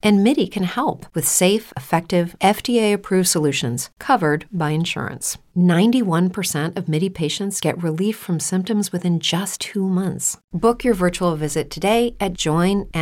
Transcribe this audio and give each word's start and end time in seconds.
And 0.00 0.22
MIDI 0.22 0.46
can 0.46 0.62
help 0.62 1.06
with 1.12 1.26
safe, 1.26 1.72
effective, 1.76 2.36
FDA 2.40 2.92
approved 2.92 3.26
solutions 3.26 3.90
covered 3.98 4.46
by 4.52 4.70
insurance. 4.70 5.38
91% 5.56 6.76
of 6.76 6.88
MIDI 6.88 7.08
patients 7.08 7.60
get 7.60 7.82
relief 7.82 8.16
from 8.16 8.38
symptoms 8.38 8.92
within 8.92 9.18
just 9.18 9.60
two 9.60 9.88
months. 9.88 10.38
Book 10.52 10.84
your 10.84 10.94
virtual 10.94 11.34
visit 11.34 11.68
today 11.68 12.14
at 12.20 12.34
joinmidi.com. 12.34 12.92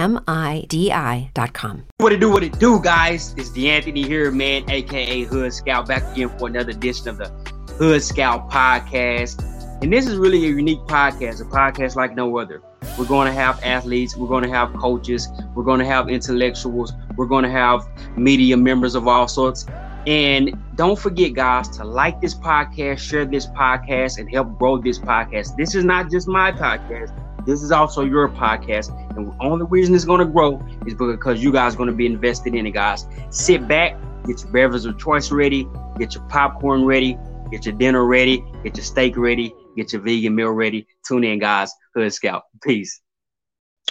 What 1.99 2.13
it 2.15 2.21
do, 2.21 2.31
what 2.31 2.43
it 2.43 2.59
do, 2.59 2.81
guys? 2.81 3.35
It's 3.37 3.51
D'Anthony 3.51 4.05
here, 4.05 4.31
man, 4.31 4.65
aka 4.71 5.25
Hood 5.25 5.53
Scout, 5.53 5.87
back 5.87 6.03
again 6.13 6.31
for 6.39 6.49
another 6.49 6.71
edition 6.71 7.09
of 7.09 7.19
the 7.19 7.29
Hood 7.75 8.03
Scout 8.03 8.51
podcast. 8.51 9.43
And 9.83 9.93
this 9.93 10.07
is 10.07 10.17
really 10.17 10.47
a 10.47 10.49
unique 10.49 10.81
podcast, 10.89 11.43
a 11.43 11.45
podcast 11.45 11.95
like 11.95 12.17
no 12.17 12.39
other. 12.39 12.63
We're 12.99 13.07
going 13.07 13.27
to 13.27 13.33
have 13.33 13.63
athletes, 13.63 14.17
we're 14.17 14.29
going 14.29 14.45
to 14.45 14.51
have 14.51 14.73
coaches, 14.75 15.29
we're 15.55 15.65
going 15.65 15.81
to 15.81 15.87
have 15.87 16.09
intellectuals, 16.09 16.93
we're 17.17 17.27
going 17.27 17.45
to 17.45 17.51
have 17.51 17.87
media 18.17 18.57
members 18.57 18.95
of 18.95 19.07
all 19.07 19.29
sorts. 19.29 19.67
And 20.07 20.57
don't 20.77 20.99
forget, 20.99 21.35
guys, 21.35 21.69
to 21.77 21.85
like 21.85 22.21
this 22.21 22.35
podcast, 22.35 22.99
share 22.99 23.25
this 23.25 23.47
podcast, 23.47 24.19
and 24.19 24.31
help 24.31 24.57
grow 24.59 24.79
this 24.79 24.99
podcast. 24.99 25.57
This 25.57 25.75
is 25.75 25.85
not 25.85 26.11
just 26.11 26.29
my 26.29 26.53
podcast. 26.53 27.13
This 27.45 27.63
is 27.63 27.73
also 27.73 28.05
your 28.05 28.29
podcast. 28.29 28.91
And 29.17 29.31
the 29.31 29.37
only 29.41 29.67
reason 29.67 29.95
it's 29.95 30.05
going 30.05 30.21
to 30.21 30.27
grow 30.27 30.61
is 30.87 30.95
because 30.95 31.43
you 31.43 31.53
guys 31.53 31.75
are 31.75 31.77
going 31.77 31.91
to 31.91 31.95
be 31.95 32.07
invested 32.07 32.55
in 32.55 32.67
it, 32.67 32.73
guys. 32.73 33.07
Sit 33.31 33.67
back, 33.67 33.97
get 34.27 34.43
your 34.43 34.53
beverage 34.53 34.85
of 34.85 34.99
choice 34.99 35.31
ready, 35.31 35.69
get 35.99 36.15
your 36.15 36.25
popcorn 36.25 36.85
ready, 36.85 37.19
get 37.51 37.67
your 37.67 37.75
dinner 37.75 38.05
ready, 38.05 38.45
get 38.63 38.77
your 38.77 38.85
steak 38.85 39.17
ready, 39.17 39.55
Get 39.77 39.93
your 39.93 40.03
vegan 40.03 40.35
meal 40.35 40.51
ready. 40.51 40.87
Tune 41.07 41.25
in, 41.25 41.39
guys. 41.39 41.71
Hood 41.95 42.13
Scout. 42.13 42.45
Peace. 42.63 43.01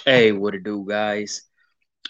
Hey, 0.04 0.32
what 0.32 0.56
it 0.56 0.64
do, 0.64 0.86
guys? 0.88 1.44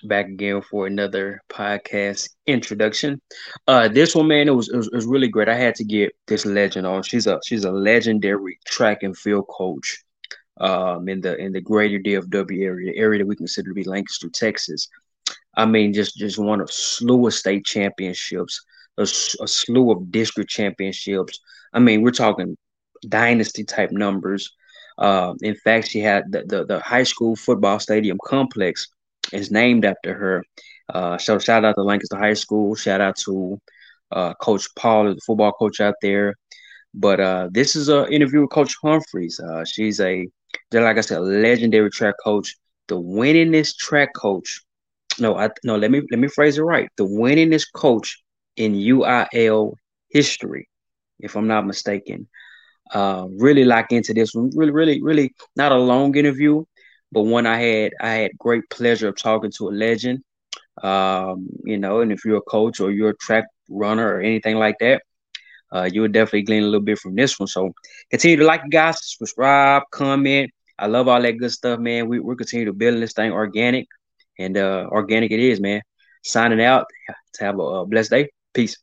Back 0.04 0.28
again 0.28 0.62
for 0.62 0.88
another 0.88 1.42
podcast 1.50 2.30
introduction. 2.48 3.22
Uh, 3.68 3.88
this 3.88 4.16
one, 4.16 4.28
man, 4.28 4.48
it 4.48 4.52
was, 4.52 4.70
it 4.70 4.78
was, 4.78 4.88
it 4.88 4.96
was 4.96 5.06
really 5.06 5.28
great. 5.28 5.50
I 5.50 5.56
had 5.56 5.76
to 5.76 5.84
get 5.84 6.14
this 6.28 6.46
legend 6.46 6.88
on. 6.88 7.03
She's 7.03 7.28
a 7.28 7.40
she's 7.46 7.66
a 7.66 7.72
legendary 7.72 8.59
track 8.66 9.03
and 9.03 9.18
field 9.18 9.48
coach 9.50 10.03
um, 10.58 11.08
in 11.09 11.22
the 11.22 11.36
in 11.38 11.52
the 11.52 11.62
greater 11.62 12.00
DFW 12.00 12.64
area, 12.64 12.94
area 12.96 13.20
that 13.20 13.28
we 13.28 13.36
consider 13.36 13.70
to 13.70 13.73
be 13.73 13.84
Lancaster, 13.84 14.30
Texas. 14.30 14.88
I 15.56 15.66
mean, 15.66 15.94
just 15.94 16.18
just 16.18 16.38
won 16.38 16.62
a 16.62 16.68
slew 16.68 17.28
of 17.28 17.34
state 17.34 17.66
championships, 17.66 18.62
a, 18.98 19.03
a 19.03 19.48
slew 19.48 19.92
of 19.92 20.12
district 20.12 20.50
championships. 20.50 21.40
I 21.73 21.80
mean, 21.80 22.02
we're 22.02 22.12
talking 22.12 22.58
dynasty 23.06 23.64
type 23.64 23.92
numbers. 23.92 24.52
Uh, 24.98 25.34
in 25.42 25.56
fact, 25.56 25.88
she 25.89 26.00
had 26.00 26.31
the, 26.31 26.44
the, 26.44 26.66
the 26.66 26.80
high 26.80 27.03
school 27.03 27.36
football 27.36 27.80
stadium 27.80 28.17
complex 28.25 28.88
is 29.34 29.52
named 29.52 29.86
after 29.86 30.14
her. 30.14 30.44
Uh, 30.94 31.17
so 31.17 31.39
shout 31.39 31.66
out 31.66 31.75
to 31.75 31.84
Lancaster 31.84 32.17
High 32.17 32.34
School. 32.34 32.75
Shout 32.75 33.02
out 33.02 33.16
to 33.25 33.59
uh, 34.12 34.34
Coach 34.36 34.67
Paul, 34.75 35.16
the 35.16 35.22
football 35.25 35.52
coach 35.52 35.81
out 35.81 35.95
there. 36.02 36.36
But 36.94 37.20
uh, 37.20 37.50
this 37.52 37.75
is 37.75 37.89
an 37.89 38.12
interview 38.12 38.42
with 38.42 38.52
Coach 38.52 38.75
Humphreys. 38.81 39.40
Uh, 39.40 39.66
she's 39.66 40.00
a, 40.00 40.28
like 40.72 40.97
I 40.97 41.02
said, 41.02 41.19
legendary 41.19 41.90
track 41.90 42.16
coach, 42.23 42.56
the 42.88 42.95
winningest 42.95 43.78
track 43.78 44.09
coach. 44.16 44.62
No, 45.19 45.38
I 45.38 45.50
no. 45.64 45.75
Let 45.78 45.92
me 45.92 46.02
let 46.12 46.19
me 46.19 46.28
phrase 46.28 46.58
it 46.58 46.62
right. 46.62 46.90
The 46.97 47.06
winningest 47.06 47.67
coach 47.73 48.22
in 48.58 48.73
UIL 48.73 49.73
history, 50.09 50.69
if 51.19 51.36
I'm 51.36 51.47
not 51.47 51.66
mistaken 51.66 52.28
uh, 52.91 53.28
really 53.38 53.66
lock 53.66 53.91
into 53.91 54.13
this 54.13 54.34
one. 54.34 54.51
Really, 54.56 54.72
really, 54.72 55.01
really 55.01 55.34
not 55.56 55.72
a 55.72 55.78
long 55.78 56.16
interview, 56.16 56.63
but 57.12 57.23
one 57.23 57.46
I 57.46 57.59
had 57.59 57.94
I 58.01 58.09
had 58.09 58.38
great 58.38 58.69
pleasure 58.69 59.09
of 59.09 59.18
talking 59.18 59.51
to 59.57 59.69
a 59.69 59.72
legend. 59.72 60.23
Um, 60.84 61.47
you 61.63 61.78
know, 61.78 62.01
and 62.01 62.12
if 62.12 62.25
you're 62.25 62.38
a 62.38 62.41
coach 62.41 62.79
or 62.79 62.91
you're 62.91 63.12
a 63.12 63.18
track 63.18 63.46
runner 63.69 64.07
or 64.07 64.19
anything 64.19 64.57
like 64.57 64.78
that, 64.79 65.01
uh, 65.73 65.90
you 65.91 66.01
would 66.01 66.12
definitely 66.12 66.44
glean 66.44 66.63
a 66.63 66.66
little 66.66 66.81
bit 66.81 67.00
from 67.00 67.16
this 67.16 67.40
one. 67.40 67.47
So 67.47 67.73
continue 68.12 68.38
to 68.38 68.46
like 68.46 68.62
you 68.63 68.69
guys, 68.69 68.97
subscribe, 69.02 69.84
comment. 69.91 70.52
I 70.78 70.88
love 70.88 71.07
all 71.07 71.22
that 71.22 71.38
good 71.38 71.52
stuff, 71.52 71.79
man. 71.79 72.07
We 72.09 72.19
we 72.19 72.35
continue 72.35 72.66
to 72.66 72.73
build 72.73 73.02
this 73.02 73.13
thing 73.13 73.31
organic, 73.31 73.88
and 74.38 74.57
uh, 74.57 74.88
organic 74.91 75.31
it 75.31 75.40
is, 75.40 75.59
man. 75.59 75.81
Signing 76.23 76.62
out. 76.62 76.85
To 77.35 77.44
have 77.44 77.59
a, 77.59 77.63
a 77.63 77.85
blessed 77.85 78.12
day. 78.12 78.29
Peace. 78.53 78.78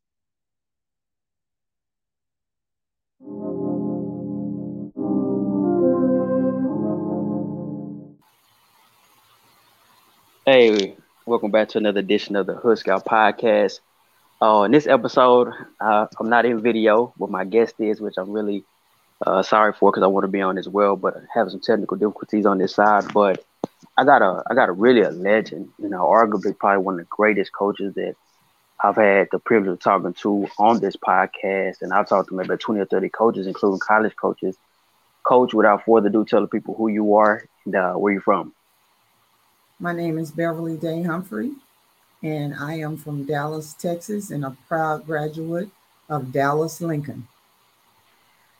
Hey, 10.44 10.96
welcome 11.24 11.52
back 11.52 11.68
to 11.68 11.78
another 11.78 12.00
edition 12.00 12.34
of 12.34 12.46
the 12.46 12.54
Hood 12.54 12.76
Scout 12.76 13.04
Podcast. 13.04 13.78
Uh, 14.42 14.62
in 14.62 14.72
this 14.72 14.88
episode, 14.88 15.52
uh, 15.80 16.08
I'm 16.18 16.30
not 16.30 16.44
in 16.44 16.60
video, 16.60 17.14
but 17.16 17.30
my 17.30 17.44
guest 17.44 17.76
is, 17.78 18.00
which 18.00 18.14
I'm 18.16 18.32
really 18.32 18.64
uh, 19.24 19.44
sorry 19.44 19.72
for 19.72 19.92
because 19.92 20.02
I 20.02 20.08
want 20.08 20.24
to 20.24 20.28
be 20.28 20.40
on 20.40 20.58
as 20.58 20.68
well, 20.68 20.96
but 20.96 21.16
I 21.16 21.20
have 21.38 21.52
some 21.52 21.60
technical 21.60 21.96
difficulties 21.96 22.44
on 22.44 22.58
this 22.58 22.74
side. 22.74 23.12
But 23.14 23.44
I 23.96 24.04
got 24.04 24.20
a, 24.20 24.42
I 24.50 24.54
got 24.54 24.68
a 24.68 24.72
really 24.72 25.02
a 25.02 25.10
legend, 25.10 25.68
you 25.78 25.88
know, 25.88 26.06
arguably 26.06 26.58
probably 26.58 26.82
one 26.84 26.94
of 26.94 27.00
the 27.00 27.06
greatest 27.08 27.52
coaches 27.52 27.94
that 27.94 28.16
I've 28.82 28.96
had 28.96 29.28
the 29.30 29.38
privilege 29.38 29.74
of 29.74 29.80
talking 29.80 30.12
to 30.12 30.48
on 30.58 30.80
this 30.80 30.96
podcast, 30.96 31.82
and 31.82 31.92
I've 31.92 32.08
talked 32.08 32.30
to 32.30 32.34
maybe 32.34 32.56
20 32.56 32.80
or 32.80 32.86
30 32.86 33.10
coaches, 33.10 33.46
including 33.46 33.78
college 33.78 34.16
coaches. 34.16 34.58
Coach, 35.22 35.54
without 35.54 35.84
further 35.84 36.08
ado, 36.08 36.24
tell 36.24 36.40
the 36.40 36.48
people 36.48 36.74
who 36.74 36.88
you 36.88 37.14
are 37.14 37.44
and 37.64 37.76
uh, 37.76 37.92
where 37.94 38.12
you're 38.12 38.22
from. 38.22 38.52
My 39.82 39.92
name 39.92 40.16
is 40.16 40.30
Beverly 40.30 40.76
Day 40.76 41.02
Humphrey, 41.02 41.50
and 42.22 42.54
I 42.54 42.74
am 42.74 42.96
from 42.96 43.24
Dallas, 43.24 43.74
Texas, 43.74 44.30
and 44.30 44.44
a 44.44 44.56
proud 44.68 45.04
graduate 45.04 45.70
of 46.08 46.30
Dallas 46.30 46.80
Lincoln. 46.80 47.26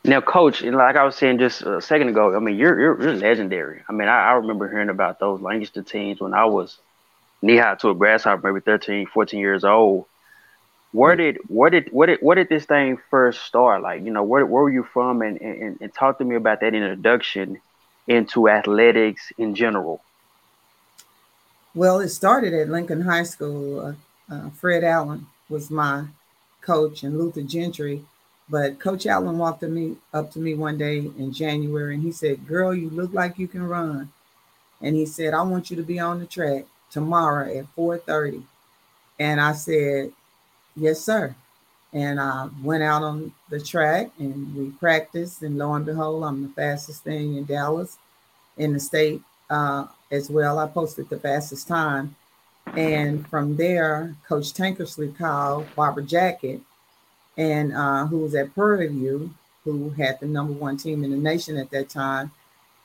Now, 0.03 0.19
Coach, 0.19 0.63
like 0.63 0.97
I 0.97 1.05
was 1.05 1.15
saying 1.15 1.39
just 1.39 1.61
a 1.61 1.79
second 1.79 2.09
ago, 2.09 2.35
I 2.35 2.39
mean, 2.39 2.57
you're 2.57 2.77
you're, 2.77 3.01
you're 3.01 3.13
legendary. 3.13 3.83
I 3.87 3.93
mean, 3.93 4.09
I, 4.09 4.31
I, 4.31 4.33
remember 4.33 4.69
hearing 4.69 4.89
about 4.89 5.21
those 5.21 5.39
Lancaster 5.39 5.81
teams 5.81 6.19
when 6.19 6.33
I 6.33 6.43
was 6.43 6.77
knee 7.41 7.55
high 7.55 7.75
to 7.75 7.91
a 7.91 7.95
grasshopper, 7.95 8.51
maybe 8.51 8.59
13, 8.59 9.05
14 9.05 9.39
years 9.39 9.63
old. 9.63 10.07
Where 10.91 11.15
did 11.15 11.37
where 11.47 11.69
did 11.69 11.87
where 11.93 12.07
did 12.07 12.19
where 12.19 12.35
did 12.35 12.49
this 12.49 12.65
thing 12.65 12.97
first 13.09 13.43
start? 13.43 13.81
Like, 13.81 14.03
you 14.03 14.11
know, 14.11 14.23
where 14.23 14.45
where 14.45 14.63
were 14.63 14.69
you 14.69 14.83
from? 14.83 15.21
And 15.21 15.39
and, 15.39 15.77
and 15.79 15.93
talk 15.93 16.17
to 16.17 16.25
me 16.25 16.35
about 16.35 16.59
that 16.59 16.73
introduction 16.73 17.61
into 18.07 18.49
athletics 18.49 19.31
in 19.37 19.55
general. 19.55 20.01
Well, 21.75 22.01
it 22.01 22.09
started 22.09 22.53
at 22.53 22.69
Lincoln 22.69 23.01
High 23.01 23.23
School. 23.23 23.79
Uh, 23.79 23.93
uh, 24.33 24.49
Fred 24.51 24.83
Allen 24.83 25.25
was 25.49 25.71
my 25.71 26.05
coach 26.61 27.01
and 27.01 27.17
Luther 27.17 27.41
Gentry. 27.41 28.05
But 28.47 28.79
Coach 28.79 29.07
Allen 29.07 29.39
walked 29.39 29.61
to 29.61 29.67
me 29.67 29.97
up 30.13 30.31
to 30.33 30.39
me 30.39 30.53
one 30.53 30.77
day 30.77 30.99
in 30.99 31.33
January 31.33 31.95
and 31.95 32.03
he 32.03 32.11
said, 32.11 32.47
Girl, 32.47 32.75
you 32.75 32.89
look 32.91 33.11
like 33.11 33.39
you 33.39 33.47
can 33.47 33.63
run. 33.63 34.11
And 34.81 34.95
he 34.95 35.05
said, 35.07 35.33
I 35.33 35.41
want 35.41 35.71
you 35.71 35.77
to 35.77 35.83
be 35.83 35.99
on 35.99 36.19
the 36.19 36.27
track 36.27 36.65
tomorrow 36.91 37.57
at 37.57 37.75
4:30. 37.75 38.43
And 39.17 39.41
I 39.41 39.53
said, 39.53 40.11
Yes, 40.75 41.01
sir. 41.01 41.35
And 41.91 42.19
I 42.19 42.49
went 42.61 42.83
out 42.83 43.01
on 43.01 43.33
the 43.49 43.59
track 43.59 44.11
and 44.19 44.55
we 44.55 44.69
practiced. 44.71 45.41
And 45.41 45.57
lo 45.57 45.73
and 45.73 45.85
behold, 45.85 46.23
I'm 46.23 46.43
the 46.43 46.49
fastest 46.49 47.03
thing 47.03 47.35
in 47.35 47.45
Dallas 47.45 47.97
in 48.57 48.73
the 48.73 48.79
state 48.79 49.23
uh, 49.49 49.85
as 50.11 50.29
well. 50.29 50.59
I 50.59 50.67
posted 50.67 51.09
the 51.09 51.19
fastest 51.19 51.67
time. 51.67 52.15
And 52.75 53.27
from 53.27 53.57
there, 53.57 54.15
Coach 54.27 54.53
Tankersley 54.53 55.15
called 55.17 55.67
Barbara 55.75 56.03
Jacket, 56.03 56.61
and 57.37 57.73
uh, 57.73 58.05
who 58.07 58.19
was 58.19 58.35
at 58.35 58.53
Prairie 58.53 58.87
View, 58.87 59.33
who 59.63 59.89
had 59.91 60.19
the 60.19 60.25
number 60.25 60.53
one 60.53 60.77
team 60.77 61.03
in 61.03 61.11
the 61.11 61.17
nation 61.17 61.57
at 61.57 61.69
that 61.71 61.89
time. 61.89 62.31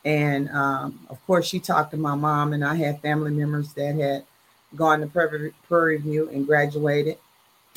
And 0.04 0.48
um, 0.50 1.06
of 1.10 1.24
course, 1.26 1.46
she 1.46 1.58
talked 1.60 1.90
to 1.92 1.96
my 1.96 2.14
mom, 2.14 2.52
and 2.52 2.64
I 2.64 2.74
had 2.74 3.00
family 3.00 3.30
members 3.30 3.72
that 3.74 3.94
had 3.94 4.24
gone 4.76 5.00
to 5.00 5.06
Prairie, 5.68 5.98
View 5.98 6.28
and 6.28 6.46
graduated. 6.46 7.18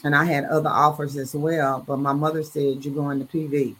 And 0.04 0.16
I 0.16 0.25
had 0.25 0.45
other 0.45 0.69
offers 0.69 1.16
as 1.18 1.36
well. 1.36 1.83
But 1.86 1.98
my 1.98 2.13
mother 2.13 2.44
said, 2.44 2.83
You're 2.83 2.94
going 2.94 3.19
to 3.19 3.25
PV. 3.25 3.75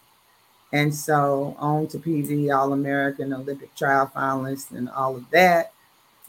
And 0.74 0.96
so 0.96 1.56
on 1.60 1.88
to 1.88 2.00
PV, 2.00 2.56
All 2.56 2.74
American, 2.74 3.34
Olympic 3.34 3.76
trial 3.76 4.12
finalist, 4.16 4.72
and 4.72 4.90
all 4.90 5.16
of 5.18 5.30
that. 5.32 5.74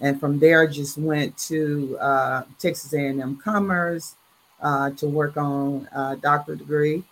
And 0.00 0.18
from 0.18 0.40
there, 0.40 0.66
just 0.66 0.98
went 0.98 1.38
to 1.48 1.96
uh, 2.00 2.42
Texas 2.58 2.92
A&M 2.92 3.36
Commerce 3.36 4.16
uh, 4.60 4.90
to 4.92 5.06
work 5.08 5.36
on 5.36 5.88
a 5.94 6.16
doctorate 6.16 6.58
degree, 6.58 7.04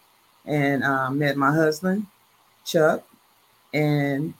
and 0.44 0.82
uh, 0.82 1.10
met 1.10 1.36
my 1.36 1.52
husband, 1.54 2.06
Chuck, 2.64 3.04
and 3.74 4.34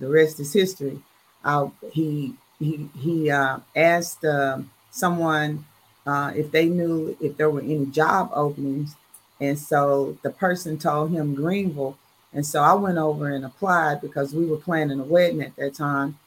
the 0.00 0.08
rest 0.08 0.40
is 0.40 0.52
history. 0.52 1.00
I, 1.44 1.70
he 1.92 2.34
he 2.58 2.88
he 2.98 3.30
uh, 3.30 3.58
asked 3.76 4.24
um, 4.24 4.70
someone 4.90 5.64
uh, 6.06 6.32
if 6.36 6.50
they 6.50 6.66
knew 6.68 7.16
if 7.20 7.36
there 7.36 7.50
were 7.50 7.60
any 7.62 7.86
job 7.86 8.30
openings. 8.34 8.94
And 9.40 9.58
so 9.58 10.18
the 10.22 10.30
person 10.30 10.78
told 10.78 11.10
him 11.10 11.34
Greenville. 11.34 11.98
And 12.32 12.46
so 12.46 12.62
I 12.62 12.72
went 12.74 12.98
over 12.98 13.28
and 13.28 13.44
applied 13.44 14.00
because 14.00 14.34
we 14.34 14.46
were 14.46 14.56
planning 14.56 15.00
a 15.00 15.04
wedding 15.04 15.42
at 15.42 15.54
that 15.56 15.74
time. 15.74 16.18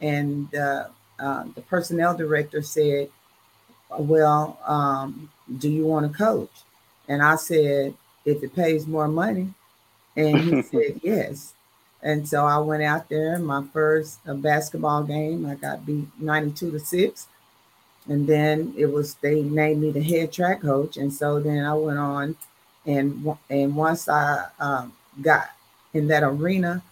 And 0.00 0.54
uh, 0.54 0.88
uh, 1.18 1.44
the 1.54 1.62
personnel 1.62 2.16
director 2.16 2.62
said, 2.62 3.10
Well, 3.98 4.58
um, 4.64 5.30
do 5.58 5.68
you 5.68 5.84
want 5.84 6.10
to 6.10 6.16
coach? 6.16 6.50
And 7.08 7.22
I 7.22 7.36
said, 7.36 7.94
If 8.24 8.42
it 8.42 8.54
pays 8.54 8.86
more 8.86 9.08
money. 9.08 9.52
And 10.16 10.38
he 10.40 10.62
said, 10.70 11.00
Yes. 11.02 11.54
And 12.00 12.28
so 12.28 12.46
I 12.46 12.58
went 12.58 12.84
out 12.84 13.08
there, 13.08 13.38
my 13.40 13.64
first 13.72 14.20
uh, 14.28 14.34
basketball 14.34 15.02
game, 15.02 15.44
I 15.46 15.56
got 15.56 15.84
beat 15.84 16.06
92 16.20 16.70
to 16.70 16.78
6. 16.78 17.26
And 18.06 18.26
then 18.26 18.72
it 18.76 18.86
was, 18.86 19.14
they 19.14 19.42
named 19.42 19.82
me 19.82 19.90
the 19.90 20.02
head 20.02 20.32
track 20.32 20.62
coach. 20.62 20.96
And 20.96 21.12
so 21.12 21.40
then 21.40 21.64
I 21.64 21.74
went 21.74 21.98
on, 21.98 22.36
and 22.86 23.36
and 23.50 23.76
once 23.76 24.08
I 24.08 24.46
um, 24.58 24.92
got 25.22 25.50
in 25.94 26.08
that 26.08 26.22
arena 26.22 26.82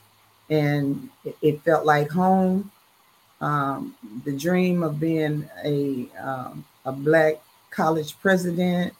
and 0.49 1.08
it, 1.43 1.61
felt 1.62 1.84
like 1.84 2.11
home, 2.11 2.70
um, 3.40 3.94
the 4.25 4.37
dream 4.37 4.82
of 4.82 5.00
being 5.00 5.49
a, 5.64 6.08
um, 6.20 6.64
a 6.84 6.93
black 6.93 7.40
college 7.70 8.19
president, 8.20 8.94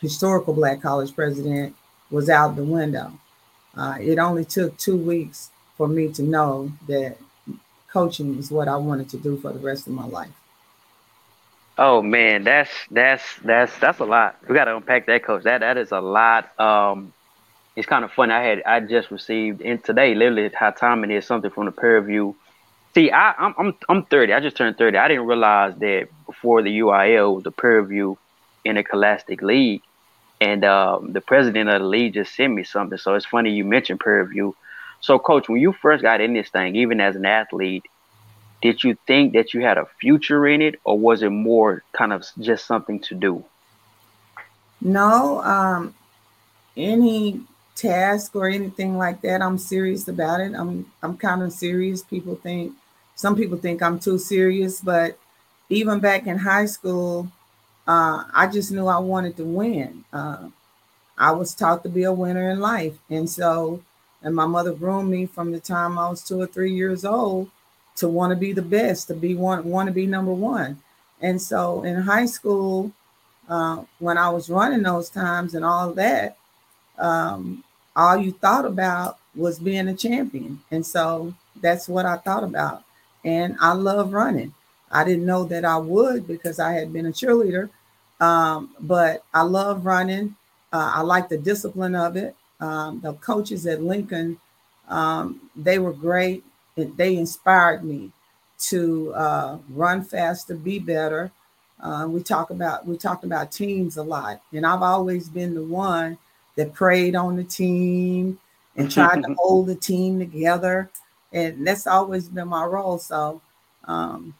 historical 0.00 0.54
black 0.54 0.80
college 0.80 1.14
president, 1.14 1.74
was 2.10 2.30
out 2.30 2.56
the 2.56 2.64
window. 2.64 3.12
Uh, 3.76 3.96
it 4.00 4.18
only 4.18 4.44
took 4.44 4.76
two 4.76 4.96
weeks 4.96 5.50
for 5.76 5.88
me 5.88 6.08
to 6.12 6.22
know 6.22 6.70
that 6.86 7.18
coaching 7.92 8.38
is 8.38 8.50
what 8.50 8.68
I 8.68 8.76
wanted 8.76 9.08
to 9.10 9.16
do 9.16 9.36
for 9.36 9.52
the 9.52 9.58
rest 9.58 9.86
of 9.86 9.92
my 9.92 10.06
life. 10.06 10.30
Oh 11.76 12.02
man, 12.02 12.44
that's 12.44 12.70
that's 12.90 13.24
that's 13.44 13.76
that's 13.78 13.98
a 13.98 14.04
lot. 14.04 14.36
We 14.48 14.54
got 14.54 14.66
to 14.66 14.76
unpack 14.76 15.06
that, 15.06 15.24
coach. 15.24 15.42
That 15.42 15.58
that 15.58 15.76
is 15.76 15.90
a 15.90 16.00
lot. 16.00 16.58
Um, 16.60 17.12
it's 17.76 17.86
kind 17.86 18.04
of 18.04 18.12
funny. 18.12 18.32
I 18.32 18.42
had 18.42 18.62
I 18.64 18.80
just 18.80 19.10
received 19.10 19.60
and 19.60 19.82
today, 19.82 20.14
literally 20.14 20.50
how 20.54 20.70
time 20.70 21.04
it 21.04 21.10
is 21.10 21.26
something 21.26 21.50
from 21.50 21.66
the 21.66 21.72
Prairie 21.72 22.04
View. 22.04 22.36
See, 22.94 23.10
I, 23.10 23.32
I'm 23.32 23.54
I'm 23.58 23.74
I'm 23.88 24.04
30. 24.04 24.32
I 24.32 24.40
just 24.40 24.56
turned 24.56 24.78
30. 24.78 24.96
I 24.96 25.08
didn't 25.08 25.26
realize 25.26 25.74
that 25.76 26.08
before 26.26 26.62
the 26.62 26.78
UIL 26.78 27.34
was 27.34 27.44
the 27.44 27.50
Prairie 27.50 27.86
View 27.86 28.18
Interscholastic 28.64 29.42
League, 29.42 29.82
and 30.40 30.64
um, 30.64 31.12
the 31.12 31.20
president 31.20 31.68
of 31.68 31.80
the 31.80 31.86
league 31.86 32.14
just 32.14 32.34
sent 32.34 32.54
me 32.54 32.64
something. 32.64 32.98
So 32.98 33.14
it's 33.14 33.26
funny 33.26 33.50
you 33.50 33.64
mentioned 33.64 34.00
Prairie 34.00 34.26
View. 34.26 34.56
So, 35.00 35.18
coach, 35.18 35.48
when 35.48 35.60
you 35.60 35.72
first 35.72 36.02
got 36.02 36.22
in 36.22 36.32
this 36.32 36.48
thing, 36.48 36.76
even 36.76 37.00
as 37.00 37.14
an 37.14 37.26
athlete, 37.26 37.84
did 38.62 38.82
you 38.82 38.96
think 39.06 39.34
that 39.34 39.52
you 39.52 39.60
had 39.60 39.76
a 39.76 39.86
future 40.00 40.46
in 40.46 40.62
it, 40.62 40.76
or 40.84 40.98
was 40.98 41.22
it 41.22 41.28
more 41.28 41.82
kind 41.92 42.12
of 42.12 42.24
just 42.40 42.66
something 42.66 43.00
to 43.00 43.14
do? 43.14 43.44
No, 44.80 45.42
um, 45.42 45.94
any 46.76 47.42
task 47.74 48.34
or 48.34 48.48
anything 48.48 48.96
like 48.96 49.20
that, 49.22 49.42
I'm 49.42 49.58
serious 49.58 50.08
about 50.08 50.40
it. 50.40 50.54
I'm 50.54 50.92
I'm 51.02 51.16
kind 51.16 51.42
of 51.42 51.52
serious. 51.52 52.02
People 52.02 52.36
think 52.36 52.72
some 53.14 53.36
people 53.36 53.58
think 53.58 53.82
I'm 53.82 53.98
too 53.98 54.18
serious, 54.18 54.80
but 54.80 55.18
even 55.68 56.00
back 56.00 56.26
in 56.26 56.38
high 56.38 56.66
school, 56.66 57.28
uh, 57.86 58.24
I 58.32 58.46
just 58.46 58.70
knew 58.72 58.86
I 58.86 58.98
wanted 58.98 59.36
to 59.38 59.44
win. 59.44 60.04
Uh, 60.12 60.48
I 61.16 61.32
was 61.32 61.54
taught 61.54 61.82
to 61.84 61.88
be 61.88 62.02
a 62.04 62.12
winner 62.12 62.50
in 62.50 62.60
life, 62.60 62.98
and 63.08 63.28
so 63.28 63.82
and 64.22 64.34
my 64.34 64.46
mother 64.46 64.72
groomed 64.72 65.10
me 65.10 65.26
from 65.26 65.52
the 65.52 65.60
time 65.60 65.98
I 65.98 66.08
was 66.08 66.22
two 66.22 66.40
or 66.40 66.46
three 66.46 66.72
years 66.72 67.04
old 67.04 67.50
to 67.96 68.08
want 68.08 68.30
to 68.30 68.36
be 68.36 68.52
the 68.52 68.62
best, 68.62 69.08
to 69.08 69.14
be 69.14 69.34
one, 69.34 69.64
want 69.64 69.86
to 69.86 69.92
be 69.92 70.06
number 70.06 70.32
one. 70.32 70.82
And 71.20 71.40
so 71.40 71.82
in 71.82 72.02
high 72.02 72.26
school, 72.26 72.92
uh, 73.48 73.84
when 73.98 74.18
I 74.18 74.30
was 74.30 74.50
running 74.50 74.82
those 74.82 75.10
times 75.10 75.54
and 75.54 75.64
all 75.64 75.92
that, 75.92 76.36
um, 76.98 77.64
all 77.96 78.16
you 78.16 78.32
thought 78.32 78.64
about 78.64 79.18
was 79.34 79.58
being 79.58 79.88
a 79.88 79.94
champion. 79.94 80.60
And 80.70 80.84
so 80.84 81.34
that's 81.60 81.88
what 81.88 82.06
I 82.06 82.16
thought 82.16 82.44
about. 82.44 82.84
And 83.24 83.56
I 83.60 83.72
love 83.72 84.12
running. 84.12 84.54
I 84.90 85.04
didn't 85.04 85.26
know 85.26 85.44
that 85.44 85.64
I 85.64 85.76
would 85.76 86.26
because 86.26 86.58
I 86.58 86.72
had 86.72 86.92
been 86.92 87.06
a 87.06 87.10
cheerleader, 87.10 87.70
um, 88.20 88.70
but 88.78 89.24
I 89.32 89.42
love 89.42 89.86
running. 89.86 90.36
Uh, 90.72 90.92
I 90.96 91.00
like 91.02 91.28
the 91.28 91.38
discipline 91.38 91.94
of 91.94 92.16
it. 92.16 92.36
Um, 92.60 93.00
the 93.00 93.14
coaches 93.14 93.66
at 93.66 93.82
Lincoln, 93.82 94.38
um, 94.88 95.50
they 95.56 95.78
were 95.78 95.92
great 95.92 96.44
they 96.76 97.16
inspired 97.16 97.84
me 97.84 98.10
to 98.58 99.12
uh, 99.14 99.58
run 99.70 100.02
faster, 100.02 100.54
be 100.56 100.78
better. 100.78 101.30
Uh, 101.80 102.06
we 102.08 102.22
talk 102.22 102.50
about 102.50 102.86
we 102.86 102.96
talked 102.96 103.24
about 103.24 103.52
teams 103.52 103.96
a 103.96 104.02
lot, 104.02 104.40
and 104.52 104.64
I've 104.64 104.82
always 104.82 105.28
been 105.28 105.54
the 105.54 105.62
one 105.62 106.18
that 106.56 106.72
prayed 106.72 107.16
on 107.16 107.36
the 107.36 107.44
team 107.44 108.38
and 108.76 108.90
tried 108.90 109.22
to 109.22 109.34
hold 109.38 109.66
the 109.66 109.74
team 109.74 110.18
together, 110.18 110.90
and 111.32 111.66
that's 111.66 111.86
always 111.86 112.28
been 112.28 112.48
my 112.48 112.64
role. 112.64 112.98
So, 112.98 113.40
um, 113.84 114.34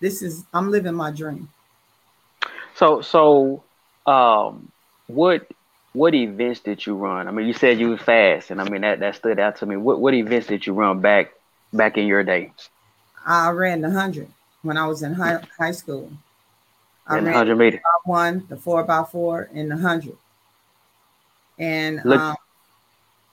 this 0.00 0.22
is 0.22 0.44
I'm 0.52 0.70
living 0.70 0.94
my 0.94 1.10
dream. 1.10 1.48
So, 2.74 3.00
so, 3.00 3.62
um, 4.06 4.70
what 5.06 5.46
what 5.92 6.14
events 6.14 6.60
did 6.60 6.84
you 6.84 6.94
run? 6.94 7.26
I 7.26 7.30
mean, 7.30 7.46
you 7.46 7.54
said 7.54 7.80
you 7.80 7.88
were 7.90 7.98
fast, 7.98 8.50
and 8.50 8.60
I 8.60 8.68
mean 8.68 8.82
that 8.82 9.00
that 9.00 9.16
stood 9.16 9.38
out 9.38 9.56
to 9.56 9.66
me. 9.66 9.76
What 9.76 10.00
what 10.00 10.14
events 10.14 10.46
did 10.46 10.66
you 10.66 10.74
run 10.74 11.00
back 11.00 11.32
back 11.72 11.96
in 11.96 12.06
your 12.06 12.22
day? 12.22 12.52
I 13.24 13.50
ran 13.50 13.80
the 13.80 13.90
hundred 13.90 14.28
when 14.62 14.76
I 14.76 14.86
was 14.86 15.02
in 15.02 15.14
high 15.14 15.42
high 15.58 15.72
school. 15.72 16.12
I 17.06 17.18
ran 17.18 17.32
hundred 17.32 17.56
meter. 17.56 17.80
One, 18.04 18.46
the 18.48 18.56
four 18.56 18.84
by 18.84 19.04
four, 19.04 19.48
and 19.54 19.70
the 19.70 19.76
hundred. 19.78 20.16
And 21.58 22.00
Look. 22.04 22.20
um, 22.20 22.36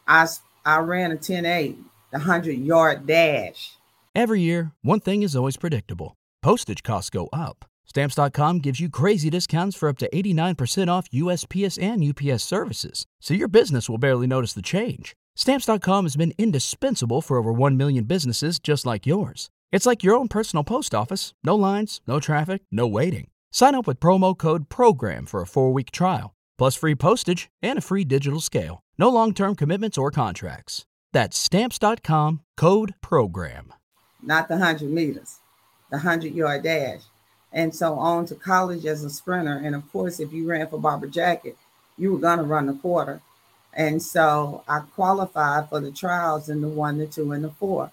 I 0.07 0.27
I 0.65 0.79
ran 0.79 1.11
a 1.11 1.17
10-8, 1.17 1.75
the 2.11 2.19
hundred 2.19 2.57
yard 2.57 3.05
dash. 3.05 3.73
Every 4.15 4.41
year, 4.41 4.71
one 4.81 4.99
thing 4.99 5.23
is 5.23 5.35
always 5.35 5.57
predictable: 5.57 6.15
postage 6.41 6.83
costs 6.83 7.09
go 7.09 7.29
up. 7.33 7.65
Stamps.com 7.85 8.59
gives 8.59 8.79
you 8.79 8.89
crazy 8.89 9.29
discounts 9.29 9.75
for 9.75 9.89
up 9.89 9.97
to 9.99 10.09
89% 10.09 10.87
off 10.87 11.09
USPS 11.11 11.81
and 11.81 12.03
UPS 12.03 12.43
services, 12.43 13.05
so 13.21 13.33
your 13.33 13.49
business 13.49 13.89
will 13.89 13.97
barely 13.97 14.25
notice 14.25 14.53
the 14.53 14.61
change. 14.61 15.15
Stamps.com 15.35 16.05
has 16.05 16.15
been 16.15 16.33
indispensable 16.37 17.21
for 17.21 17.37
over 17.37 17.51
1 17.51 17.75
million 17.75 18.05
businesses 18.05 18.59
just 18.59 18.85
like 18.85 19.05
yours. 19.05 19.49
It's 19.71 19.85
like 19.85 20.03
your 20.03 20.15
own 20.15 20.27
personal 20.27 20.63
post 20.63 20.93
office 20.93 21.33
no 21.43 21.55
lines, 21.55 22.01
no 22.07 22.19
traffic, 22.19 22.61
no 22.71 22.87
waiting. 22.87 23.27
Sign 23.51 23.75
up 23.75 23.87
with 23.87 23.99
promo 23.99 24.37
code 24.37 24.69
PROGRAM 24.69 25.25
for 25.25 25.41
a 25.41 25.47
four 25.47 25.73
week 25.73 25.91
trial, 25.91 26.33
plus 26.57 26.75
free 26.75 26.95
postage 26.95 27.50
and 27.62 27.79
a 27.79 27.81
free 27.81 28.03
digital 28.03 28.41
scale. 28.41 28.83
No 28.98 29.10
long 29.10 29.33
term 29.33 29.55
commitments 29.55 29.98
or 29.98 30.12
contracts. 30.12 30.86
That's 31.12 31.38
Stamps.com 31.38 32.41
code 32.57 32.95
PROGRAM. 33.01 33.74
Not 34.22 34.48
the 34.48 34.55
100 34.55 34.89
meters, 34.89 35.39
the 35.89 35.98
100 35.98 36.33
yard 36.33 36.63
dash. 36.63 37.01
And 37.51 37.75
so 37.75 37.93
on 38.00 38.25
to 38.27 38.36
college 38.36 38.86
as 38.86 39.03
a 39.03 39.10
sprinter. 39.10 39.62
And 39.63 39.75
of 39.75 39.91
course, 39.91 40.19
if 40.19 40.33
you 40.33 40.48
ran 40.48 40.67
for 40.67 40.79
Barbara 40.79 41.10
Jacket, 41.10 41.55
you 41.98 42.13
were 42.13 42.19
going 42.19 42.39
to 42.39 42.43
run 42.43 42.65
the 42.65 42.74
quarter. 42.74 43.22
And 43.74 44.01
so 44.01 44.63
I 44.67 44.79
qualified 44.79 45.69
for 45.69 45.79
the 45.79 45.91
trials 45.91 46.50
in 46.50 46.62
the 46.62 46.67
one, 46.67 46.98
the 46.98 47.07
two, 47.07 47.31
and 47.31 47.43
the 47.43 47.51
four. 47.51 47.91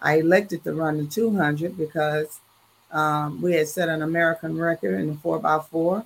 I 0.00 0.18
elected 0.18 0.64
to 0.64 0.72
run 0.72 0.98
the 0.98 1.04
200 1.04 1.76
because 1.76 2.40
um, 2.90 3.42
we 3.42 3.54
had 3.54 3.68
set 3.68 3.88
an 3.88 4.02
American 4.02 4.58
record 4.58 5.00
in 5.00 5.08
the 5.08 5.14
four 5.16 5.38
by 5.38 5.58
four, 5.58 6.04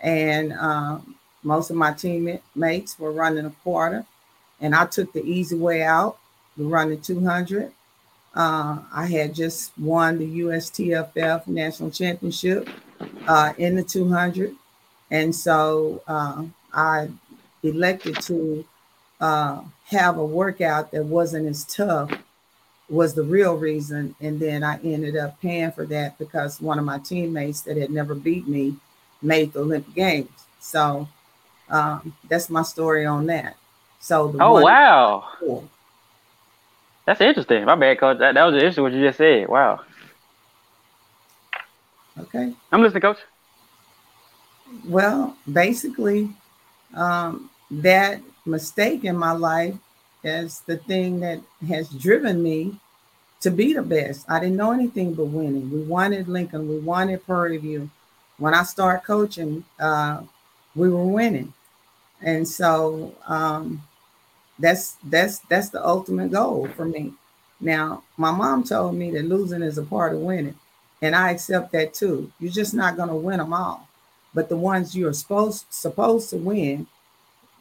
and 0.00 0.52
um, 0.52 1.16
most 1.42 1.70
of 1.70 1.76
my 1.76 1.92
teammates 1.92 2.98
were 2.98 3.12
running 3.12 3.46
a 3.46 3.50
quarter, 3.62 4.04
and 4.60 4.74
I 4.74 4.86
took 4.86 5.12
the 5.12 5.24
easy 5.24 5.56
way 5.56 5.82
out 5.82 6.18
the 6.56 6.98
200. 7.02 7.72
Uh, 8.34 8.78
I 8.92 9.06
had 9.06 9.34
just 9.34 9.76
won 9.78 10.18
the 10.18 10.40
USTFF 10.40 11.46
national 11.46 11.90
championship 11.90 12.68
uh, 13.26 13.52
in 13.58 13.74
the 13.76 13.82
200, 13.82 14.54
and 15.10 15.34
so 15.34 16.02
uh, 16.06 16.44
I 16.72 17.08
elected 17.62 18.20
to 18.22 18.64
uh, 19.20 19.62
have 19.86 20.18
a 20.18 20.24
workout 20.24 20.92
that 20.92 21.04
wasn't 21.04 21.48
as 21.48 21.64
tough 21.64 22.10
was 22.88 23.14
the 23.14 23.22
real 23.22 23.54
reason. 23.54 24.14
And 24.20 24.40
then 24.40 24.64
I 24.64 24.78
ended 24.82 25.16
up 25.16 25.40
paying 25.40 25.72
for 25.72 25.86
that 25.86 26.18
because 26.18 26.60
one 26.60 26.78
of 26.78 26.84
my 26.84 26.98
teammates 26.98 27.62
that 27.62 27.76
had 27.76 27.90
never 27.90 28.14
beat 28.14 28.48
me 28.48 28.76
made 29.22 29.52
the 29.52 29.60
Olympic 29.60 29.94
Games. 29.94 30.28
So 30.58 31.08
um, 31.70 32.14
that's 32.28 32.50
my 32.50 32.62
story 32.62 33.06
on 33.06 33.26
that. 33.26 33.56
So 34.00 34.34
oh 34.40 34.62
wow, 34.62 35.24
cool. 35.38 35.68
that's 37.04 37.20
interesting. 37.20 37.64
My 37.64 37.74
bad, 37.74 37.98
coach. 37.98 38.18
That, 38.18 38.34
that 38.34 38.44
was 38.44 38.54
interesting 38.54 38.84
what 38.84 38.92
you 38.92 39.04
just 39.04 39.18
said. 39.18 39.48
Wow. 39.48 39.80
Okay. 42.18 42.52
I'm 42.72 42.82
listening, 42.82 43.02
coach. 43.02 43.18
Well, 44.86 45.36
basically, 45.50 46.30
um, 46.94 47.50
that 47.70 48.20
mistake 48.44 49.04
in 49.04 49.16
my 49.16 49.32
life 49.32 49.74
is 50.22 50.60
the 50.60 50.76
thing 50.76 51.20
that 51.20 51.40
has 51.68 51.88
driven 51.88 52.42
me 52.42 52.78
to 53.40 53.50
be 53.50 53.72
the 53.72 53.82
best. 53.82 54.26
I 54.28 54.38
didn't 54.38 54.56
know 54.56 54.72
anything 54.72 55.14
but 55.14 55.26
winning. 55.26 55.70
We 55.70 55.82
wanted 55.82 56.28
Lincoln, 56.28 56.68
we 56.68 56.78
wanted 56.78 57.24
Prairie 57.24 57.56
View, 57.56 57.90
when 58.40 58.54
I 58.54 58.62
started 58.64 59.04
coaching, 59.04 59.64
uh, 59.78 60.22
we 60.74 60.88
were 60.88 61.04
winning, 61.04 61.52
and 62.22 62.46
so 62.46 63.14
um, 63.26 63.82
that's 64.58 64.96
that's 65.04 65.38
that's 65.40 65.70
the 65.70 65.84
ultimate 65.84 66.30
goal 66.32 66.68
for 66.76 66.84
me. 66.84 67.14
Now, 67.60 68.02
my 68.16 68.30
mom 68.30 68.64
told 68.64 68.94
me 68.94 69.10
that 69.12 69.24
losing 69.24 69.62
is 69.62 69.78
a 69.78 69.82
part 69.82 70.14
of 70.14 70.20
winning, 70.20 70.56
and 71.02 71.14
I 71.14 71.30
accept 71.30 71.72
that 71.72 71.94
too. 71.94 72.32
You're 72.40 72.52
just 72.52 72.74
not 72.74 72.96
going 72.96 73.08
to 73.08 73.14
win 73.14 73.38
them 73.38 73.52
all, 73.52 73.88
but 74.34 74.48
the 74.48 74.56
ones 74.56 74.96
you're 74.96 75.12
supposed 75.12 75.66
supposed 75.70 76.30
to 76.30 76.36
win, 76.36 76.86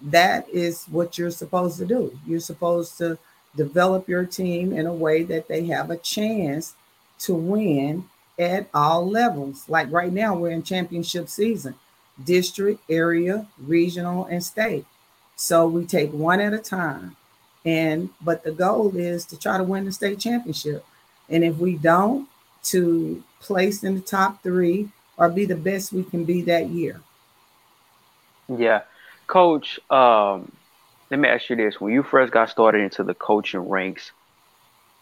that 0.01 0.47
is 0.49 0.85
what 0.85 1.17
you're 1.17 1.31
supposed 1.31 1.77
to 1.79 1.85
do. 1.85 2.17
You're 2.25 2.39
supposed 2.39 2.97
to 2.99 3.17
develop 3.55 4.07
your 4.07 4.25
team 4.25 4.73
in 4.73 4.85
a 4.85 4.93
way 4.93 5.23
that 5.23 5.47
they 5.47 5.65
have 5.67 5.89
a 5.89 5.97
chance 5.97 6.75
to 7.19 7.33
win 7.33 8.05
at 8.37 8.69
all 8.73 9.09
levels. 9.09 9.67
Like 9.67 9.91
right 9.91 10.13
now, 10.13 10.35
we're 10.35 10.51
in 10.51 10.63
championship 10.63 11.27
season, 11.27 11.75
district, 12.23 12.81
area, 12.89 13.47
regional, 13.57 14.25
and 14.25 14.43
state. 14.43 14.85
So 15.35 15.67
we 15.67 15.85
take 15.85 16.11
one 16.11 16.41
at 16.41 16.53
a 16.53 16.57
time. 16.57 17.15
And 17.65 18.09
but 18.21 18.43
the 18.43 18.51
goal 18.51 18.95
is 18.95 19.25
to 19.27 19.37
try 19.37 19.57
to 19.57 19.63
win 19.63 19.85
the 19.85 19.91
state 19.91 20.19
championship. 20.19 20.85
And 21.29 21.43
if 21.43 21.57
we 21.57 21.75
don't, 21.75 22.27
to 22.63 23.23
place 23.39 23.83
in 23.83 23.95
the 23.95 24.01
top 24.01 24.43
three 24.43 24.89
or 25.17 25.29
be 25.29 25.45
the 25.45 25.55
best 25.55 25.93
we 25.93 26.03
can 26.03 26.25
be 26.25 26.41
that 26.43 26.69
year. 26.69 27.01
Yeah. 28.47 28.81
Coach, 29.27 29.79
um, 29.89 30.51
let 31.11 31.19
me 31.19 31.27
ask 31.27 31.49
you 31.49 31.55
this. 31.55 31.79
When 31.79 31.93
you 31.93 32.03
first 32.03 32.33
got 32.33 32.49
started 32.49 32.81
into 32.81 33.03
the 33.03 33.13
coaching 33.13 33.61
ranks, 33.61 34.11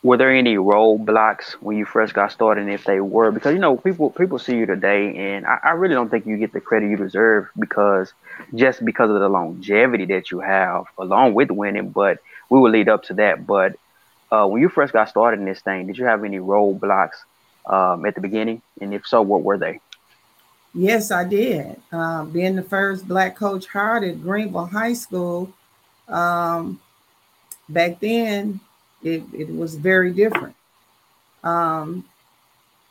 were 0.03 0.17
there 0.17 0.31
any 0.31 0.55
roadblocks 0.55 1.53
when 1.53 1.77
you 1.77 1.85
first 1.85 2.13
got 2.13 2.31
started? 2.31 2.61
And 2.61 2.71
if 2.71 2.85
they 2.85 2.99
were, 2.99 3.31
because 3.31 3.53
you 3.53 3.59
know, 3.59 3.77
people 3.77 4.11
people 4.11 4.39
see 4.39 4.55
you 4.55 4.65
today 4.65 5.35
and 5.35 5.45
I, 5.45 5.59
I 5.63 5.69
really 5.71 5.95
don't 5.95 6.09
think 6.09 6.25
you 6.25 6.37
get 6.37 6.53
the 6.53 6.61
credit 6.61 6.89
you 6.89 6.97
deserve 6.97 7.49
because 7.57 8.13
just 8.53 8.85
because 8.85 9.09
of 9.09 9.19
the 9.19 9.29
longevity 9.29 10.05
that 10.05 10.31
you 10.31 10.39
have 10.39 10.85
along 10.97 11.33
with 11.33 11.49
winning, 11.51 11.89
but 11.89 12.19
we 12.49 12.59
will 12.59 12.71
lead 12.71 12.89
up 12.89 13.03
to 13.03 13.15
that. 13.15 13.45
But 13.45 13.75
uh, 14.31 14.47
when 14.47 14.61
you 14.61 14.69
first 14.69 14.93
got 14.93 15.09
started 15.09 15.39
in 15.39 15.45
this 15.45 15.61
thing, 15.61 15.87
did 15.87 15.97
you 15.97 16.05
have 16.05 16.23
any 16.23 16.37
roadblocks 16.37 17.15
um, 17.65 18.05
at 18.05 18.15
the 18.15 18.21
beginning? 18.21 18.61
And 18.79 18.93
if 18.93 19.07
so, 19.07 19.21
what 19.21 19.41
were 19.43 19.57
they? 19.57 19.79
Yes, 20.73 21.09
I 21.09 21.23
did. 21.23 21.81
Uh, 21.91 22.25
being 22.25 22.55
the 22.55 22.61
first 22.61 23.07
black 23.07 23.35
coach 23.35 23.65
hired 23.65 24.03
at 24.03 24.21
Greenville 24.21 24.67
High 24.67 24.93
School, 24.93 25.51
um, 26.07 26.79
back 27.67 27.99
then 27.99 28.59
it, 29.07 29.23
it 29.33 29.55
was 29.55 29.75
very 29.75 30.11
different. 30.11 30.55
Um, 31.43 32.05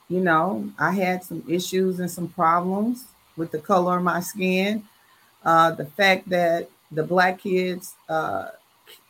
you 0.09 0.21
know, 0.21 0.71
I 0.79 0.93
had 0.93 1.25
some 1.25 1.43
issues 1.49 1.99
and 2.01 2.11
some 2.11 2.29
problems 2.29 3.05
with 3.37 3.51
the 3.51 3.59
color 3.59 3.97
of 3.99 4.05
my 4.05 4.21
skin. 4.21 4.85
Uh, 5.45 5.73
the 5.73 5.87
fact 5.87 6.29
that 6.29 6.69
the 6.91 7.03
black 7.03 7.41
kids 7.41 7.95
uh, 8.09 8.49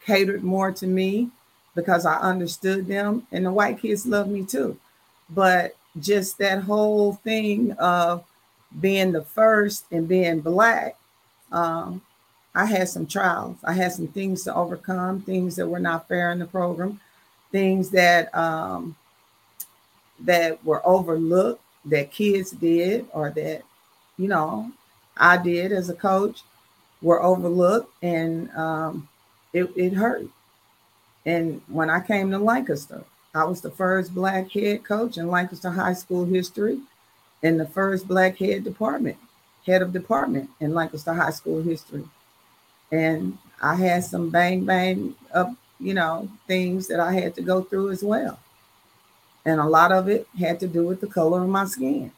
catered 0.05 0.43
more 0.43 0.73
to 0.73 0.87
me 0.87 1.31
because 1.75 2.07
I 2.07 2.17
understood 2.17 2.87
them, 2.87 3.27
and 3.31 3.45
the 3.45 3.53
white 3.53 3.81
kids 3.81 4.07
loved 4.07 4.31
me 4.31 4.45
too. 4.45 4.79
But 5.29 5.77
just 6.01 6.39
that 6.39 6.63
whole 6.63 7.15
thing 7.15 7.73
of 7.73 8.25
being 8.81 9.13
the 9.13 9.23
first 9.23 9.85
and 9.91 10.09
being 10.09 10.41
black, 10.41 10.97
um, 11.53 12.03
I 12.57 12.65
had 12.65 12.89
some 12.89 13.07
trials. 13.07 13.59
I 13.63 13.75
had 13.75 13.93
some 13.93 14.09
things 14.09 14.45
to 14.45 14.55
overcome, 14.55 15.21
things 15.21 15.57
that 15.57 15.69
were 15.69 15.79
not 15.79 16.09
fair 16.09 16.33
in 16.33 16.39
the 16.39 16.47
program, 16.47 17.01
things 17.53 17.91
that 17.91 18.35
um, 18.35 18.97
that 20.21 20.65
were 20.65 20.85
overlooked 20.87 21.63
that 21.85 22.11
kids 22.11 22.53
did 22.53 23.07
or 23.13 23.31
that 23.31 23.63
you 24.17 24.27
know 24.27 24.73
I 25.19 25.37
did 25.37 25.71
as 25.71 25.91
a 25.91 25.95
coach 25.95 26.41
were 27.03 27.23
overlooked, 27.23 27.93
and 28.03 28.51
um, 28.53 29.07
it, 29.53 29.71
it 29.77 29.93
hurt. 29.93 30.27
And 31.27 31.61
when 31.69 31.91
I 31.91 32.01
came 32.01 32.31
to 32.31 32.39
Lancaster, 32.39 33.05
I 33.35 33.45
was 33.45 33.61
the 33.61 33.71
first 33.71 34.15
black 34.15 34.51
head 34.51 34.83
coach 34.83 35.19
in 35.19 35.29
Lancaster 35.29 35.71
High 35.71 35.93
School 35.93 36.25
history 36.25 36.81
and 37.43 37.61
the 37.61 37.67
first 37.67 38.09
black 38.09 38.39
head 38.39 38.65
department, 38.65 39.19
head 39.67 39.83
of 39.83 39.93
department 39.93 40.49
in 40.59 40.73
Lancaster 40.73 41.13
High 41.13 41.31
School 41.31 41.63
history. 41.63 42.09
And 42.93 43.38
I 43.62 43.75
had 43.75 44.05
some 44.05 44.31
bang 44.31 44.64
bang 44.64 45.14
up, 45.33 45.50
you 45.81 45.95
know, 45.95 46.28
things 46.47 46.88
that 46.88 47.00
I 47.00 47.12
had 47.12 47.35
to 47.37 47.43
go 47.43 47.62
through 47.62 47.90
as 47.90 48.02
well. 48.02 48.38
And 49.45 49.61
a 49.61 49.64
lot 49.64 49.93
of 49.93 50.09
it 50.09 50.26
had 50.38 50.61
to 50.61 50.69
do 50.69 50.85
with 50.85 51.00
the 51.00 51.07
color 51.07 51.43
of 51.43 51.49
my 51.49 51.64
skin. 51.66 52.12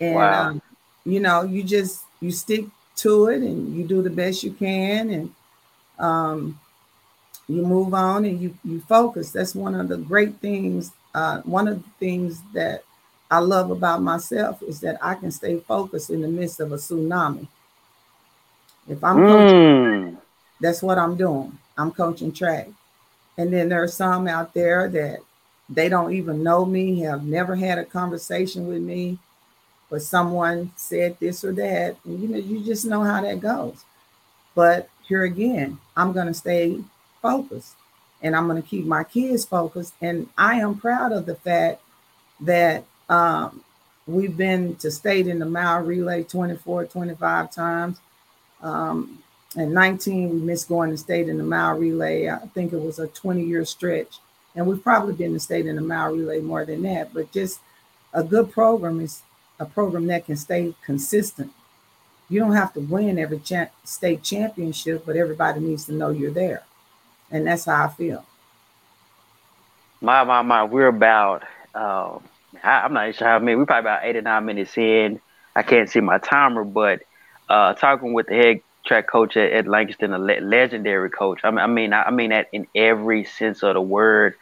And 0.00 0.14
wow. 0.14 0.48
um, 0.48 0.62
you 1.04 1.20
know, 1.20 1.42
you 1.42 1.62
just 1.62 2.04
you 2.20 2.30
stick 2.30 2.66
to 2.96 3.28
it 3.28 3.42
and 3.42 3.74
you 3.76 3.84
do 3.84 4.02
the 4.02 4.10
best 4.10 4.42
you 4.42 4.52
can 4.52 5.10
and 5.10 5.34
um, 5.98 6.58
you 7.48 7.62
move 7.62 7.94
on 7.94 8.24
and 8.24 8.40
you 8.40 8.56
you 8.64 8.80
focus. 8.80 9.30
That's 9.30 9.54
one 9.54 9.74
of 9.74 9.88
the 9.88 9.96
great 9.96 10.36
things. 10.40 10.92
Uh, 11.14 11.40
one 11.42 11.68
of 11.68 11.82
the 11.82 11.90
things 11.98 12.42
that 12.52 12.84
I 13.30 13.38
love 13.38 13.70
about 13.70 14.02
myself 14.02 14.62
is 14.62 14.80
that 14.80 14.98
I 15.00 15.14
can 15.14 15.30
stay 15.30 15.58
focused 15.60 16.10
in 16.10 16.20
the 16.20 16.28
midst 16.28 16.60
of 16.60 16.72
a 16.72 16.76
tsunami. 16.76 17.48
If 18.88 19.02
I'm 19.02 19.16
mm. 19.16 19.28
coaching, 19.28 20.18
that's 20.60 20.82
what 20.82 20.98
I'm 20.98 21.16
doing. 21.16 21.58
I'm 21.76 21.92
coaching 21.92 22.32
track. 22.32 22.68
And 23.38 23.52
then 23.52 23.68
there 23.68 23.82
are 23.82 23.88
some 23.88 24.28
out 24.28 24.54
there 24.54 24.88
that 24.88 25.18
they 25.68 25.88
don't 25.88 26.12
even 26.14 26.42
know 26.42 26.64
me, 26.64 27.00
have 27.00 27.24
never 27.24 27.56
had 27.56 27.78
a 27.78 27.84
conversation 27.84 28.66
with 28.66 28.80
me, 28.80 29.18
but 29.90 30.02
someone 30.02 30.72
said 30.76 31.16
this 31.20 31.44
or 31.44 31.52
that. 31.52 31.96
And 32.04 32.20
you 32.20 32.28
know, 32.28 32.38
you 32.38 32.64
just 32.64 32.84
know 32.84 33.02
how 33.02 33.20
that 33.20 33.40
goes. 33.40 33.84
But 34.54 34.88
here 35.06 35.24
again, 35.24 35.78
I'm 35.96 36.12
going 36.12 36.28
to 36.28 36.34
stay 36.34 36.82
focused 37.20 37.74
and 38.22 38.34
I'm 38.34 38.48
going 38.48 38.62
to 38.62 38.68
keep 38.68 38.86
my 38.86 39.04
kids 39.04 39.44
focused. 39.44 39.94
And 40.00 40.28
I 40.38 40.56
am 40.60 40.78
proud 40.78 41.12
of 41.12 41.26
the 41.26 41.34
fact 41.34 41.82
that 42.40 42.84
um, 43.08 43.62
we've 44.06 44.36
been 44.36 44.76
to 44.76 44.90
state 44.90 45.26
in 45.26 45.38
the 45.38 45.46
mile 45.46 45.82
relay 45.82 46.22
24, 46.22 46.86
25 46.86 47.50
times. 47.50 47.98
Um, 48.62 49.22
and 49.56 49.72
19, 49.72 50.30
we 50.30 50.36
missed 50.36 50.68
going 50.68 50.90
to 50.90 50.96
state 50.96 51.28
in 51.28 51.38
the 51.38 51.44
mile 51.44 51.78
relay. 51.78 52.28
I 52.28 52.38
think 52.54 52.72
it 52.72 52.80
was 52.80 52.98
a 52.98 53.06
20 53.08 53.42
year 53.42 53.64
stretch. 53.64 54.18
And 54.54 54.66
we've 54.66 54.82
probably 54.82 55.14
been 55.14 55.34
to 55.34 55.40
state 55.40 55.66
in 55.66 55.76
the 55.76 55.82
mile 55.82 56.12
relay 56.12 56.40
more 56.40 56.64
than 56.64 56.82
that. 56.82 57.12
But 57.12 57.32
just 57.32 57.60
a 58.12 58.22
good 58.22 58.50
program 58.50 59.00
is 59.00 59.22
a 59.58 59.66
program 59.66 60.06
that 60.06 60.26
can 60.26 60.36
stay 60.36 60.74
consistent. 60.84 61.52
You 62.28 62.40
don't 62.40 62.54
have 62.54 62.72
to 62.74 62.80
win 62.80 63.18
every 63.18 63.38
cha- 63.38 63.70
state 63.84 64.22
championship, 64.22 65.04
but 65.06 65.16
everybody 65.16 65.60
needs 65.60 65.84
to 65.86 65.92
know 65.92 66.10
you're 66.10 66.30
there. 66.30 66.64
And 67.30 67.46
that's 67.46 67.66
how 67.66 67.84
I 67.84 67.88
feel. 67.88 68.24
My, 70.00 70.24
my, 70.24 70.42
my, 70.42 70.64
we're 70.64 70.88
about, 70.88 71.44
uh, 71.74 72.18
I, 72.62 72.84
am 72.84 72.94
not 72.94 73.14
sure 73.14 73.28
how 73.28 73.38
many, 73.38 73.56
we're 73.56 73.66
probably 73.66 73.80
about 73.80 74.04
eight 74.04 74.16
or 74.16 74.22
nine 74.22 74.44
minutes 74.44 74.76
in. 74.76 75.20
I 75.54 75.62
can't 75.62 75.88
see 75.88 76.00
my 76.00 76.18
timer, 76.18 76.64
but 76.64 77.02
uh, 77.48 77.74
talking 77.74 78.12
with 78.12 78.26
the 78.26 78.34
head 78.34 78.60
track 78.86 79.08
coach 79.08 79.36
at, 79.36 79.52
at 79.52 79.66
Lancaster, 79.66 80.06
a 80.06 80.18
le- 80.18 80.40
legendary 80.40 81.10
coach. 81.10 81.40
I 81.44 81.50
mean, 81.50 81.60
I 81.60 81.66
mean, 81.66 81.92
I, 81.92 82.10
mean 82.10 82.30
that 82.30 82.48
in 82.52 82.66
every 82.74 83.24
sense 83.24 83.62
of 83.62 83.74
the 83.74 83.80
word. 83.80 84.34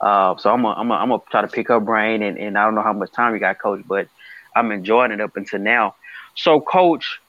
Uh, 0.00 0.36
so 0.38 0.50
I'm 0.50 0.62
gonna, 0.62 0.94
I'm 0.94 1.10
gonna 1.10 1.22
try 1.30 1.42
to 1.42 1.48
pick 1.48 1.68
her 1.68 1.80
brain, 1.80 2.22
and, 2.22 2.38
and 2.38 2.58
I 2.58 2.64
don't 2.64 2.74
know 2.74 2.82
how 2.82 2.94
much 2.94 3.12
time 3.12 3.34
you 3.34 3.40
got, 3.40 3.58
coach, 3.58 3.82
but 3.86 4.08
I'm 4.56 4.72
enjoying 4.72 5.12
it 5.12 5.20
up 5.20 5.36
until 5.36 5.60
now. 5.60 5.94
So, 6.34 6.60
coach, 6.60 7.20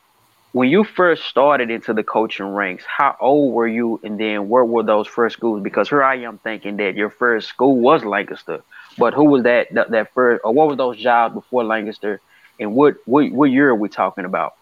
when 0.54 0.70
you 0.70 0.84
first 0.84 1.26
started 1.26 1.70
into 1.70 1.94
the 1.94 2.04
coaching 2.04 2.46
ranks, 2.46 2.86
how 2.86 3.16
old 3.20 3.54
were 3.54 3.68
you, 3.68 4.00
and 4.04 4.20
then 4.20 4.48
where 4.48 4.64
were 4.64 4.84
those 4.84 5.08
first 5.08 5.36
schools? 5.36 5.62
Because 5.62 5.90
here 5.90 6.04
I 6.04 6.18
am 6.18 6.38
thinking 6.40 6.78
that 6.78 6.96
your 6.96 7.10
first 7.10 7.50
school 7.50 7.78
was 7.78 8.06
Lancaster, 8.06 8.64
but 8.98 9.14
who 9.14 9.26
was 9.26 9.44
that 9.44 9.74
that, 9.74 9.92
that 9.92 10.14
first, 10.14 10.42
or 10.46 10.54
what 10.54 10.68
were 10.68 10.76
those 10.78 10.98
jobs 10.98 11.34
before 11.36 11.66
Lancaster, 11.66 12.22
and 12.60 12.74
what 12.74 12.96
what 13.06 13.32
what 13.32 13.52
year 13.52 13.70
are 13.70 13.76
we 13.76 13.90
talking 13.90 14.24
about? 14.24 14.54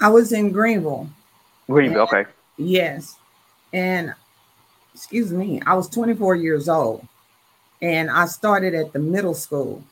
I 0.00 0.08
was 0.08 0.32
in 0.32 0.50
Greenville. 0.50 1.08
Greenville, 1.68 2.02
okay. 2.02 2.24
Yes. 2.56 3.16
And 3.72 4.14
excuse 4.94 5.32
me, 5.32 5.60
I 5.66 5.74
was 5.74 5.88
24 5.88 6.36
years 6.36 6.68
old 6.68 7.06
and 7.82 8.10
I 8.10 8.26
started 8.26 8.74
at 8.74 8.92
the 8.92 8.98
middle 8.98 9.34
school 9.34 9.82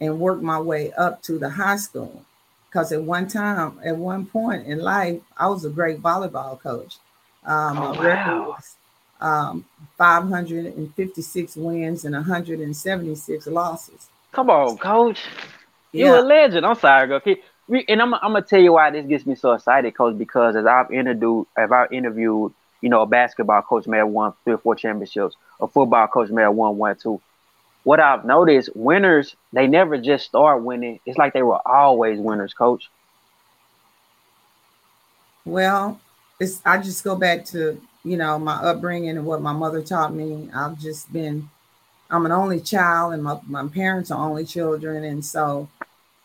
and 0.00 0.18
worked 0.18 0.42
my 0.42 0.60
way 0.60 0.92
up 0.92 1.22
to 1.22 1.38
the 1.38 1.48
high 1.48 1.76
school. 1.76 2.24
Because 2.68 2.90
at 2.90 3.02
one 3.02 3.28
time, 3.28 3.78
at 3.84 3.96
one 3.96 4.26
point 4.26 4.66
in 4.66 4.78
life, 4.78 5.20
I 5.36 5.46
was 5.48 5.64
a 5.64 5.70
great 5.70 6.00
volleyball 6.00 6.58
coach. 6.58 6.96
Um, 7.44 7.78
oh, 7.78 7.92
wow. 7.92 8.48
Was, 8.48 8.76
um, 9.20 9.64
556 9.98 11.56
wins 11.56 12.04
and 12.04 12.14
176 12.14 13.46
losses. 13.46 14.08
Come 14.32 14.50
on, 14.50 14.78
coach. 14.78 15.20
You're 15.92 16.16
a 16.16 16.22
legend. 16.22 16.64
I'm 16.64 16.74
sorry, 16.76 17.06
girl 17.06 17.20
and 17.88 18.02
I'm, 18.02 18.14
I'm 18.14 18.32
gonna 18.32 18.42
tell 18.42 18.60
you 18.60 18.72
why 18.72 18.90
this 18.90 19.06
gets 19.06 19.26
me 19.26 19.34
so 19.34 19.52
excited, 19.52 19.94
coach. 19.96 20.18
Because 20.18 20.56
as 20.56 20.66
I've 20.66 20.90
interviewed, 20.90 21.46
as 21.56 21.70
I've 21.72 21.92
interviewed, 21.92 22.52
you 22.80 22.88
know, 22.88 23.02
a 23.02 23.06
basketball 23.06 23.62
coach 23.62 23.86
may 23.86 23.98
have 23.98 24.08
won 24.08 24.32
three 24.44 24.54
or 24.54 24.58
four 24.58 24.74
championships, 24.74 25.36
a 25.60 25.66
football 25.68 26.06
coach 26.08 26.30
may 26.30 26.42
have 26.42 26.54
won 26.54 26.76
one, 26.76 26.96
two. 26.96 27.20
what 27.84 28.00
I've 28.00 28.24
noticed, 28.24 28.70
winners 28.74 29.36
they 29.52 29.66
never 29.66 29.98
just 29.98 30.26
start 30.26 30.62
winning. 30.62 31.00
It's 31.06 31.18
like 31.18 31.32
they 31.32 31.42
were 31.42 31.66
always 31.66 32.18
winners, 32.18 32.54
coach. 32.54 32.90
Well, 35.44 36.00
it's 36.38 36.60
I 36.64 36.78
just 36.78 37.04
go 37.04 37.16
back 37.16 37.44
to 37.46 37.80
you 38.04 38.16
know 38.16 38.38
my 38.38 38.54
upbringing 38.54 39.16
and 39.16 39.26
what 39.26 39.42
my 39.42 39.52
mother 39.52 39.82
taught 39.82 40.14
me. 40.14 40.48
I've 40.54 40.78
just 40.78 41.12
been 41.12 41.48
I'm 42.10 42.26
an 42.26 42.32
only 42.32 42.60
child, 42.60 43.14
and 43.14 43.22
my, 43.22 43.38
my 43.46 43.66
parents 43.68 44.10
are 44.10 44.28
only 44.28 44.44
children, 44.44 45.02
and 45.02 45.24
so 45.24 45.68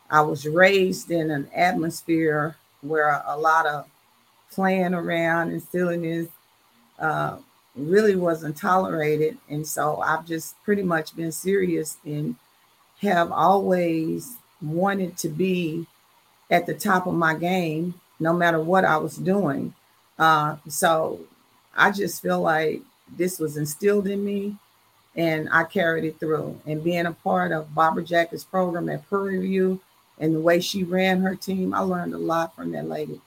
I 0.10 0.22
was 0.22 0.46
raised 0.46 1.12
in 1.12 1.32
an 1.32 1.50
atmosphere 1.54 2.56
where 2.82 3.22
a 3.26 3.38
lot 3.38 3.66
of 3.66 3.88
playing 4.52 4.94
around 4.94 5.52
and 5.52 5.62
silliness 5.62 6.28
uh, 7.00 7.38
really 7.76 8.16
wasn't 8.16 8.58
tolerated. 8.58 9.38
And 9.50 9.68
so 9.68 9.98
I've 9.98 10.26
just 10.26 10.62
pretty 10.64 10.84
much 10.84 11.16
been 11.16 11.32
serious 11.32 11.98
and 12.06 12.36
have 13.02 13.32
always 13.32 14.36
wanted 14.62 15.18
to 15.18 15.30
be 15.30 15.86
at 16.50 16.66
the 16.66 16.74
top 16.74 17.06
of 17.06 17.14
my 17.14 17.36
game, 17.36 17.94
no 18.20 18.34
matter 18.34 18.60
what 18.60 18.86
I 18.86 18.98
was 18.98 19.18
doing. 19.18 19.74
Uh, 20.18 20.56
so 20.68 21.20
I 21.76 21.92
just 21.92 22.22
feel 22.22 22.42
like 22.42 22.82
this 23.16 23.40
was 23.40 23.58
instilled 23.58 24.08
in 24.08 24.24
me 24.26 24.56
and 25.16 25.50
I 25.52 25.66
carried 25.66 26.06
it 26.06 26.20
through. 26.20 26.60
And 26.66 26.84
being 26.84 27.06
a 27.06 27.12
part 27.12 27.52
of 27.52 27.76
Barbara 27.76 28.04
Jacket's 28.04 28.44
program 28.44 28.90
at 28.90 29.08
Prairie 29.08 29.40
View 29.40 29.80
and 30.20 30.34
the 30.34 30.40
way 30.40 30.60
she 30.60 30.84
ran 30.84 31.22
her 31.22 31.36
team, 31.36 31.74
I 31.74 31.80
learned 31.80 32.14
a 32.14 32.18
lot 32.18 32.56
from 32.56 32.72
that 32.72 32.88
lady. 32.88 33.22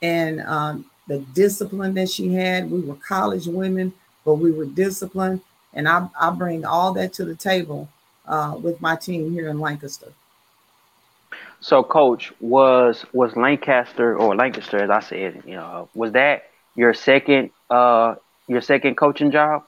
And 0.00 0.40
um, 0.42 0.84
the 1.08 1.18
discipline 1.18 1.94
that 1.94 2.10
she 2.10 2.34
had. 2.34 2.70
We 2.70 2.80
were 2.80 2.94
college 2.94 3.46
women, 3.46 3.92
but 4.24 4.34
we 4.34 4.52
were 4.52 4.66
disciplined. 4.66 5.40
And 5.74 5.88
I, 5.88 6.08
I 6.18 6.30
bring 6.30 6.64
all 6.64 6.92
that 6.94 7.12
to 7.14 7.24
the 7.24 7.34
table 7.34 7.88
uh, 8.26 8.56
with 8.60 8.80
my 8.80 8.94
team 8.94 9.32
here 9.32 9.48
in 9.48 9.58
Lancaster. 9.58 10.12
So, 11.60 11.82
coach, 11.82 12.32
was 12.38 13.04
was 13.12 13.34
Lancaster 13.34 14.16
or 14.16 14.36
Lancaster, 14.36 14.80
as 14.80 14.90
I 14.90 15.00
said, 15.00 15.42
you 15.44 15.54
know, 15.54 15.88
was 15.92 16.12
that 16.12 16.50
your 16.76 16.94
second 16.94 17.50
uh 17.68 18.14
your 18.46 18.60
second 18.60 18.96
coaching 18.96 19.32
job? 19.32 19.64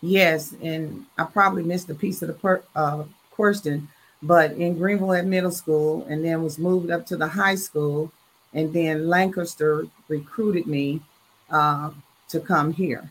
Yes, 0.00 0.54
and 0.62 1.04
I 1.18 1.24
probably 1.24 1.64
missed 1.64 1.90
a 1.90 1.94
piece 1.94 2.22
of 2.22 2.28
the 2.28 2.34
per, 2.34 2.62
uh, 2.76 3.04
question, 3.32 3.88
but 4.22 4.52
in 4.52 4.78
Greenville 4.78 5.12
at 5.14 5.26
middle 5.26 5.50
school, 5.50 6.06
and 6.08 6.24
then 6.24 6.42
was 6.42 6.58
moved 6.58 6.90
up 6.90 7.06
to 7.06 7.16
the 7.16 7.28
high 7.28 7.54
school, 7.54 8.12
and 8.54 8.72
then 8.72 9.08
Lancaster 9.08 9.86
recruited 10.08 10.66
me 10.66 11.02
uh, 11.50 11.90
to 12.28 12.40
come 12.40 12.72
here 12.72 13.10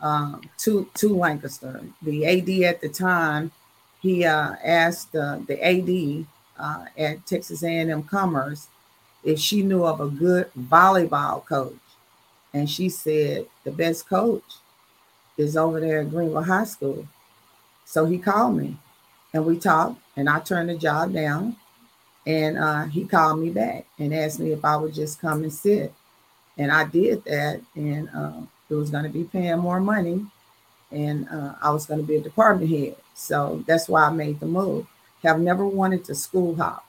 uh, 0.00 0.36
to 0.58 0.88
to 0.94 1.14
Lancaster. 1.14 1.80
The 2.02 2.26
AD 2.26 2.48
at 2.64 2.80
the 2.80 2.88
time, 2.88 3.52
he 4.00 4.24
uh, 4.24 4.54
asked 4.62 5.12
the 5.12 5.58
AD 5.60 6.26
uh, 6.58 6.86
at 6.96 7.26
Texas 7.26 7.62
A&M 7.62 8.02
Commerce 8.04 8.68
if 9.24 9.38
she 9.38 9.62
knew 9.62 9.84
of 9.84 10.00
a 10.00 10.08
good 10.08 10.50
volleyball 10.58 11.44
coach, 11.44 11.74
and 12.52 12.70
she 12.70 12.88
said 12.88 13.46
the 13.64 13.72
best 13.72 14.08
coach 14.08 14.44
is 15.36 15.56
over 15.56 15.80
there 15.80 16.00
at 16.00 16.10
Greenville 16.10 16.42
High 16.42 16.64
School. 16.64 17.06
So 17.84 18.06
he 18.06 18.18
called 18.18 18.56
me, 18.56 18.78
and 19.36 19.46
we 19.46 19.58
talked, 19.58 20.00
and 20.16 20.28
I 20.28 20.40
turned 20.40 20.70
the 20.70 20.76
job 20.76 21.12
down 21.12 21.56
and 22.26 22.58
uh, 22.58 22.84
he 22.86 23.04
called 23.04 23.38
me 23.38 23.50
back 23.50 23.86
and 23.98 24.12
asked 24.12 24.40
me 24.40 24.50
if 24.50 24.64
I 24.64 24.76
would 24.76 24.92
just 24.92 25.20
come 25.20 25.42
and 25.44 25.52
sit. 25.52 25.94
And 26.58 26.72
I 26.72 26.84
did 26.84 27.24
that. 27.24 27.60
And 27.74 28.08
uh, 28.14 28.40
it 28.68 28.74
was 28.74 28.90
going 28.90 29.04
to 29.04 29.10
be 29.10 29.24
paying 29.24 29.58
more 29.58 29.80
money. 29.80 30.26
And 30.90 31.28
uh, 31.28 31.54
I 31.62 31.70
was 31.70 31.86
going 31.86 32.00
to 32.00 32.06
be 32.06 32.16
a 32.16 32.20
department 32.20 32.70
head. 32.70 32.96
So 33.14 33.62
that's 33.66 33.88
why 33.88 34.02
I 34.02 34.10
made 34.10 34.40
the 34.40 34.46
move. 34.46 34.86
Have 35.22 35.38
never 35.38 35.66
wanted 35.66 36.04
to 36.06 36.14
school 36.14 36.56
hop. 36.56 36.84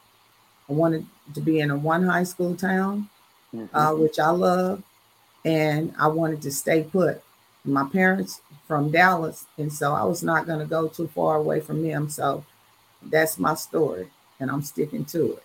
I 0.70 0.74
wanted 0.74 1.06
to 1.34 1.42
be 1.42 1.60
in 1.60 1.72
a 1.72 1.78
one 1.78 2.04
high 2.04 2.24
school 2.24 2.56
town, 2.56 3.10
mm-hmm. 3.54 3.76
Uh, 3.76 3.94
which 3.96 4.20
I 4.20 4.30
love. 4.30 4.82
And 5.46 5.94
I 6.00 6.08
wanted 6.08 6.42
to 6.42 6.52
stay 6.52 6.84
put. 6.84 7.22
My 7.68 7.88
parents 7.90 8.42
from 8.68 8.92
Dallas. 8.92 9.46
And 9.58 9.72
so 9.72 9.94
I 9.94 10.04
was 10.04 10.24
not 10.24 10.46
going 10.46 10.60
to 10.60 10.66
go 10.66 10.88
too 10.88 11.08
far 11.08 11.36
away 11.36 11.60
from 11.60 11.84
them. 11.84 12.10
So 12.10 12.44
that's 13.02 13.38
my 13.38 13.56
story 13.56 14.10
and 14.40 14.52
I'm 14.52 14.62
sticking 14.62 15.06
to 15.06 15.40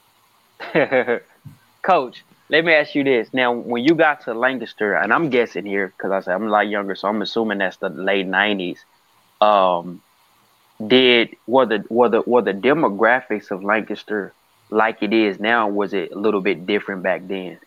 it. 0.61 1.25
Coach, 1.83 2.25
let 2.49 2.65
me 2.65 2.73
ask 2.73 2.95
you 2.95 3.05
this. 3.05 3.33
Now, 3.33 3.53
when 3.53 3.85
you 3.85 3.95
got 3.95 4.23
to 4.23 4.35
Lancaster, 4.35 4.95
and 4.95 5.13
I'm 5.13 5.31
guessing 5.31 5.67
here 5.67 5.93
because 5.97 6.13
I 6.13 6.21
said 6.21 6.35
I'm 6.35 6.47
a 6.47 6.51
lot 6.51 6.69
younger, 6.69 6.95
so 6.95 7.09
I'm 7.09 7.23
assuming 7.23 7.59
that's 7.59 7.77
the 7.79 7.89
late 7.89 8.27
'90s. 8.27 8.79
Um, 9.41 10.03
did 10.87 11.37
were 11.47 11.67
the 11.67 11.85
were 11.89 12.09
the 12.09 12.23
were 12.23 12.43
the 12.43 12.55
demographics 12.55 13.51
of 13.51 13.65
Lancaster 13.65 14.33
like 14.71 15.03
it 15.03 15.13
is 15.13 15.41
now? 15.41 15.69
Was 15.69 15.93
it 15.93 16.13
a 16.13 16.19
little 16.19 16.41
bit 16.41 16.67
different 16.67 17.03
back 17.03 17.27
then? 17.27 17.59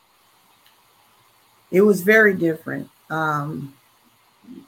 It 1.72 1.82
was 1.82 2.02
very 2.02 2.34
different. 2.34 2.90
Um, 3.10 3.75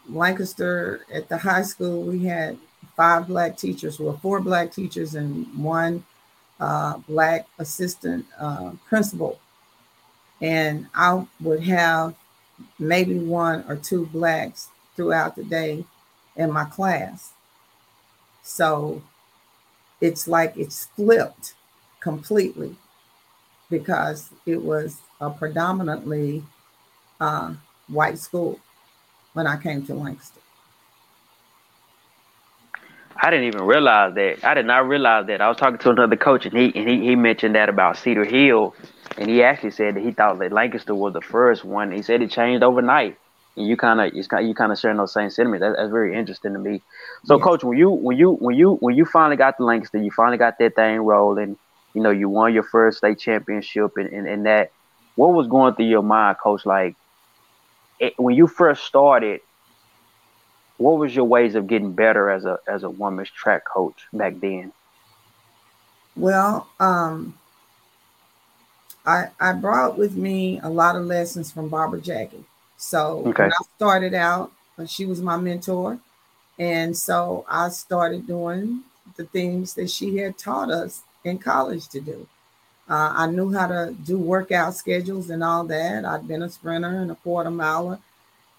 Lancaster 0.10 1.02
at 1.14 1.30
the 1.30 1.38
high 1.38 1.64
school, 1.64 2.04
we 2.04 2.26
had 2.26 2.58
five 2.96 3.28
black 3.28 3.58
teachers, 3.58 4.00
well, 4.00 4.18
four 4.22 4.40
black 4.40 4.72
teachers 4.72 5.16
and 5.16 5.46
one 5.58 6.04
uh, 6.60 6.98
black 7.08 7.48
assistant 7.60 8.26
uh, 8.40 8.72
principal, 8.88 9.40
and 10.42 10.88
I 10.96 11.26
would 11.42 11.64
have 11.64 12.16
maybe 12.80 13.20
one 13.20 13.64
or 13.68 13.76
two 13.76 14.08
blacks 14.08 14.70
throughout 14.96 15.36
the 15.36 15.44
day 15.44 15.86
in 16.36 16.52
my 16.52 16.66
class. 16.66 17.34
So 18.42 19.04
it's 20.02 20.28
like 20.28 20.56
it's 20.56 20.86
flipped 20.96 21.54
completely 22.00 22.76
because 23.70 24.30
it 24.46 24.64
was 24.64 25.02
a 25.20 25.30
predominantly 25.30 26.44
uh, 27.20 27.54
white 27.88 28.18
school 28.18 28.60
when 29.38 29.46
I 29.46 29.56
came 29.56 29.86
to 29.86 29.94
Lancaster. 29.94 30.42
I 33.16 33.30
didn't 33.30 33.46
even 33.46 33.64
realize 33.64 34.16
that. 34.16 34.44
I 34.44 34.56
did 34.56 34.66
not 34.66 34.88
realize 34.88 35.28
that. 35.28 35.42
I 35.42 35.48
was 35.48 35.58
talking 35.58 35.78
to 35.78 35.92
another 35.92 36.16
coach, 36.16 36.48
and 36.48 36.58
he 36.58 36.72
and 36.76 36.90
he, 36.90 37.10
he 37.10 37.16
mentioned 37.16 37.54
that 37.54 37.70
about 37.70 37.98
Cedar 37.98 38.26
Hill, 38.26 38.74
and 39.16 39.30
he 39.30 39.44
actually 39.44 39.72
said 39.72 39.96
that 39.96 40.04
he 40.04 40.12
thought 40.12 40.40
that 40.40 40.52
Lancaster 40.52 40.96
was 40.96 41.14
the 41.14 41.22
first 41.22 41.64
one. 41.64 41.92
He 41.92 42.02
said 42.02 42.24
it 42.24 42.32
changed 42.32 42.64
overnight, 42.64 43.16
and 43.56 43.68
you 43.68 43.78
kind 43.78 44.02
of 44.02 44.14
you 44.14 44.56
kind 44.56 44.72
of 44.72 44.80
sharing 44.80 44.98
those 44.98 45.14
same 45.14 45.30
sentiments. 45.30 45.62
That, 45.62 45.76
that's 45.78 45.92
very 45.92 46.18
interesting 46.18 46.54
to 46.54 46.60
me. 46.60 46.82
So, 47.26 47.38
yeah. 47.38 47.44
coach, 47.44 47.64
when 47.64 47.78
you 47.78 47.92
when 47.92 48.18
you 48.18 48.32
when 48.32 48.56
you 48.56 48.74
when 48.80 48.96
you 48.96 49.06
finally 49.06 49.38
got 49.38 49.58
to 49.58 49.66
Lancaster, 49.66 50.00
you 50.00 50.10
finally 50.10 50.40
got 50.40 50.58
that 50.58 50.74
thing 50.76 51.00
rolling. 51.00 51.58
You 51.94 52.02
know, 52.02 52.12
you 52.12 52.28
won 52.28 52.56
your 52.56 52.64
first 52.64 53.00
state 53.00 53.20
championship, 53.20 53.98
and 53.98 54.10
and, 54.10 54.28
and 54.28 54.46
that. 54.48 54.72
What 55.16 55.34
was 55.34 55.48
going 55.48 55.74
through 55.74 55.86
your 55.86 56.04
mind, 56.04 56.38
coach? 56.44 56.64
Like 56.66 56.96
it, 58.00 58.14
when 58.18 58.36
you 58.36 58.48
first 58.48 58.84
started 58.84 59.42
what 60.78 60.98
was 60.98 61.16
your 61.16 61.26
ways 61.26 61.56
of 61.56 61.68
getting 61.68 61.92
better 61.92 62.30
as 62.30 62.46
a 62.46 62.60
as 62.68 62.84
a 62.84 62.90
women's 62.90 63.30
track 63.30 63.66
coach 63.66 64.08
back 64.14 64.40
then? 64.40 64.72
Well, 66.16 66.68
um, 66.80 67.38
I 69.06 69.30
I 69.40 69.54
brought 69.54 69.98
with 69.98 70.16
me 70.16 70.60
a 70.62 70.70
lot 70.70 70.96
of 70.96 71.06
lessons 71.06 71.52
from 71.52 71.70
Barbara 71.70 72.02
Jackie. 72.02 72.46
So 72.78 73.24
okay. 73.28 73.44
when 73.44 73.52
I 73.52 73.64
started 73.76 74.14
out, 74.14 74.52
uh, 74.78 74.86
she 74.86 75.06
was 75.06 75.22
my 75.22 75.38
mentor, 75.38 76.00
and 76.60 76.96
so 76.96 77.46
I 77.50 77.70
started 77.70 78.28
doing 78.28 78.82
the 79.16 79.26
things 79.26 79.74
that 79.74 79.90
she 79.90 80.18
had 80.18 80.38
taught 80.38 80.70
us 80.70 81.02
in 81.24 81.40
college 81.40 81.88
to 81.90 82.00
do. 82.00 82.28
Uh, 82.90 83.14
I 83.16 83.28
knew 83.28 83.54
how 83.54 83.68
to 83.68 83.94
do 84.06 84.18
workout 84.18 84.76
schedules 84.76 85.30
and 85.30 85.44
all 85.44 85.66
that. 85.66 86.06
I'd 86.06 86.28
been 86.28 86.44
a 86.44 86.50
sprinter 86.50 87.02
and 87.02 87.12
a 87.12 87.16
quarter 87.16 87.52
miler 87.52 88.00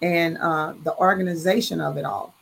and 0.01 0.37
uh, 0.37 0.73
the 0.83 0.95
organization 0.97 1.81
of 1.81 1.97
it 1.97 2.05
all. 2.05 2.33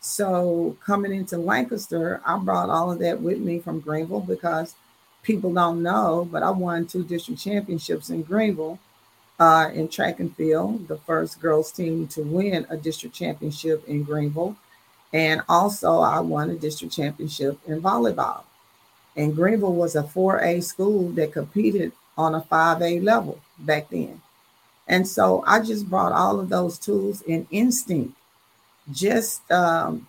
So 0.00 0.76
coming 0.84 1.14
into 1.14 1.38
Lancaster, 1.38 2.20
I 2.24 2.38
brought 2.38 2.70
all 2.70 2.92
of 2.92 2.98
that 3.00 3.20
with 3.20 3.38
me 3.38 3.58
from 3.58 3.80
Greenville 3.80 4.20
because 4.20 4.74
people 5.22 5.52
don't 5.52 5.82
know, 5.82 6.28
but 6.30 6.42
I 6.42 6.50
won 6.50 6.86
two 6.86 7.04
district 7.04 7.40
championships 7.40 8.10
in 8.10 8.22
Greenville 8.22 8.78
uh, 9.38 9.70
in 9.74 9.88
track 9.88 10.20
and 10.20 10.34
field, 10.36 10.88
the 10.88 10.98
first 10.98 11.40
girls 11.40 11.72
team 11.72 12.06
to 12.08 12.22
win 12.22 12.66
a 12.70 12.76
district 12.76 13.14
championship 13.14 13.86
in 13.88 14.02
Greenville. 14.02 14.56
And 15.12 15.42
also, 15.48 16.00
I 16.00 16.20
won 16.20 16.50
a 16.50 16.56
district 16.56 16.94
championship 16.94 17.58
in 17.66 17.80
volleyball. 17.80 18.44
And 19.16 19.34
Greenville 19.34 19.74
was 19.74 19.96
a 19.96 20.02
4A 20.02 20.62
school 20.62 21.10
that 21.12 21.32
competed 21.32 21.92
on 22.18 22.34
a 22.34 22.40
5A 22.40 23.02
level 23.02 23.40
back 23.58 23.88
then. 23.90 24.20
And 24.88 25.08
so 25.08 25.42
I 25.46 25.60
just 25.60 25.88
brought 25.88 26.12
all 26.12 26.38
of 26.38 26.48
those 26.48 26.78
tools 26.78 27.22
and 27.28 27.46
instinct, 27.50 28.16
just 28.92 29.50
um, 29.50 30.06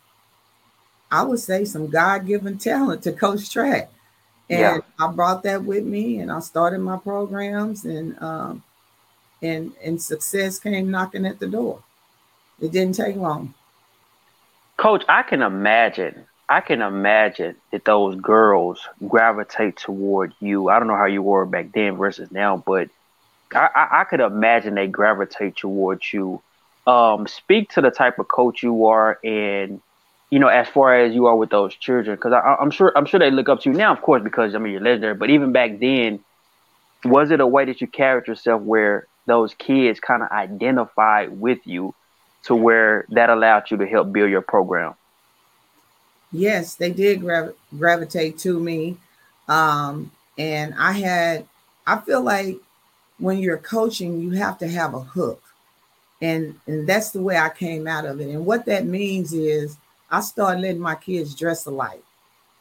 I 1.11 1.23
would 1.23 1.39
say 1.39 1.65
some 1.65 1.87
God 1.87 2.27
given 2.27 2.57
talent 2.57 3.03
to 3.03 3.11
coach 3.11 3.49
track. 3.51 3.91
And 4.49 4.59
yeah. 4.59 4.77
I 4.99 5.11
brought 5.11 5.43
that 5.43 5.63
with 5.63 5.83
me 5.83 6.19
and 6.19 6.31
I 6.31 6.39
started 6.39 6.79
my 6.79 6.97
programs 6.97 7.85
and 7.85 8.21
um, 8.21 8.63
and 9.41 9.73
and 9.83 10.01
success 10.01 10.59
came 10.59 10.89
knocking 10.89 11.25
at 11.25 11.39
the 11.39 11.47
door. 11.47 11.83
It 12.61 12.71
didn't 12.71 12.95
take 12.95 13.15
long. 13.15 13.53
Coach, 14.77 15.03
I 15.09 15.23
can 15.23 15.41
imagine 15.41 16.25
I 16.49 16.61
can 16.61 16.81
imagine 16.81 17.55
that 17.71 17.83
those 17.83 18.15
girls 18.15 18.87
gravitate 19.05 19.77
toward 19.77 20.33
you. 20.39 20.69
I 20.69 20.79
don't 20.79 20.87
know 20.87 20.95
how 20.95 21.05
you 21.05 21.21
were 21.21 21.45
back 21.45 21.73
then 21.73 21.97
versus 21.97 22.31
now, 22.31 22.55
but 22.55 22.89
I, 23.53 23.69
I, 23.75 24.01
I 24.01 24.03
could 24.05 24.21
imagine 24.21 24.75
they 24.75 24.87
gravitate 24.87 25.57
towards 25.57 26.13
you. 26.13 26.41
Um, 26.85 27.27
speak 27.27 27.71
to 27.71 27.81
the 27.81 27.91
type 27.91 28.17
of 28.17 28.29
coach 28.29 28.63
you 28.63 28.85
are, 28.85 29.19
and 29.21 29.81
you 30.29 30.39
know, 30.39 30.47
as 30.47 30.69
far 30.69 30.97
as 30.97 31.13
you 31.13 31.25
are 31.25 31.35
with 31.35 31.49
those 31.49 31.75
children, 31.75 32.15
because 32.15 32.33
I'm 32.33 32.71
sure 32.71 32.93
I'm 32.95 33.05
sure 33.05 33.19
they 33.19 33.31
look 33.31 33.49
up 33.49 33.61
to 33.61 33.69
you 33.69 33.75
now, 33.75 33.91
of 33.91 34.01
course, 34.01 34.23
because 34.23 34.55
I 34.55 34.57
mean 34.59 34.71
you're 34.71 34.81
legendary. 34.81 35.15
But 35.15 35.29
even 35.29 35.51
back 35.51 35.79
then, 35.79 36.21
was 37.03 37.29
it 37.31 37.41
a 37.41 37.47
way 37.47 37.65
that 37.65 37.81
you 37.81 37.87
carried 37.87 38.27
yourself 38.27 38.61
where 38.61 39.05
those 39.25 39.53
kids 39.53 39.99
kind 39.99 40.23
of 40.23 40.31
identified 40.31 41.41
with 41.41 41.59
you, 41.65 41.93
to 42.43 42.55
where 42.55 43.05
that 43.09 43.29
allowed 43.29 43.69
you 43.69 43.75
to 43.77 43.85
help 43.85 44.13
build 44.13 44.29
your 44.29 44.41
program? 44.41 44.95
Yes, 46.31 46.75
they 46.75 46.91
did 46.91 47.21
grav- 47.21 47.55
gravitate 47.77 48.37
to 48.39 48.59
me, 48.59 48.97
um, 49.47 50.11
and 50.37 50.73
I 50.77 50.91
had. 50.91 51.45
I 51.85 51.97
feel 52.01 52.21
like 52.21 52.59
when 53.19 53.39
you're 53.39 53.57
coaching, 53.57 54.19
you 54.19 54.31
have 54.31 54.57
to 54.59 54.67
have 54.67 54.93
a 54.93 54.99
hook. 54.99 55.41
And, 56.21 56.59
and 56.65 56.87
that's 56.87 57.11
the 57.11 57.21
way 57.21 57.37
I 57.37 57.49
came 57.49 57.87
out 57.87 58.05
of 58.05 58.19
it. 58.19 58.29
And 58.29 58.45
what 58.45 58.65
that 58.65 58.85
means 58.85 59.33
is 59.33 59.77
I 60.09 60.21
started 60.21 60.61
letting 60.61 60.81
my 60.81 60.95
kids 60.95 61.35
dress 61.35 61.65
alike. 61.65 62.03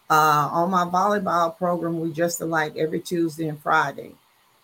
Uh, 0.09 0.48
on 0.52 0.70
my 0.70 0.85
volleyball 0.85 1.57
program, 1.57 2.00
we 2.00 2.12
dressed 2.12 2.40
alike 2.40 2.76
every 2.76 3.00
Tuesday 3.00 3.48
and 3.48 3.61
Friday. 3.61 4.12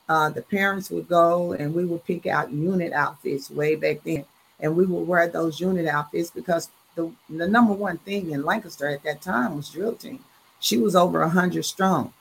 Uh, 0.08 0.28
the 0.28 0.42
parents 0.42 0.90
would 0.90 1.08
go 1.08 1.52
and 1.52 1.74
we 1.74 1.84
would 1.84 2.04
pick 2.04 2.26
out 2.26 2.52
unit 2.52 2.92
outfits 2.92 3.50
way 3.50 3.74
back 3.74 4.02
then. 4.04 4.24
And 4.60 4.76
we 4.76 4.86
would 4.86 5.08
wear 5.08 5.26
those 5.28 5.58
unit 5.58 5.86
outfits 5.86 6.30
because 6.30 6.70
the, 6.94 7.11
the 7.28 7.48
number 7.48 7.72
one 7.72 7.98
thing 7.98 8.31
in 8.31 8.44
Lancaster 8.44 8.88
at 8.88 9.02
that 9.05 9.22
time 9.22 9.57
was 9.57 9.70
drill 9.70 9.94
team. 9.94 10.24
She 10.61 10.78
was 10.78 10.94
over 10.94 11.20
100 11.20 11.64
strong. 11.64 12.12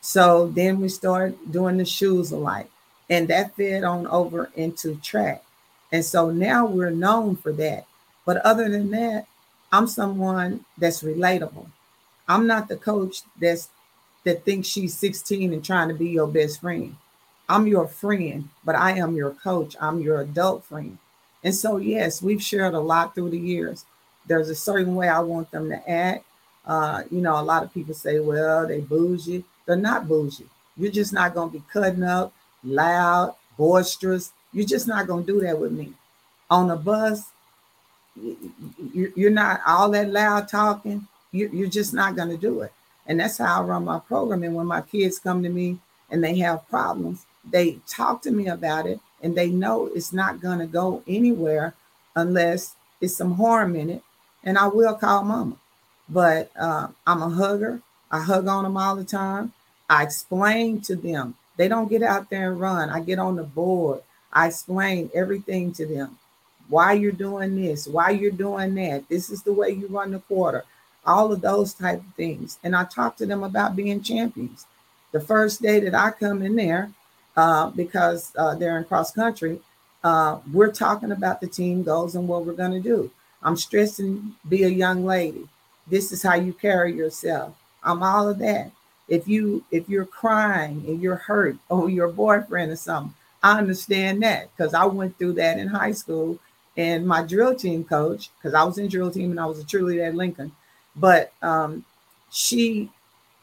So 0.00 0.48
then 0.48 0.80
we 0.80 0.88
started 0.88 1.38
doing 1.50 1.76
the 1.76 1.84
shoes 1.84 2.32
alike 2.32 2.70
and 3.10 3.28
that 3.28 3.54
fed 3.56 3.84
on 3.84 4.06
over 4.06 4.50
into 4.54 4.96
track. 4.96 5.42
And 5.92 6.04
so 6.04 6.30
now 6.30 6.64
we're 6.66 6.90
known 6.90 7.36
for 7.36 7.52
that. 7.52 7.86
But 8.24 8.38
other 8.38 8.68
than 8.68 8.90
that, 8.92 9.26
I'm 9.72 9.86
someone 9.86 10.64
that's 10.78 11.02
relatable. 11.02 11.66
I'm 12.28 12.46
not 12.46 12.68
the 12.68 12.76
coach 12.76 13.22
that's 13.40 13.68
that 14.24 14.44
thinks 14.44 14.68
she's 14.68 14.96
16 14.96 15.52
and 15.52 15.64
trying 15.64 15.88
to 15.88 15.94
be 15.94 16.08
your 16.08 16.26
best 16.26 16.60
friend. 16.60 16.96
I'm 17.48 17.66
your 17.66 17.88
friend, 17.88 18.48
but 18.64 18.76
I 18.76 18.92
am 18.92 19.16
your 19.16 19.30
coach. 19.32 19.74
I'm 19.80 20.00
your 20.00 20.20
adult 20.20 20.64
friend. 20.64 20.98
And 21.42 21.54
so, 21.54 21.78
yes, 21.78 22.22
we've 22.22 22.42
shared 22.42 22.74
a 22.74 22.80
lot 22.80 23.14
through 23.14 23.30
the 23.30 23.38
years. 23.38 23.84
There's 24.26 24.50
a 24.50 24.54
certain 24.54 24.94
way 24.94 25.08
I 25.08 25.20
want 25.20 25.50
them 25.50 25.68
to 25.70 25.90
act. 25.90 26.24
Uh, 26.66 27.02
you 27.10 27.20
know, 27.20 27.38
a 27.38 27.42
lot 27.42 27.62
of 27.62 27.72
people 27.72 27.94
say, 27.94 28.20
well, 28.20 28.66
they 28.66 28.80
bougie. 28.80 29.44
They're 29.66 29.76
not 29.76 30.08
bougie. 30.08 30.46
You're 30.76 30.92
just 30.92 31.12
not 31.12 31.34
going 31.34 31.50
to 31.50 31.58
be 31.58 31.64
cutting 31.72 32.02
up 32.02 32.32
loud, 32.62 33.34
boisterous. 33.56 34.32
You're 34.52 34.66
just 34.66 34.86
not 34.88 35.06
going 35.06 35.24
to 35.26 35.32
do 35.32 35.40
that 35.40 35.58
with 35.58 35.72
me. 35.72 35.92
On 36.50 36.70
a 36.70 36.76
bus, 36.76 37.30
you're 38.92 39.30
not 39.30 39.60
all 39.66 39.90
that 39.90 40.10
loud 40.10 40.48
talking. 40.48 41.06
You're 41.32 41.68
just 41.68 41.94
not 41.94 42.16
going 42.16 42.28
to 42.30 42.36
do 42.36 42.60
it. 42.62 42.72
And 43.06 43.20
that's 43.20 43.38
how 43.38 43.60
I 43.60 43.64
run 43.64 43.84
my 43.84 43.98
program. 44.00 44.42
And 44.42 44.54
when 44.54 44.66
my 44.66 44.80
kids 44.80 45.18
come 45.18 45.42
to 45.42 45.48
me 45.48 45.78
and 46.10 46.22
they 46.22 46.38
have 46.38 46.68
problems, 46.68 47.24
they 47.48 47.78
talk 47.86 48.22
to 48.22 48.30
me 48.30 48.48
about 48.48 48.86
it 48.86 49.00
and 49.22 49.36
they 49.36 49.48
know 49.50 49.86
it's 49.86 50.12
not 50.12 50.40
going 50.40 50.58
to 50.58 50.66
go 50.66 51.02
anywhere 51.06 51.74
unless 52.16 52.74
it's 53.00 53.16
some 53.16 53.34
harm 53.34 53.76
in 53.76 53.90
it. 53.90 54.02
And 54.44 54.58
I 54.58 54.66
will 54.68 54.94
call 54.94 55.24
mama. 55.24 55.56
But 56.08 56.50
uh, 56.58 56.88
I'm 57.06 57.22
a 57.22 57.28
hugger. 57.28 57.82
I 58.10 58.20
hug 58.20 58.48
on 58.48 58.64
them 58.64 58.76
all 58.76 58.96
the 58.96 59.04
time. 59.04 59.52
I 59.88 60.02
explain 60.02 60.80
to 60.82 60.96
them 60.96 61.34
they 61.56 61.68
don't 61.68 61.90
get 61.90 62.02
out 62.02 62.30
there 62.30 62.50
and 62.52 62.60
run. 62.60 62.88
I 62.88 63.00
get 63.00 63.18
on 63.18 63.36
the 63.36 63.42
board. 63.42 64.00
I 64.32 64.46
explain 64.46 65.10
everything 65.14 65.72
to 65.72 65.84
them. 65.84 66.18
Why 66.68 66.92
you're 66.92 67.12
doing 67.12 67.60
this, 67.60 67.86
why 67.86 68.10
you're 68.10 68.30
doing 68.30 68.74
that. 68.76 69.08
This 69.08 69.28
is 69.28 69.42
the 69.42 69.52
way 69.52 69.70
you 69.70 69.88
run 69.88 70.12
the 70.12 70.20
quarter. 70.20 70.64
All 71.04 71.32
of 71.32 71.40
those 71.40 71.74
type 71.74 71.98
of 71.98 72.14
things. 72.14 72.58
And 72.62 72.76
I 72.76 72.84
talk 72.84 73.16
to 73.16 73.26
them 73.26 73.42
about 73.42 73.76
being 73.76 74.02
champions. 74.02 74.66
The 75.12 75.20
first 75.20 75.60
day 75.60 75.80
that 75.80 75.94
I 75.94 76.12
come 76.12 76.42
in 76.42 76.56
there, 76.56 76.92
uh, 77.36 77.70
because 77.70 78.32
uh, 78.38 78.54
they're 78.54 78.78
in 78.78 78.84
cross 78.84 79.10
country, 79.10 79.60
uh, 80.04 80.38
we're 80.52 80.72
talking 80.72 81.12
about 81.12 81.40
the 81.40 81.46
team 81.46 81.82
goals 81.82 82.14
and 82.14 82.28
what 82.28 82.46
we're 82.46 82.52
going 82.52 82.72
to 82.72 82.80
do. 82.80 83.10
I'm 83.42 83.56
stressing 83.56 84.34
be 84.48 84.64
a 84.64 84.68
young 84.68 85.04
lady. 85.04 85.48
This 85.86 86.12
is 86.12 86.22
how 86.22 86.34
you 86.34 86.52
carry 86.52 86.94
yourself. 86.94 87.54
I'm 87.82 88.02
all 88.02 88.28
of 88.28 88.38
that. 88.38 88.70
If 89.08 89.26
you 89.26 89.64
if 89.70 89.88
you're 89.88 90.06
crying 90.06 90.84
and 90.86 91.02
you're 91.02 91.16
hurt 91.16 91.56
over 91.70 91.88
your 91.88 92.08
boyfriend 92.08 92.72
or 92.72 92.76
something 92.76 93.14
i 93.42 93.56
understand 93.58 94.22
that 94.22 94.54
because 94.54 94.74
i 94.74 94.84
went 94.84 95.16
through 95.18 95.32
that 95.34 95.58
in 95.58 95.68
high 95.68 95.92
school. 95.92 96.38
And 96.76 97.06
my 97.06 97.22
drill 97.22 97.54
team 97.54 97.84
coach 97.84 98.30
because 98.36 98.54
i 98.54 98.62
was 98.62 98.78
in 98.78 98.88
drill 98.88 99.10
team 99.10 99.30
and 99.30 99.40
i 99.40 99.46
was 99.46 99.58
a 99.58 99.64
cheerleader 99.64 100.08
at 100.08 100.14
lincoln. 100.14 100.52
But 100.96 101.32
um, 101.42 101.84
she 102.30 102.90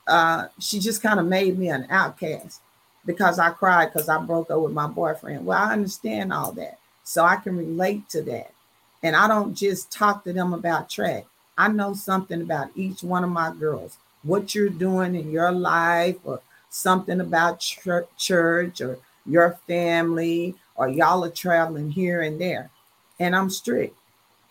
uh, 0.07 0.47
she 0.59 0.79
just 0.79 1.01
kind 1.01 1.19
of 1.19 1.25
made 1.25 1.57
me 1.57 1.69
an 1.69 1.87
outcast 1.89 2.61
because 3.05 3.39
i 3.39 3.49
cried 3.49 3.91
because 3.91 4.07
i 4.09 4.17
broke 4.23 4.49
up 4.49 4.61
with 4.61 4.71
my 4.71 4.87
boyfriend. 4.87 5.45
Well 5.45 5.57
i 5.57 5.73
understand 5.73 6.31
all 6.31 6.51
that. 6.53 6.79
So 7.03 7.23
i 7.25 7.35
can 7.35 7.57
relate 7.57 8.07
to 8.09 8.21
that 8.23 8.51
and 9.03 9.15
i 9.15 9.27
don't 9.27 9.55
just 9.55 9.91
talk 9.91 10.23
to 10.23 10.33
them 10.33 10.53
about 10.53 10.89
track. 10.89 11.25
I 11.57 11.69
know 11.69 11.93
something 11.93 12.41
about 12.41 12.69
each 12.75 13.01
one 13.01 13.23
of 13.23 13.31
my 13.31 13.51
girls. 13.51 13.97
What 14.21 14.53
you're 14.53 14.69
doing 14.69 15.15
in 15.15 15.31
your 15.31 15.51
life 15.51 16.17
or 16.23 16.41
something 16.69 17.19
about 17.19 17.59
church 17.59 18.81
or 18.81 18.99
your 19.25 19.57
family 19.65 20.55
or 20.75 20.87
y'all 20.87 21.23
are 21.23 21.31
traveling 21.31 21.89
here 21.91 22.21
and 22.21 22.39
there. 22.39 22.69
And 23.19 23.35
i'm 23.35 23.49
strict. 23.49 23.95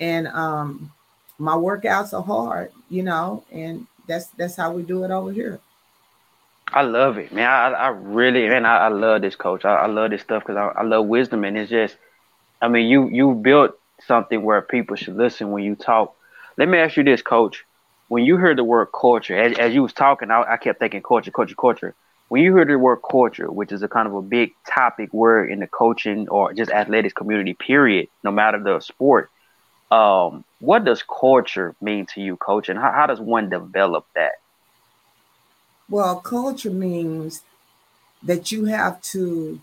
And 0.00 0.26
um 0.28 0.92
my 1.38 1.54
workouts 1.54 2.12
are 2.12 2.22
hard 2.22 2.72
you 2.88 3.02
know 3.02 3.44
and 3.52 3.86
that's 4.06 4.28
that's 4.28 4.56
how 4.56 4.72
we 4.72 4.82
do 4.82 5.04
it 5.04 5.10
over 5.10 5.32
here. 5.32 5.60
I 6.72 6.82
love 6.82 7.16
it, 7.16 7.32
man. 7.32 7.48
I, 7.48 7.68
I 7.70 7.88
really, 7.88 8.48
man, 8.48 8.66
I, 8.66 8.76
I 8.78 8.88
love 8.88 9.22
this 9.22 9.36
coach. 9.36 9.64
I, 9.64 9.74
I 9.74 9.86
love 9.86 10.10
this 10.10 10.22
stuff 10.22 10.42
because 10.42 10.56
I, 10.56 10.80
I 10.80 10.82
love 10.82 11.06
wisdom, 11.06 11.44
and 11.44 11.56
it's 11.56 11.70
just, 11.70 11.96
I 12.60 12.68
mean, 12.68 12.88
you 12.88 13.08
you 13.08 13.34
built 13.34 13.78
something 14.06 14.42
where 14.42 14.62
people 14.62 14.96
should 14.96 15.16
listen 15.16 15.50
when 15.50 15.64
you 15.64 15.74
talk. 15.74 16.14
Let 16.56 16.68
me 16.68 16.78
ask 16.78 16.96
you 16.96 17.04
this, 17.04 17.22
coach 17.22 17.64
when 18.08 18.24
you 18.24 18.36
heard 18.36 18.58
the 18.58 18.64
word 18.64 18.88
culture, 18.98 19.36
as, 19.36 19.58
as 19.58 19.74
you 19.74 19.82
was 19.82 19.92
talking, 19.92 20.30
I, 20.30 20.42
I 20.42 20.56
kept 20.56 20.78
thinking 20.78 21.02
culture, 21.02 21.30
culture, 21.30 21.54
culture. 21.54 21.94
When 22.28 22.42
you 22.42 22.52
heard 22.52 22.68
the 22.68 22.78
word 22.78 23.00
culture, 23.08 23.50
which 23.50 23.72
is 23.72 23.82
a 23.82 23.88
kind 23.88 24.08
of 24.08 24.14
a 24.14 24.22
big 24.22 24.52
topic 24.68 25.12
word 25.12 25.50
in 25.50 25.60
the 25.60 25.66
coaching 25.66 26.28
or 26.28 26.52
just 26.52 26.70
athletics 26.70 27.14
community, 27.14 27.54
period, 27.54 28.08
no 28.24 28.30
matter 28.30 28.62
the 28.62 28.80
sport, 28.80 29.30
um, 29.90 30.44
what 30.58 30.84
does 30.84 31.02
culture 31.02 31.74
mean 31.80 32.06
to 32.14 32.20
you, 32.20 32.36
coach, 32.36 32.68
and 32.68 32.78
how, 32.78 32.90
how 32.92 33.06
does 33.06 33.20
one 33.20 33.48
develop 33.48 34.06
that? 34.14 34.32
Well, 35.88 36.16
culture 36.16 36.70
means 36.70 37.42
that 38.22 38.50
you 38.50 38.64
have 38.64 39.00
to, 39.02 39.60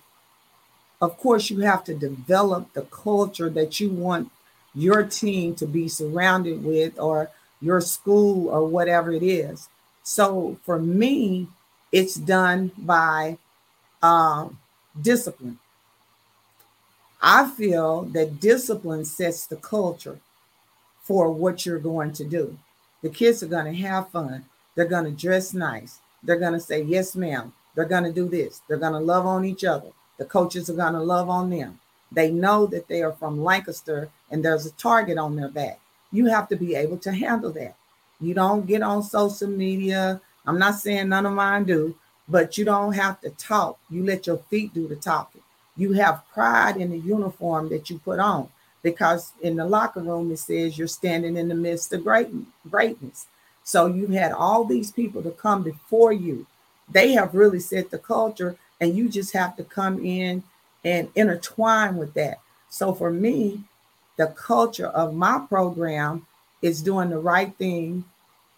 of 1.04 1.18
course, 1.18 1.50
you 1.50 1.60
have 1.60 1.84
to 1.84 1.94
develop 1.94 2.72
the 2.72 2.84
culture 2.84 3.50
that 3.50 3.82
you 3.82 3.90
want 3.90 4.32
your 4.74 5.04
team 5.04 5.54
to 5.56 5.66
be 5.66 5.90
surrounded 5.90 6.64
with 6.64 6.98
or 6.98 7.30
your 7.60 7.82
school 7.82 8.48
or 8.48 8.66
whatever 8.66 9.12
it 9.12 9.22
is. 9.22 9.68
So 10.04 10.58
for 10.64 10.80
me, 10.80 11.50
it's 11.92 12.16
done 12.16 12.72
by 12.78 13.38
um, 14.02 14.60
discipline. 15.00 15.60
I 17.22 17.50
feel 17.50 18.04
that 18.14 18.40
discipline 18.40 19.04
sets 19.04 19.46
the 19.46 19.58
culture 19.58 20.20
for 21.02 21.30
what 21.34 21.66
you're 21.66 21.80
going 21.80 22.14
to 22.14 22.24
do. 22.24 22.58
The 23.02 23.10
kids 23.10 23.44
are 23.44 23.48
going 23.48 23.66
to 23.66 23.82
have 23.82 24.10
fun. 24.10 24.46
They're 24.76 24.86
going 24.86 25.06
to 25.06 25.12
dress 25.12 25.54
nice. 25.54 26.00
They're 26.24 26.40
going 26.40 26.54
to 26.54 26.62
say, 26.62 26.82
Yes, 26.82 27.14
ma'am. 27.14 27.52
They're 27.76 27.84
going 27.84 28.06
to 28.06 28.14
do 28.14 28.30
this. 28.30 28.62
They're 28.70 28.78
going 28.78 28.94
to 28.94 29.00
love 29.00 29.26
on 29.26 29.44
each 29.44 29.66
other. 29.66 29.92
The 30.24 30.30
coaches 30.30 30.70
are 30.70 30.74
going 30.76 30.94
to 30.94 31.02
love 31.02 31.30
on 31.30 31.50
them. 31.50 31.80
They 32.14 32.32
know 32.32 32.66
that 32.68 32.88
they 32.88 33.02
are 33.02 33.12
from 33.12 33.44
Lancaster 33.44 34.10
and 34.32 34.46
there's 34.46 34.66
a 34.66 34.72
target 34.72 35.18
on 35.18 35.36
their 35.36 35.50
back 35.50 35.80
you 36.14 36.28
have 36.28 36.48
to 36.48 36.56
be 36.56 36.76
able 36.76 36.98
to 37.00 37.12
handle 37.12 37.52
that. 37.52 37.76
You 38.22 38.34
don't 38.34 38.68
get 38.68 38.84
on 38.84 39.04
social 39.04 39.50
media. 39.50 40.22
I'm 40.46 40.60
not 40.60 40.76
saying 40.76 41.10
none 41.10 41.26
of 41.26 41.34
mine 41.34 41.66
do, 41.66 41.96
but 42.30 42.58
you 42.58 42.64
don't 42.64 42.94
have 42.94 43.20
to 43.22 43.32
talk. 43.32 43.80
You 43.90 44.06
let 44.06 44.28
your 44.28 44.38
feet 44.38 44.74
do 44.74 44.88
the 44.88 44.96
talking. 44.96 45.42
You 45.76 45.94
have 45.94 46.24
pride 46.32 46.78
in 46.78 46.92
the 46.92 47.00
uniform 47.00 47.70
that 47.70 47.90
you 47.90 47.98
put 47.98 48.20
on 48.20 48.50
because 48.84 49.34
in 49.42 49.56
the 49.56 49.66
locker 49.66 50.02
room 50.02 50.32
it 50.32 50.38
says 50.38 50.78
you're 50.78 50.88
standing 50.88 51.36
in 51.36 51.48
the 51.48 51.56
midst 51.56 51.92
of 51.92 52.04
great, 52.04 52.30
greatness. 52.70 53.26
So 53.64 53.88
you've 53.88 54.12
had 54.12 54.32
all 54.32 54.66
these 54.66 54.92
people 54.92 55.24
to 55.24 55.32
come 55.32 55.64
before 55.64 56.14
you. 56.14 56.46
They 56.88 57.14
have 57.14 57.34
really 57.34 57.60
set 57.60 57.90
the 57.90 57.98
culture, 57.98 58.58
and 58.84 58.96
you 58.96 59.10
just 59.10 59.34
have 59.34 59.56
to 59.56 59.64
come 59.64 60.04
in 60.06 60.44
and 60.84 61.10
intertwine 61.16 61.96
with 61.96 62.14
that. 62.16 62.40
So 62.70 62.94
for 62.94 63.10
me, 63.10 63.64
the 64.18 64.28
culture 64.28 64.88
of 64.88 65.14
my 65.14 65.46
program 65.48 66.28
is 66.62 66.82
doing 66.82 67.10
the 67.10 67.20
right 67.20 67.56
thing 67.56 68.04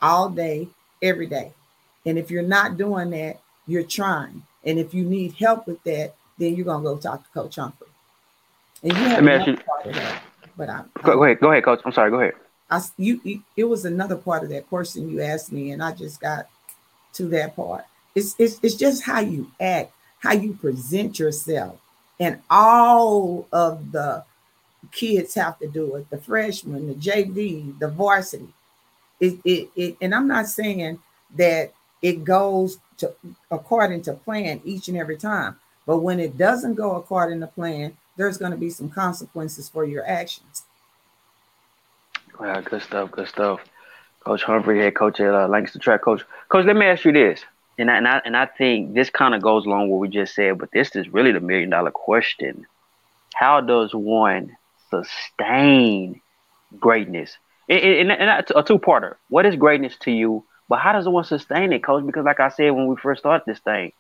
all 0.01 0.29
day, 0.29 0.67
every 1.01 1.27
day. 1.27 1.53
And 2.05 2.17
if 2.17 2.29
you're 2.29 2.43
not 2.43 2.77
doing 2.77 3.11
that, 3.11 3.39
you're 3.67 3.83
trying. 3.83 4.43
And 4.63 4.79
if 4.79 4.93
you 4.93 5.05
need 5.05 5.33
help 5.33 5.67
with 5.67 5.83
that, 5.83 6.15
then 6.37 6.55
you're 6.55 6.65
gonna 6.65 6.83
go 6.83 6.97
talk 6.97 7.23
to 7.23 7.29
Coach 7.31 7.55
Humphrey. 7.55 7.87
And 8.83 8.91
you 8.91 8.97
have 8.97 9.19
another 9.19 9.57
part 9.57 9.85
of 9.85 9.93
that. 9.95 10.23
But 10.57 10.69
I, 10.69 10.83
go, 11.03 11.15
go 11.15 11.23
ahead, 11.23 11.39
go 11.39 11.51
ahead, 11.51 11.63
Coach. 11.63 11.81
I'm 11.85 11.91
sorry. 11.91 12.11
Go 12.11 12.19
ahead. 12.19 12.33
I 12.69 12.81
you, 12.97 13.21
you 13.23 13.43
it 13.55 13.65
was 13.65 13.85
another 13.85 14.15
part 14.15 14.43
of 14.43 14.49
that 14.49 14.67
question 14.67 15.09
you 15.09 15.21
asked 15.21 15.51
me, 15.51 15.71
and 15.71 15.83
I 15.83 15.91
just 15.91 16.19
got 16.19 16.47
to 17.13 17.27
that 17.29 17.55
part. 17.55 17.85
It's 18.15 18.35
it's 18.39 18.59
it's 18.63 18.75
just 18.75 19.03
how 19.03 19.19
you 19.19 19.51
act, 19.59 19.91
how 20.19 20.33
you 20.33 20.53
present 20.53 21.19
yourself, 21.19 21.79
and 22.19 22.41
all 22.49 23.47
of 23.51 23.91
the 23.91 24.23
kids 24.91 25.33
have 25.35 25.59
to 25.59 25.67
do 25.67 25.95
it. 25.95 26.09
The 26.09 26.17
freshmen, 26.17 26.87
the 26.87 26.95
JV, 26.95 27.77
the 27.79 27.87
varsity. 27.87 28.49
It, 29.19 29.39
it, 29.45 29.69
it 29.75 29.97
and 30.01 30.13
I'm 30.13 30.27
not 30.27 30.47
saying 30.47 30.99
that 31.35 31.73
it 32.01 32.23
goes 32.23 32.79
to 32.97 33.13
according 33.51 34.01
to 34.03 34.13
plan 34.13 34.61
each 34.63 34.87
and 34.87 34.97
every 34.97 35.17
time. 35.17 35.57
But 35.85 35.99
when 35.99 36.19
it 36.19 36.37
doesn't 36.37 36.75
go 36.75 36.95
according 36.95 37.39
to 37.41 37.47
plan, 37.47 37.97
there's 38.17 38.37
going 38.37 38.51
to 38.51 38.57
be 38.57 38.69
some 38.69 38.89
consequences 38.89 39.69
for 39.69 39.85
your 39.85 40.05
actions. 40.07 40.63
Wow, 42.39 42.59
good 42.61 42.81
stuff, 42.81 43.11
good 43.11 43.27
stuff. 43.27 43.61
Coach 44.23 44.43
Humphrey, 44.43 44.79
head 44.79 44.95
coach 44.95 45.19
at 45.19 45.33
uh, 45.33 45.47
Lancaster 45.47 45.79
Track 45.79 46.01
Coach. 46.01 46.23
Coach, 46.49 46.65
let 46.65 46.75
me 46.75 46.85
ask 46.85 47.05
you 47.05 47.11
this, 47.11 47.41
and 47.77 47.91
I, 47.91 47.97
and 47.97 48.07
I, 48.07 48.21
and 48.25 48.37
I 48.37 48.45
think 48.45 48.93
this 48.93 49.09
kind 49.09 49.35
of 49.35 49.41
goes 49.41 49.65
along 49.65 49.89
what 49.89 49.99
we 49.99 50.07
just 50.07 50.35
said, 50.35 50.57
but 50.57 50.71
this 50.71 50.95
is 50.95 51.09
really 51.09 51.31
the 51.31 51.39
million 51.39 51.69
dollar 51.69 51.91
question. 51.91 52.65
How 53.33 53.61
does 53.61 53.93
one 53.93 54.55
sustain 54.89 56.21
greatness? 56.79 57.37
And, 57.67 58.11
and, 58.11 58.11
and 58.11 58.45
a 58.55 58.63
two-parter. 58.63 59.15
What 59.29 59.45
is 59.45 59.55
greatness 59.55 59.97
to 60.01 60.11
you? 60.11 60.45
But 60.69 60.79
how 60.79 60.93
does 60.93 61.07
one 61.07 61.23
sustain 61.25 61.73
it, 61.73 61.83
Coach? 61.83 62.05
Because 62.05 62.25
like 62.25 62.39
I 62.39 62.49
said 62.49 62.71
when 62.71 62.87
we 62.87 62.95
first 62.95 63.19
started 63.19 63.43
this 63.45 63.59
thing, 63.59 63.91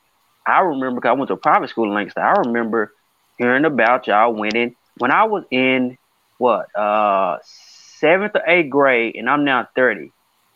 I 0.47 0.61
remember 0.61 1.01
because 1.01 1.09
I 1.09 1.13
went 1.13 1.27
to 1.29 1.33
a 1.33 1.37
private 1.37 1.69
school 1.69 1.85
in 1.85 1.93
Lancaster. 1.93 2.21
I 2.21 2.41
remember 2.45 2.93
hearing 3.37 3.65
about 3.65 4.07
y'all 4.07 4.33
winning 4.33 4.75
when 4.97 5.11
I 5.11 5.25
was 5.25 5.43
in 5.51 5.97
what 6.37 6.73
uh 6.75 7.39
seventh 7.43 8.35
or 8.35 8.43
eighth 8.47 8.69
grade, 8.69 9.15
and 9.15 9.29
I'm 9.29 9.43
now 9.43 9.67
30. 9.75 10.11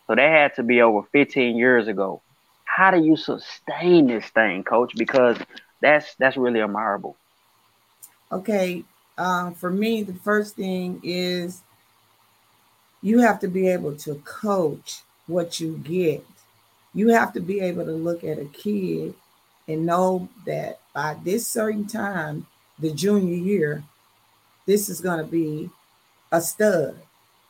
So 0.06 0.14
that 0.14 0.30
had 0.30 0.54
to 0.56 0.62
be 0.62 0.82
over 0.82 1.06
15 1.12 1.56
years 1.56 1.88
ago. 1.88 2.22
How 2.80 2.90
do 2.90 2.98
you 2.98 3.14
sustain 3.14 4.06
this 4.06 4.24
thing, 4.30 4.64
coach? 4.64 4.94
Because 4.96 5.36
that's 5.82 6.14
that's 6.14 6.38
really 6.38 6.62
admirable. 6.62 7.14
Okay. 8.32 8.84
Um, 9.18 9.52
for 9.52 9.70
me, 9.70 10.02
the 10.02 10.14
first 10.14 10.56
thing 10.56 10.98
is 11.04 11.60
you 13.02 13.18
have 13.18 13.38
to 13.40 13.48
be 13.48 13.68
able 13.68 13.96
to 13.96 14.14
coach 14.24 15.02
what 15.26 15.60
you 15.60 15.76
get. 15.84 16.24
You 16.94 17.08
have 17.08 17.34
to 17.34 17.40
be 17.40 17.60
able 17.60 17.84
to 17.84 17.92
look 17.92 18.24
at 18.24 18.38
a 18.38 18.46
kid 18.46 19.12
and 19.68 19.84
know 19.84 20.30
that 20.46 20.80
by 20.94 21.18
this 21.22 21.46
certain 21.46 21.86
time, 21.86 22.46
the 22.78 22.94
junior 22.94 23.36
year, 23.36 23.84
this 24.64 24.88
is 24.88 25.02
going 25.02 25.18
to 25.22 25.30
be 25.30 25.68
a 26.32 26.40
stud 26.40 26.96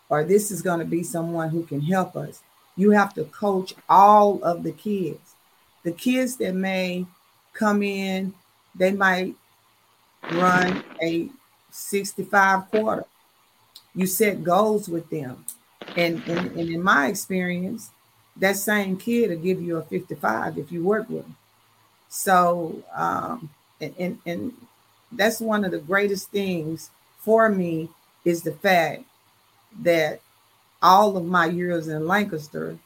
or 0.08 0.24
this 0.24 0.50
is 0.50 0.60
going 0.60 0.80
to 0.80 0.84
be 0.84 1.04
someone 1.04 1.50
who 1.50 1.62
can 1.62 1.82
help 1.82 2.16
us. 2.16 2.42
You 2.76 2.90
have 2.92 3.14
to 3.14 3.24
coach 3.24 3.74
all 3.88 4.42
of 4.42 4.62
the 4.62 4.72
kids. 4.72 5.34
The 5.82 5.92
kids 5.92 6.36
that 6.36 6.54
may 6.54 7.06
come 7.52 7.82
in, 7.82 8.34
they 8.74 8.92
might 8.92 9.34
run 10.32 10.84
a 11.02 11.28
65 11.70 12.70
quarter. 12.70 13.04
You 13.94 14.06
set 14.06 14.44
goals 14.44 14.88
with 14.88 15.08
them. 15.10 15.44
And, 15.96 16.22
and, 16.28 16.52
and 16.58 16.70
in 16.70 16.82
my 16.82 17.08
experience, 17.08 17.90
that 18.36 18.56
same 18.56 18.96
kid 18.96 19.30
will 19.30 19.36
give 19.38 19.60
you 19.60 19.78
a 19.78 19.82
55 19.82 20.58
if 20.58 20.70
you 20.70 20.84
work 20.84 21.08
with 21.08 21.24
them. 21.24 21.36
So, 22.08 22.82
um, 22.94 23.50
and, 23.80 23.94
and, 23.98 24.18
and 24.26 24.52
that's 25.12 25.40
one 25.40 25.64
of 25.64 25.70
the 25.70 25.78
greatest 25.78 26.30
things 26.30 26.90
for 27.18 27.48
me 27.48 27.88
is 28.24 28.42
the 28.42 28.52
fact 28.52 29.04
that 29.82 30.20
all 30.82 31.16
of 31.16 31.24
my 31.24 31.46
years 31.46 31.88
in 31.88 32.06
Lancaster, 32.06 32.78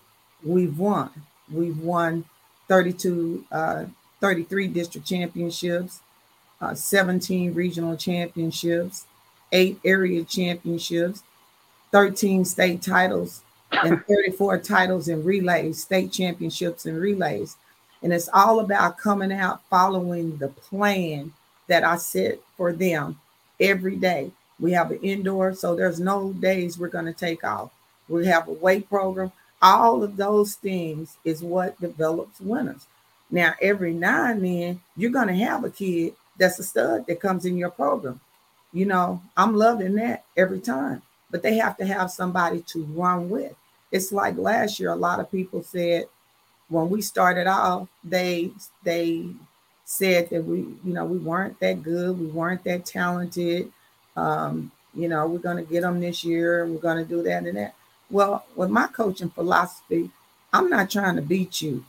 we've 0.42 0.78
won. 0.78 1.10
We've 1.52 1.78
won 1.78 2.24
32, 2.68 3.44
uh, 3.52 3.84
33 4.20 4.68
district 4.68 5.06
championships, 5.06 6.00
uh, 6.60 6.74
17 6.74 7.54
regional 7.54 7.96
championships, 7.96 9.06
eight 9.52 9.78
area 9.84 10.24
championships, 10.24 11.22
13 11.92 12.44
state 12.44 12.82
titles, 12.82 13.42
and 13.70 14.04
34 14.08 14.58
titles 14.58 15.08
in 15.08 15.22
relays, 15.24 15.82
state 15.82 16.10
championships 16.10 16.86
and 16.86 17.00
relays. 17.00 17.56
And 18.02 18.12
it's 18.12 18.28
all 18.32 18.60
about 18.60 18.98
coming 18.98 19.32
out 19.32 19.62
following 19.70 20.36
the 20.36 20.48
plan 20.48 21.32
that 21.68 21.84
I 21.84 21.96
set 21.96 22.40
for 22.56 22.72
them 22.72 23.18
every 23.60 23.96
day. 23.96 24.30
We 24.60 24.72
have 24.72 24.90
an 24.90 25.00
indoor, 25.02 25.54
so 25.54 25.74
there's 25.74 26.00
no 26.00 26.32
days 26.32 26.78
we're 26.78 26.88
going 26.88 27.06
to 27.06 27.12
take 27.12 27.44
off. 27.44 27.70
We 28.08 28.26
have 28.26 28.48
a 28.48 28.52
weight 28.52 28.88
program. 28.88 29.32
All 29.62 30.02
of 30.02 30.16
those 30.16 30.54
things 30.54 31.16
is 31.24 31.42
what 31.42 31.80
develops 31.80 32.40
winners. 32.40 32.86
Now, 33.30 33.54
every 33.60 33.92
now 33.94 34.26
and 34.26 34.44
then, 34.44 34.80
you're 34.96 35.10
going 35.10 35.28
to 35.28 35.34
have 35.34 35.64
a 35.64 35.70
kid 35.70 36.14
that's 36.38 36.58
a 36.58 36.62
stud 36.62 37.06
that 37.06 37.20
comes 37.20 37.44
in 37.44 37.56
your 37.56 37.70
program. 37.70 38.20
You 38.72 38.86
know, 38.86 39.22
I'm 39.36 39.54
loving 39.54 39.94
that 39.96 40.24
every 40.36 40.60
time, 40.60 41.02
but 41.30 41.42
they 41.42 41.56
have 41.56 41.76
to 41.78 41.86
have 41.86 42.10
somebody 42.10 42.60
to 42.68 42.84
run 42.84 43.30
with. 43.30 43.54
It's 43.90 44.12
like 44.12 44.36
last 44.36 44.80
year, 44.80 44.90
a 44.90 44.96
lot 44.96 45.20
of 45.20 45.30
people 45.30 45.62
said 45.62 46.06
when 46.68 46.90
we 46.90 47.00
started 47.02 47.46
off, 47.46 47.88
they 48.02 48.50
they 48.82 49.28
said 49.84 50.30
that 50.30 50.44
we, 50.44 50.58
you 50.58 50.92
know, 50.94 51.04
we 51.04 51.18
weren't 51.18 51.58
that 51.60 51.82
good, 51.82 52.18
we 52.18 52.26
weren't 52.26 52.64
that 52.64 52.84
talented. 52.84 53.70
Um, 54.16 54.72
you 54.94 55.08
know, 55.08 55.26
we're 55.26 55.38
going 55.38 55.56
to 55.56 55.70
get 55.70 55.82
them 55.82 56.00
this 56.00 56.24
year, 56.24 56.64
and 56.64 56.74
we're 56.74 56.80
going 56.80 56.98
to 56.98 57.04
do 57.04 57.22
that 57.22 57.44
and 57.44 57.56
that. 57.56 57.74
Well, 58.10 58.44
with 58.54 58.70
my 58.70 58.86
coaching 58.86 59.30
philosophy, 59.30 60.10
I'm 60.52 60.68
not 60.70 60.90
trying 60.90 61.16
to 61.16 61.22
beat 61.22 61.62
you 61.62 61.84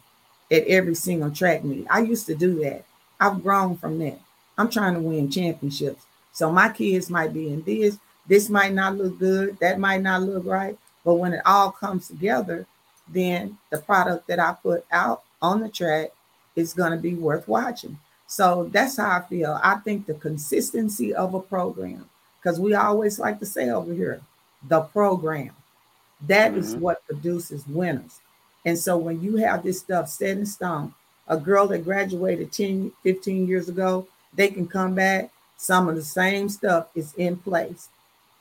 at 0.51 0.65
every 0.65 0.95
single 0.95 1.31
track 1.31 1.63
meet. 1.63 1.85
I 1.89 1.99
used 1.99 2.25
to 2.27 2.35
do 2.35 2.55
that. 2.63 2.85
I've 3.19 3.43
grown 3.43 3.77
from 3.77 3.99
that. 3.99 4.19
I'm 4.57 4.69
trying 4.69 4.93
to 4.95 4.99
win 4.99 5.29
championships. 5.29 6.05
So 6.31 6.51
my 6.51 6.69
kids 6.69 7.09
might 7.09 7.33
be 7.33 7.49
in 7.49 7.61
this. 7.63 7.97
This 8.27 8.49
might 8.49 8.73
not 8.73 8.97
look 8.97 9.19
good. 9.19 9.57
That 9.59 9.79
might 9.79 10.01
not 10.01 10.23
look 10.23 10.45
right. 10.45 10.77
But 11.03 11.15
when 11.15 11.33
it 11.33 11.41
all 11.45 11.71
comes 11.71 12.07
together, 12.07 12.65
then 13.07 13.57
the 13.69 13.77
product 13.77 14.27
that 14.27 14.39
I 14.39 14.53
put 14.53 14.85
out 14.91 15.23
on 15.41 15.59
the 15.59 15.69
track 15.69 16.09
is 16.55 16.73
going 16.73 16.91
to 16.91 16.97
be 16.97 17.13
worth 17.13 17.47
watching. 17.47 17.99
So 18.27 18.69
that's 18.71 18.97
how 18.97 19.19
I 19.19 19.21
feel. 19.21 19.59
I 19.61 19.75
think 19.75 20.07
the 20.07 20.15
consistency 20.15 21.13
of 21.13 21.33
a 21.35 21.39
program, 21.39 22.09
because 22.41 22.59
we 22.59 22.73
always 22.73 23.19
like 23.19 23.39
to 23.39 23.45
say 23.45 23.69
over 23.69 23.93
here, 23.93 24.21
the 24.67 24.81
program. 24.81 25.51
That 26.27 26.51
mm-hmm. 26.51 26.59
is 26.59 26.75
what 26.75 27.05
produces 27.05 27.67
winners. 27.67 28.19
And 28.65 28.77
so 28.77 28.97
when 28.97 29.21
you 29.21 29.37
have 29.37 29.63
this 29.63 29.79
stuff 29.79 30.09
set 30.09 30.37
in 30.37 30.45
stone, 30.45 30.93
a 31.27 31.37
girl 31.37 31.67
that 31.67 31.83
graduated 31.83 32.51
10, 32.51 32.91
15 33.03 33.47
years 33.47 33.69
ago, 33.69 34.07
they 34.33 34.49
can 34.49 34.67
come 34.67 34.95
back. 34.95 35.31
Some 35.57 35.87
of 35.87 35.95
the 35.95 36.03
same 36.03 36.49
stuff 36.49 36.87
is 36.95 37.13
in 37.15 37.37
place. 37.37 37.89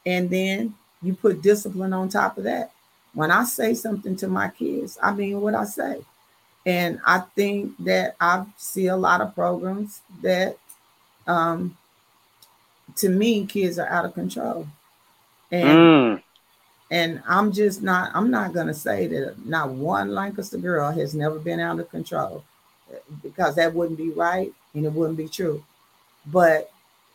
And 0.05 0.29
then 0.29 0.75
you 1.03 1.15
put 1.15 1.43
discipline 1.43 1.93
on 1.93 2.09
top 2.09 2.39
of 2.39 2.45
that. 2.45 2.73
When 3.13 3.31
I 3.31 3.45
say 3.45 3.75
something 3.75 4.17
to 4.17 4.29
my 4.29 4.49
kids, 4.49 4.99
I 5.03 5.15
mean 5.15 5.41
what 5.41 5.55
I 5.55 5.65
say. 5.65 6.01
And 6.67 6.99
I 7.07 7.21
think 7.21 7.73
that 7.85 8.17
I 8.21 8.47
see 8.57 8.87
a 8.87 8.97
lot 8.97 9.21
of 9.21 9.35
programs 9.35 10.01
that, 10.23 10.57
um, 11.27 11.77
to 12.97 13.09
me, 13.09 13.47
kids 13.47 13.79
are 13.79 13.89
out 13.89 14.07
of 14.07 14.15
control. 14.15 14.67
And 15.51 15.79
mm. 15.79 16.14
And 16.91 17.23
I'm 17.27 17.51
just 17.53 17.83
not, 17.83 18.11
I'm 18.15 18.31
not 18.31 18.53
going 18.53 18.67
to 18.67 18.75
say 18.75 19.07
that 19.07 19.47
not 19.47 19.71
one 19.71 20.11
Lancaster 20.11 20.59
girl 20.59 20.93
has 20.93 21.15
never 21.15 21.39
been 21.39 21.61
out 21.61 21.81
of 21.81 21.91
control 21.91 22.45
because 23.23 23.57
that 23.57 23.75
wouldn't 23.75 23.99
be 23.99 24.11
right 24.11 24.53
and 24.75 24.85
it 24.85 24.93
wouldn't 24.93 25.17
be 25.17 25.29
true. 25.29 25.65
But 26.27 26.71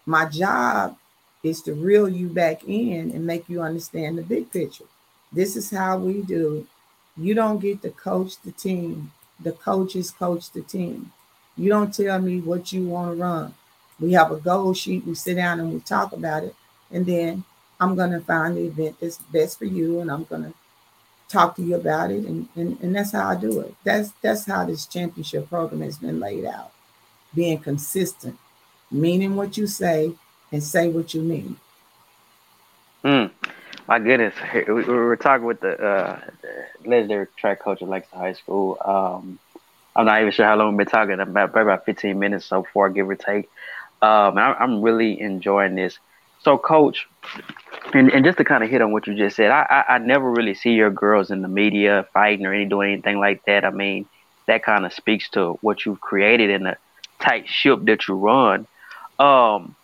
my 0.06 0.26
job 0.26 0.98
is 1.44 1.62
to 1.64 1.74
reel 1.74 2.10
you 2.10 2.28
back 2.28 2.64
in 2.66 3.12
and 3.12 3.26
make 3.26 3.48
you 3.48 3.62
understand 3.62 4.18
the 4.18 4.24
big 4.24 4.52
picture. 4.52 4.86
This 5.32 5.56
is 5.56 5.70
how 5.70 5.98
we 5.98 6.22
do. 6.22 6.68
You 7.16 7.34
don't 7.34 7.60
get 7.60 7.82
to 7.84 7.92
coach 7.92 8.42
the 8.42 8.52
team. 8.52 9.12
The 9.40 9.52
coaches 9.52 10.12
coach 10.12 10.52
the 10.52 10.62
team. 10.62 11.12
You 11.56 11.70
don't 11.70 11.94
tell 11.94 12.20
me 12.20 12.42
what 12.42 12.74
you 12.74 12.88
want 12.88 13.18
to 13.18 13.24
run. 13.24 13.54
We 14.00 14.14
have 14.14 14.32
a 14.32 14.38
goal 14.38 14.74
sheet. 14.74 15.06
We 15.06 15.16
sit 15.16 15.36
down 15.36 15.60
and 15.60 15.74
we 15.74 15.80
talk 15.82 16.14
about 16.14 16.44
it. 16.44 16.56
And 16.92 17.06
then 17.06 17.44
I'm 17.80 17.96
going 17.96 18.12
to 18.12 18.22
find 18.22 18.58
the 18.58 18.66
event 18.66 18.98
that's 19.00 19.18
best 19.18 19.60
for 19.60 19.66
you 19.66 20.00
and 20.02 20.12
I'm 20.12 20.26
going 20.26 20.44
to 20.44 20.54
talk 21.30 21.56
to 21.56 21.62
you 21.62 21.76
about 21.76 22.12
it. 22.12 22.26
And, 22.26 22.50
and, 22.56 22.80
and 22.82 22.96
that's 22.96 23.12
how 23.12 23.30
I 23.30 23.36
do 23.36 23.60
it. 23.62 23.74
That's, 23.84 24.12
that's 24.22 24.46
how 24.46 24.66
this 24.66 24.86
championship 24.86 25.50
program 25.50 25.82
has 25.82 25.98
been 25.98 26.20
laid 26.20 26.46
out. 26.46 26.72
Being 27.34 27.60
consistent, 27.60 28.38
meaning 28.92 29.36
what 29.36 29.56
you 29.56 29.68
say 29.68 30.14
and 30.52 30.64
say 30.64 30.90
what 30.90 31.14
you 31.14 31.22
mean. 31.22 31.58
Mm, 33.04 33.32
my 33.88 34.00
goodness. 34.00 34.34
We, 34.54 34.74
we 34.74 34.84
were 34.84 35.16
talking 35.16 35.46
with 35.46 35.62
the, 35.62 35.80
uh, 35.82 36.20
legendary 36.86 37.28
track 37.38 37.60
coach 37.60 37.82
at 37.82 37.88
Lexington 37.88 38.20
High 38.20 38.34
School. 38.34 38.78
Um, 38.84 39.40
I'm 39.96 40.06
not 40.06 40.22
even 40.22 40.32
sure 40.32 40.46
how 40.46 40.56
long 40.56 40.70
we've 40.76 40.86
been 40.86 40.92
talking 40.92 41.20
about, 41.20 41.52
probably 41.52 41.74
about 41.74 41.86
15 41.86 42.18
minutes 42.18 42.46
so 42.46 42.66
far, 42.74 42.90
give 42.90 43.10
or 43.10 43.16
take. 43.16 43.50
Um, 44.02 44.38
I'm 44.38 44.82
really 44.82 45.20
enjoying 45.20 45.76
this. 45.76 45.98
So, 46.42 46.58
coach, 46.58 47.08
and, 47.94 48.12
and 48.12 48.26
just 48.26 48.38
to 48.38 48.44
kind 48.44 48.64
of 48.64 48.70
hit 48.70 48.82
on 48.82 48.92
what 48.92 49.08
you 49.08 49.16
just 49.16 49.36
said, 49.36 49.52
I, 49.52 49.66
I, 49.70 49.96
I 49.96 49.98
never 50.00 50.30
really 50.30 50.54
see 50.54 50.72
your 50.72 50.92
girls 50.92 51.32
in 51.32 51.42
the 51.42 51.48
media 51.48 52.08
fighting 52.14 52.46
or 52.46 52.54
any 52.54 52.66
doing 52.66 52.94
anything 52.94 53.20
like 53.20 53.44
that. 53.46 53.66
I 53.66 53.72
mean, 53.72 54.06
that 54.48 54.64
kind 54.64 54.86
of 54.86 54.94
speaks 54.94 55.30
to 55.30 55.54
what 55.62 55.86
you've 55.86 56.02
created 56.02 56.50
in 56.50 56.64
the 56.64 56.78
tight 57.20 57.48
ship 57.48 57.80
that 57.84 58.08
you 58.08 58.16
run. 58.16 58.68
Um, 59.20 59.76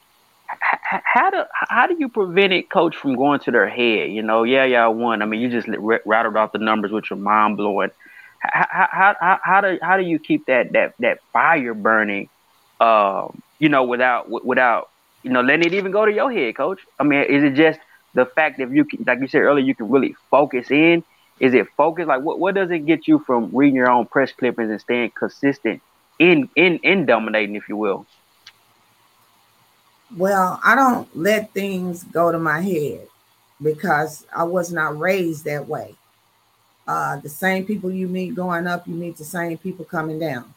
how 0.47 1.29
do 1.29 1.43
how 1.53 1.88
do 1.88 1.95
you 1.97 2.08
prevent 2.08 2.53
it, 2.53 2.69
coach, 2.69 2.95
from 2.95 3.15
going 3.15 3.39
to 3.41 3.51
their 3.51 3.67
head? 3.67 4.12
You 4.12 4.21
know, 4.21 4.43
yeah, 4.43 4.65
y'all 4.65 4.93
won. 4.93 5.21
I 5.21 5.25
mean, 5.25 5.41
you 5.41 5.49
just 5.49 5.67
rattled 6.05 6.38
off 6.38 6.51
the 6.51 6.60
numbers, 6.60 6.91
with 6.91 7.10
your 7.10 7.17
mind 7.17 7.58
blowing. 7.58 7.91
How, 8.39 8.88
how, 8.91 9.15
how, 9.19 9.39
how 9.43 9.62
do 9.62 9.79
how 9.81 9.97
do 9.97 10.03
you 10.03 10.19
keep 10.19 10.45
that 10.45 10.71
that 10.73 10.93
that 10.99 11.19
fire 11.34 11.73
burning? 11.73 12.29
Um, 12.79 13.41
you 13.60 13.69
know, 13.69 13.84
without 13.84 14.29
without 14.45 14.89
you 15.23 15.31
know 15.31 15.41
letting 15.41 15.65
it 15.65 15.73
even 15.73 15.91
go 15.91 16.05
to 16.05 16.13
your 16.13 16.31
head, 16.31 16.55
coach. 16.55 16.79
I 16.99 17.03
mean, 17.03 17.23
is 17.23 17.43
it 17.43 17.55
just 17.55 17.79
the 18.15 18.25
fact 18.25 18.58
that 18.58 18.71
you 18.71 18.86
can, 18.86 19.04
like 19.06 19.19
you 19.19 19.28
said 19.28 19.41
earlier, 19.41 19.63
you 19.63 19.75
can 19.75 19.89
really 19.89 20.15
focus 20.32 20.71
in? 20.71 21.04
Is 21.39 21.54
it 21.54 21.67
focus? 21.75 22.08
Like, 22.08 22.21
what 22.21 22.39
what 22.39 22.56
does 22.56 22.71
it 22.71 22.86
get 22.86 23.08
you 23.08 23.19
from 23.19 23.49
reading 23.54 23.75
your 23.75 23.91
own 23.91 24.06
press 24.08 24.32
clippings 24.32 24.71
and 24.71 24.82
staying 24.82 25.12
consistent 25.12 25.82
in 26.17 26.49
in 26.56 26.78
in 26.78 27.06
dominating, 27.06 27.56
if 27.56 27.69
you 27.69 27.78
will? 27.78 28.06
Well, 30.15 30.60
I 30.63 30.75
don't 30.75 31.15
let 31.15 31.54
things 31.54 32.04
go 32.04 32.32
to 32.32 32.39
my 32.39 32.62
head 32.62 33.08
because 33.62 34.25
I 34.34 34.43
was 34.43 34.71
not 34.71 34.97
raised 34.97 35.43
that 35.45 35.67
way. 35.67 35.95
Uh, 36.88 37.17
the 37.17 37.30
same 37.30 37.65
people 37.65 37.91
you 37.91 38.08
meet 38.08 38.36
going 38.36 38.67
up, 38.67 38.88
you 38.88 38.93
meet 38.93 39.17
the 39.17 39.25
same 39.25 39.58
people 39.58 39.84
coming 39.84 40.19
down. 40.19 40.54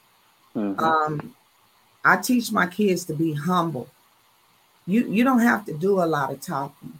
Mm-hmm. 0.54 0.78
Um, 0.78 1.34
I 2.04 2.18
teach 2.18 2.52
my 2.52 2.66
kids 2.66 3.04
to 3.06 3.14
be 3.14 3.32
humble. 3.32 3.88
You 4.86 5.06
you 5.08 5.24
don't 5.24 5.40
have 5.40 5.64
to 5.66 5.72
do 5.72 6.00
a 6.00 6.06
lot 6.06 6.32
of 6.32 6.40
talking. 6.40 6.98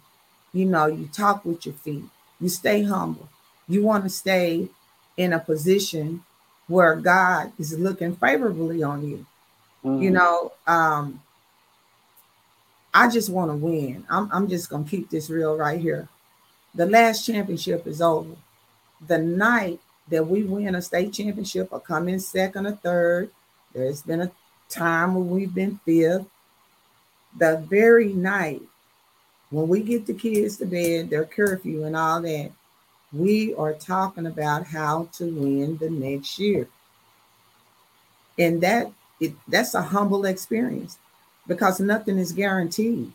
You 0.53 0.65
know, 0.65 0.87
you 0.87 1.07
talk 1.07 1.45
with 1.45 1.65
your 1.65 1.75
feet. 1.75 2.05
You 2.39 2.49
stay 2.49 2.83
humble. 2.83 3.29
You 3.67 3.83
want 3.83 4.03
to 4.03 4.09
stay 4.09 4.69
in 5.17 5.33
a 5.33 5.39
position 5.39 6.23
where 6.67 6.95
God 6.95 7.51
is 7.59 7.77
looking 7.77 8.15
favorably 8.15 8.83
on 8.83 9.07
you. 9.07 9.25
Mm-hmm. 9.83 10.01
You 10.01 10.11
know, 10.11 10.53
um, 10.67 11.21
I 12.93 13.09
just 13.09 13.29
want 13.29 13.51
to 13.51 13.55
win. 13.55 14.05
I'm, 14.09 14.29
I'm 14.31 14.47
just 14.47 14.69
going 14.69 14.85
to 14.85 14.89
keep 14.89 15.09
this 15.09 15.29
real 15.29 15.55
right 15.55 15.79
here. 15.79 16.07
The 16.75 16.85
last 16.85 17.25
championship 17.25 17.85
is 17.87 18.01
over. 18.01 18.35
The 19.07 19.17
night 19.17 19.79
that 20.09 20.27
we 20.27 20.43
win 20.43 20.75
a 20.75 20.81
state 20.81 21.13
championship 21.13 21.69
or 21.71 21.79
come 21.79 22.09
in 22.09 22.19
second 22.19 22.65
or 22.65 22.73
third, 22.73 23.31
there's 23.73 24.01
been 24.01 24.21
a 24.21 24.31
time 24.69 25.15
when 25.15 25.29
we've 25.29 25.53
been 25.53 25.79
fifth. 25.85 26.25
The 27.37 27.63
very 27.69 28.13
night 28.13 28.61
when 29.49 29.67
we 29.67 29.81
get 29.81 30.05
the 30.05 30.13
kids 30.13 30.57
to 30.57 30.65
bed, 30.65 31.09
their 31.09 31.25
curfew 31.25 31.83
and 31.83 31.95
all 31.95 32.21
that, 32.21 32.51
we 33.11 33.53
are 33.55 33.73
talking 33.73 34.27
about 34.27 34.67
how 34.67 35.09
to 35.13 35.25
win 35.25 35.77
the 35.77 35.89
next 35.89 36.37
year. 36.37 36.67
And 38.37 38.61
that 38.61 38.91
it, 39.19 39.33
that's 39.47 39.73
a 39.73 39.81
humble 39.81 40.25
experience 40.25 40.97
because 41.47 41.79
nothing 41.79 42.17
is 42.17 42.31
guaranteed. 42.31 43.11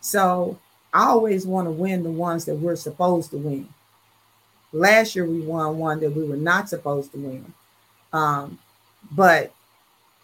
So 0.00 0.58
I 0.92 1.06
always 1.06 1.46
want 1.46 1.66
to 1.66 1.72
win 1.72 2.02
the 2.02 2.10
ones 2.10 2.44
that 2.44 2.54
we're 2.54 2.76
supposed 2.76 3.30
to 3.30 3.38
win. 3.38 3.68
Last 4.72 5.16
year 5.16 5.24
we 5.24 5.40
won 5.40 5.78
one 5.78 6.00
that 6.00 6.14
we 6.14 6.24
were 6.24 6.36
not 6.36 6.68
supposed 6.68 7.12
to 7.12 7.18
win, 7.18 7.54
um, 8.12 8.58
but 9.10 9.52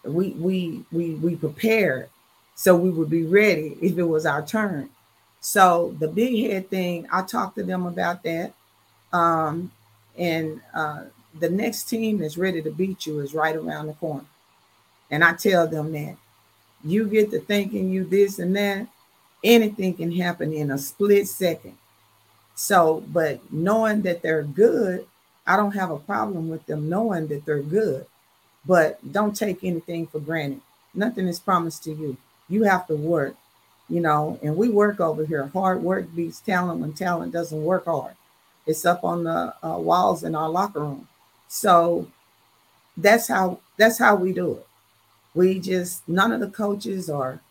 we 0.03 0.29
we 0.31 0.85
we 0.91 1.15
we 1.15 1.35
prepared 1.35 2.09
so 2.55 2.75
we 2.75 2.89
would 2.89 3.09
be 3.09 3.23
ready 3.23 3.77
if 3.81 3.97
it 3.97 4.03
was 4.03 4.25
our 4.25 4.45
turn. 4.45 4.89
So 5.43 5.93
the 5.99 6.07
big 6.07 6.49
head 6.49 6.69
thing, 6.69 7.05
I 7.11 7.21
talked 7.21 7.57
to 7.57 7.63
them 7.63 7.85
about 7.85 8.23
that, 8.23 8.53
um, 9.11 9.73
and 10.17 10.61
uh, 10.73 11.03
the 11.37 11.49
next 11.49 11.83
team 11.83 12.19
that's 12.19 12.37
ready 12.37 12.61
to 12.61 12.71
beat 12.71 13.05
you 13.05 13.19
is 13.19 13.33
right 13.33 13.53
around 13.53 13.87
the 13.87 13.93
corner, 13.93 14.25
and 15.11 15.21
I 15.21 15.33
tell 15.33 15.67
them 15.67 15.91
that 15.91 16.15
you 16.81 17.07
get 17.09 17.29
to 17.31 17.39
thinking 17.39 17.91
you 17.91 18.05
this 18.05 18.39
and 18.39 18.55
that, 18.55 18.87
anything 19.43 19.95
can 19.95 20.13
happen 20.13 20.53
in 20.53 20.71
a 20.71 20.77
split 20.77 21.27
second. 21.27 21.77
So, 22.55 23.03
but 23.07 23.51
knowing 23.51 24.01
that 24.03 24.21
they're 24.21 24.43
good, 24.43 25.05
I 25.45 25.57
don't 25.57 25.75
have 25.75 25.91
a 25.91 25.99
problem 25.99 26.47
with 26.47 26.65
them 26.67 26.87
knowing 26.87 27.27
that 27.27 27.45
they're 27.45 27.61
good, 27.61 28.05
but 28.65 29.11
don't 29.11 29.35
take 29.35 29.61
anything 29.61 30.07
for 30.07 30.21
granted. 30.21 30.61
Nothing 30.93 31.27
is 31.27 31.39
promised 31.39 31.83
to 31.83 31.91
you. 31.91 32.15
You 32.47 32.63
have 32.63 32.87
to 32.87 32.95
work, 32.95 33.35
you 33.89 34.01
know, 34.01 34.39
and 34.41 34.55
we 34.55 34.69
work 34.69 34.99
over 34.99 35.25
here. 35.25 35.47
Hard 35.47 35.83
work 35.83 36.13
beats 36.15 36.39
talent 36.39 36.79
when 36.79 36.93
talent 36.93 37.33
doesn't 37.33 37.63
work 37.63 37.85
hard. 37.85 38.15
It's 38.65 38.85
up 38.85 39.03
on 39.03 39.25
the 39.25 39.53
uh, 39.63 39.77
walls 39.77 40.23
in 40.23 40.35
our 40.35 40.49
locker 40.49 40.79
room. 40.79 41.07
So 41.47 42.07
that's 42.97 43.27
how 43.27 43.59
that's 43.77 43.99
how 43.99 44.15
we 44.15 44.33
do 44.33 44.53
it. 44.53 44.67
We 45.33 45.59
just 45.59 46.07
none 46.07 46.31
of 46.31 46.39
the 46.39 46.49
coaches 46.49 47.09
are 47.09 47.41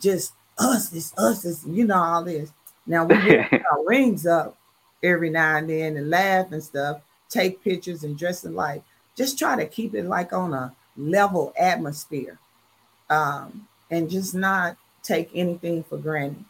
just 0.00 0.32
us. 0.58 0.92
It's 0.92 1.16
us. 1.16 1.44
It's 1.44 1.64
you 1.66 1.84
know 1.84 1.96
all 1.96 2.24
this. 2.24 2.50
Now 2.86 3.04
we 3.04 3.14
get 3.16 3.52
our 3.72 3.86
rings 3.86 4.26
up 4.26 4.56
every 5.02 5.30
now 5.30 5.56
and 5.56 5.70
then 5.70 5.96
and 5.96 6.10
laugh 6.10 6.52
and 6.52 6.62
stuff, 6.62 7.00
take 7.28 7.62
pictures 7.62 8.04
and 8.04 8.18
dress 8.18 8.44
it 8.44 8.52
like. 8.52 8.82
Just 9.16 9.38
try 9.38 9.56
to 9.56 9.66
keep 9.66 9.94
it 9.94 10.06
like 10.06 10.32
on 10.32 10.52
a 10.52 10.74
level 10.96 11.52
atmosphere, 11.58 12.38
um, 13.08 13.68
and 13.90 14.10
just 14.10 14.34
not 14.34 14.76
take 15.02 15.30
anything 15.34 15.82
for 15.82 15.98
granted. 15.98 16.44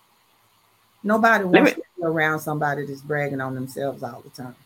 Nobody 1.02 1.44
wants 1.44 1.76
me, 1.76 1.82
to 1.82 1.82
be 1.98 2.04
around 2.04 2.40
somebody 2.40 2.84
that's 2.86 3.00
bragging 3.00 3.40
on 3.40 3.54
themselves 3.54 4.02
all 4.02 4.20
the 4.20 4.30
time. 4.30 4.56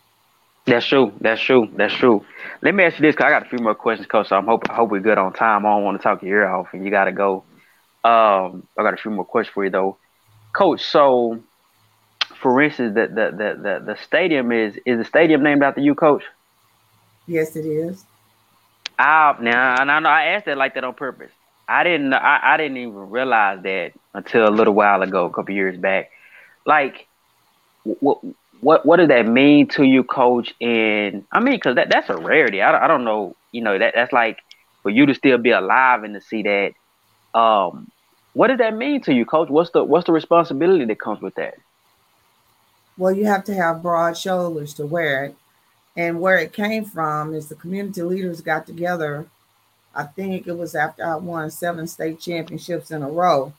That's 0.66 0.86
true. 0.86 1.12
That's 1.20 1.40
true. 1.40 1.68
That's 1.76 1.94
true. 1.94 2.24
Let 2.62 2.74
me 2.74 2.84
ask 2.84 2.98
you 2.98 3.02
this, 3.02 3.14
cause 3.14 3.26
I 3.26 3.30
got 3.30 3.46
a 3.46 3.48
few 3.48 3.58
more 3.58 3.74
questions, 3.74 4.08
coach. 4.08 4.28
So 4.28 4.36
I'm 4.36 4.46
hope 4.46 4.68
I 4.70 4.74
hope 4.74 4.90
we're 4.90 5.00
good 5.00 5.18
on 5.18 5.32
time. 5.32 5.66
I 5.66 5.70
don't 5.70 5.84
want 5.84 5.98
to 5.98 6.02
talk 6.02 6.22
your 6.22 6.40
ear 6.40 6.48
off, 6.48 6.68
and 6.72 6.84
you 6.84 6.90
got 6.90 7.04
to 7.04 7.12
go. 7.12 7.44
Um, 8.02 8.66
I 8.76 8.82
got 8.82 8.94
a 8.94 8.96
few 8.96 9.10
more 9.10 9.24
questions 9.24 9.52
for 9.52 9.64
you 9.64 9.70
though, 9.70 9.98
coach. 10.52 10.82
So, 10.82 11.40
for 12.36 12.60
instance, 12.62 12.94
the 12.94 13.06
the 13.08 13.30
the 13.30 13.62
the, 13.62 13.84
the 13.92 13.96
stadium 14.02 14.52
is 14.52 14.76
is 14.86 14.98
the 14.98 15.04
stadium 15.04 15.42
named 15.42 15.62
after 15.62 15.82
you, 15.82 15.94
coach? 15.94 16.24
Yes, 17.26 17.56
it 17.56 17.66
is. 17.66 18.04
I 18.98 19.36
now, 19.40 19.80
and 19.80 19.90
I 19.90 19.98
know 20.00 20.08
I 20.08 20.24
asked 20.28 20.46
that 20.46 20.56
like 20.56 20.74
that 20.74 20.84
on 20.84 20.94
purpose. 20.94 21.32
I 21.68 21.84
didn't. 21.84 22.12
I, 22.12 22.40
I 22.42 22.56
didn't 22.56 22.76
even 22.76 23.10
realize 23.10 23.62
that 23.62 23.92
until 24.12 24.48
a 24.48 24.50
little 24.50 24.74
while 24.74 25.02
ago, 25.02 25.26
a 25.26 25.30
couple 25.30 25.54
years 25.54 25.76
back. 25.78 26.10
Like, 26.66 27.06
what 27.84 28.18
what 28.60 28.86
what 28.86 28.96
does 28.96 29.08
that 29.08 29.26
mean 29.26 29.68
to 29.68 29.84
you, 29.84 30.04
coach? 30.04 30.54
And 30.60 31.24
I 31.32 31.40
mean, 31.40 31.54
because 31.54 31.76
that, 31.76 31.90
that's 31.90 32.10
a 32.10 32.16
rarity. 32.16 32.62
I, 32.62 32.84
I 32.84 32.88
don't 32.88 33.04
know, 33.04 33.36
you 33.52 33.62
know, 33.62 33.78
that 33.78 33.94
that's 33.94 34.12
like 34.12 34.38
for 34.82 34.90
you 34.90 35.06
to 35.06 35.14
still 35.14 35.38
be 35.38 35.50
alive 35.50 36.04
and 36.04 36.14
to 36.14 36.20
see 36.20 36.42
that. 36.42 36.72
Um, 37.38 37.90
what 38.34 38.48
does 38.48 38.58
that 38.58 38.76
mean 38.76 39.00
to 39.02 39.14
you, 39.14 39.24
coach? 39.24 39.48
What's 39.48 39.70
the 39.70 39.84
what's 39.84 40.06
the 40.06 40.12
responsibility 40.12 40.84
that 40.84 41.00
comes 41.00 41.20
with 41.20 41.34
that? 41.36 41.54
Well, 42.96 43.12
you 43.12 43.26
have 43.26 43.44
to 43.44 43.54
have 43.54 43.82
broad 43.82 44.16
shoulders 44.16 44.74
to 44.74 44.86
wear 44.86 45.24
it. 45.24 45.36
And 45.96 46.20
where 46.20 46.38
it 46.38 46.52
came 46.52 46.84
from 46.84 47.34
is 47.34 47.48
the 47.48 47.54
community 47.54 48.02
leaders 48.02 48.40
got 48.40 48.66
together. 48.66 49.26
I 49.94 50.04
think 50.04 50.46
it 50.46 50.56
was 50.56 50.74
after 50.74 51.04
I 51.04 51.16
won 51.16 51.50
seven 51.50 51.86
state 51.86 52.20
championships 52.20 52.90
in 52.90 53.02
a 53.02 53.08
row, 53.08 53.52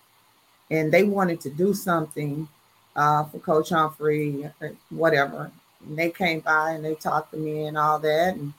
and 0.70 0.92
they 0.92 1.04
wanted 1.04 1.42
to 1.42 1.50
do 1.50 1.74
something 1.74 2.48
uh, 2.96 3.24
for 3.26 3.40
Coach 3.40 3.70
Humphrey, 3.70 4.50
uh, 4.62 4.68
whatever. 4.90 5.52
And 5.86 5.98
they 5.98 6.10
came 6.10 6.40
by 6.40 6.72
and 6.72 6.84
they 6.84 6.96
talked 6.96 7.32
to 7.32 7.38
me 7.38 7.66
and 7.68 7.78
all 7.78 8.00
that, 8.00 8.36
and 8.36 8.54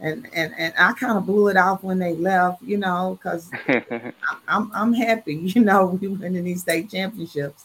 and 0.00 0.28
and, 0.32 0.54
and 0.56 0.74
I 0.78 0.92
kind 0.92 1.18
of 1.18 1.26
blew 1.26 1.48
it 1.48 1.56
off 1.56 1.82
when 1.82 1.98
they 1.98 2.14
left, 2.14 2.62
you 2.62 2.78
know, 2.78 3.18
because 3.20 3.50
I'm 4.48 4.70
I'm 4.74 4.92
happy, 4.92 5.34
you 5.54 5.62
know, 5.62 5.86
we 5.86 6.08
winning 6.08 6.44
these 6.44 6.62
state 6.62 6.90
championships, 6.90 7.64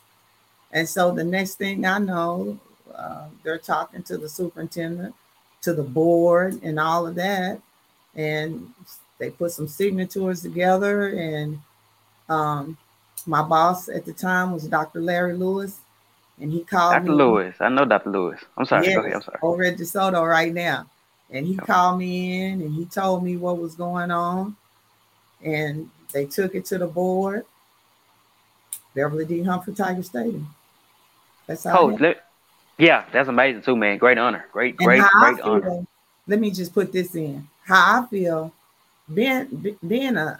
and 0.72 0.88
so 0.88 1.11
the 1.11 1.24
next 1.24 1.55
thing 1.55 1.86
I 1.86 1.99
know, 1.99 2.59
uh, 2.93 3.28
they're 3.43 3.57
talking 3.57 4.03
to 4.03 4.18
the 4.18 4.30
superintendent, 4.30 5.16
to 5.61 5.74
the 5.74 5.84
board, 5.84 6.59
and 6.64 6.80
all 6.80 7.07
of 7.07 7.16
that, 7.16 7.61
and 8.16 8.74
they 9.20 9.30
put 9.32 9.51
some 9.51 9.68
signatures 9.68 10.41
together, 10.41 11.09
and 11.09 11.59
um, 12.30 12.78
my 13.26 13.41
boss 13.41 13.89
at 13.89 14.05
the 14.05 14.13
time 14.13 14.51
was 14.51 14.68
Dr. 14.68 15.01
Larry 15.01 15.34
Lewis, 15.34 15.80
and 16.39 16.51
he 16.51 16.63
called 16.63 16.93
Dr. 16.93 17.03
me. 17.03 17.15
Lewis. 17.15 17.55
I 17.59 17.70
know 17.70 17.86
Dr. 17.86 18.11
Lewis. 18.11 18.39
I'm 18.57 18.65
sorry. 18.65 18.88
Yes, 18.88 18.95
Go 18.95 19.01
ahead. 19.01 19.13
I'm 19.13 19.22
sorry. 19.22 19.39
Over 19.41 19.63
at 19.63 19.78
DeSoto 19.78 20.28
right 20.28 20.53
now. 20.53 20.88
And 21.30 21.45
he 21.45 21.57
okay. 21.57 21.65
called 21.65 21.99
me 21.99 22.45
in 22.45 22.61
and 22.61 22.74
he 22.74 22.86
told 22.86 23.24
me 23.24 23.36
what 23.36 23.57
was 23.57 23.76
going 23.76 24.11
on. 24.11 24.55
And 25.43 25.89
they 26.13 26.26
took 26.26 26.55
it 26.55 26.65
to 26.65 26.78
the 26.78 26.88
board. 26.88 27.45
Beverly 28.95 29.26
D. 29.26 29.43
Humphrey 29.43 29.74
Tiger 29.76 30.03
Stadium. 30.03 30.47
That's 31.45 31.63
how 31.63 31.88
let, 31.88 32.26
Yeah, 32.78 33.05
that's 33.11 33.30
amazing 33.30 33.61
too, 33.61 33.76
man. 33.76 33.97
Great 33.97 34.18
honor. 34.18 34.45
Great, 34.51 34.78
great, 34.78 35.01
great 35.01 35.36
feel, 35.36 35.45
honor. 35.45 35.88
Let 36.28 36.39
me 36.39 36.49
just 36.49 36.74
put 36.74 36.91
this 36.91 37.13
in. 37.15 37.47
How 37.65 38.01
I 38.01 38.05
feel 38.07 38.53
being 39.14 39.78
being 39.88 40.18
a, 40.18 40.39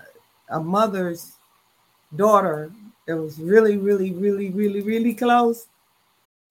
a 0.50 0.60
mother's 0.60 1.34
daughter 2.16 2.72
it 3.08 3.14
was 3.14 3.40
really, 3.40 3.78
really, 3.78 4.12
really, 4.12 4.50
really, 4.50 4.82
really 4.82 5.14
close. 5.14 5.68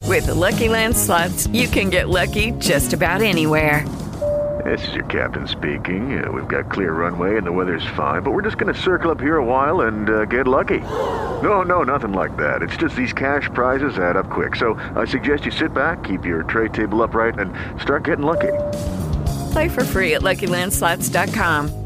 With 0.05 0.27
the 0.27 0.35
Lucky 0.35 0.69
Land 0.69 0.97
slots, 0.97 1.47
you 1.49 1.69
can 1.69 1.91
get 1.91 2.09
lucky 2.09 2.53
just 2.53 2.95
about 2.95 3.21
anywhere. 3.21 3.87
This 4.64 4.89
is 4.89 4.95
your 4.95 5.05
captain 5.05 5.47
speaking. 5.47 6.19
Uh, 6.19 6.33
we've 6.33 6.49
got 6.49 6.71
clear 6.71 6.93
runway 6.93 7.37
and 7.37 7.47
the 7.47 7.53
weather's 7.53 7.87
fine, 7.95 8.23
but 8.23 8.33
we're 8.33 8.43
just 8.43 8.57
going 8.57 8.73
to 8.73 8.81
circle 8.81 9.11
up 9.11 9.21
here 9.21 9.37
a 9.37 9.45
while 9.45 9.83
and 9.83 10.09
uh, 10.09 10.25
get 10.25 10.49
lucky. 10.49 10.81
No, 11.43 11.61
no, 11.61 11.83
nothing 11.83 12.14
like 12.14 12.37
that. 12.39 12.62
It's 12.62 12.77
just 12.79 12.97
these 12.97 13.12
cash 13.12 13.51
prizes 13.53 13.99
add 13.99 14.17
up 14.17 14.31
quick. 14.31 14.57
So 14.57 14.81
I 14.97 15.05
suggest 15.05 15.45
you 15.45 15.51
sit 15.51 15.75
back, 15.75 16.05
keep 16.05 16.25
your 16.25 16.43
tray 16.45 16.69
table 16.69 17.03
upright, 17.03 17.39
and 17.39 17.53
start 17.81 18.05
getting 18.05 18.25
lucky. 18.25 18.53
Play 19.53 19.69
for 19.69 19.85
free 19.85 20.14
at 20.14 20.23
LuckyLandSlots.com. 20.23 21.86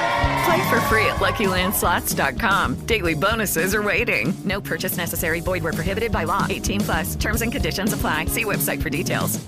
Play 0.45 0.69
for 0.69 0.81
free 0.81 1.05
at 1.05 1.17
LuckyLandSlots.com. 1.17 2.85
Daily 2.85 3.13
bonuses 3.13 3.75
are 3.75 3.83
waiting. 3.83 4.33
No 4.43 4.59
purchase 4.59 4.97
necessary. 4.97 5.39
Void 5.39 5.63
where 5.63 5.73
prohibited 5.73 6.11
by 6.11 6.23
law. 6.23 6.47
18 6.49 6.81
plus. 6.81 7.15
Terms 7.15 7.41
and 7.41 7.51
conditions 7.51 7.93
apply. 7.93 8.25
See 8.25 8.45
website 8.45 8.81
for 8.81 8.89
details. 8.89 9.39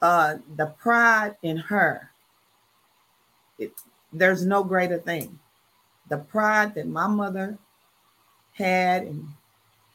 Uh, 0.00 0.36
the 0.56 0.66
pride 0.66 1.36
in 1.42 1.56
her. 1.56 2.10
It, 3.58 3.72
there's 4.12 4.44
no 4.44 4.62
greater 4.62 4.98
thing. 4.98 5.38
The 6.08 6.18
pride 6.18 6.74
that 6.74 6.86
my 6.86 7.08
mother 7.08 7.58
had 8.52 9.02
and 9.02 9.28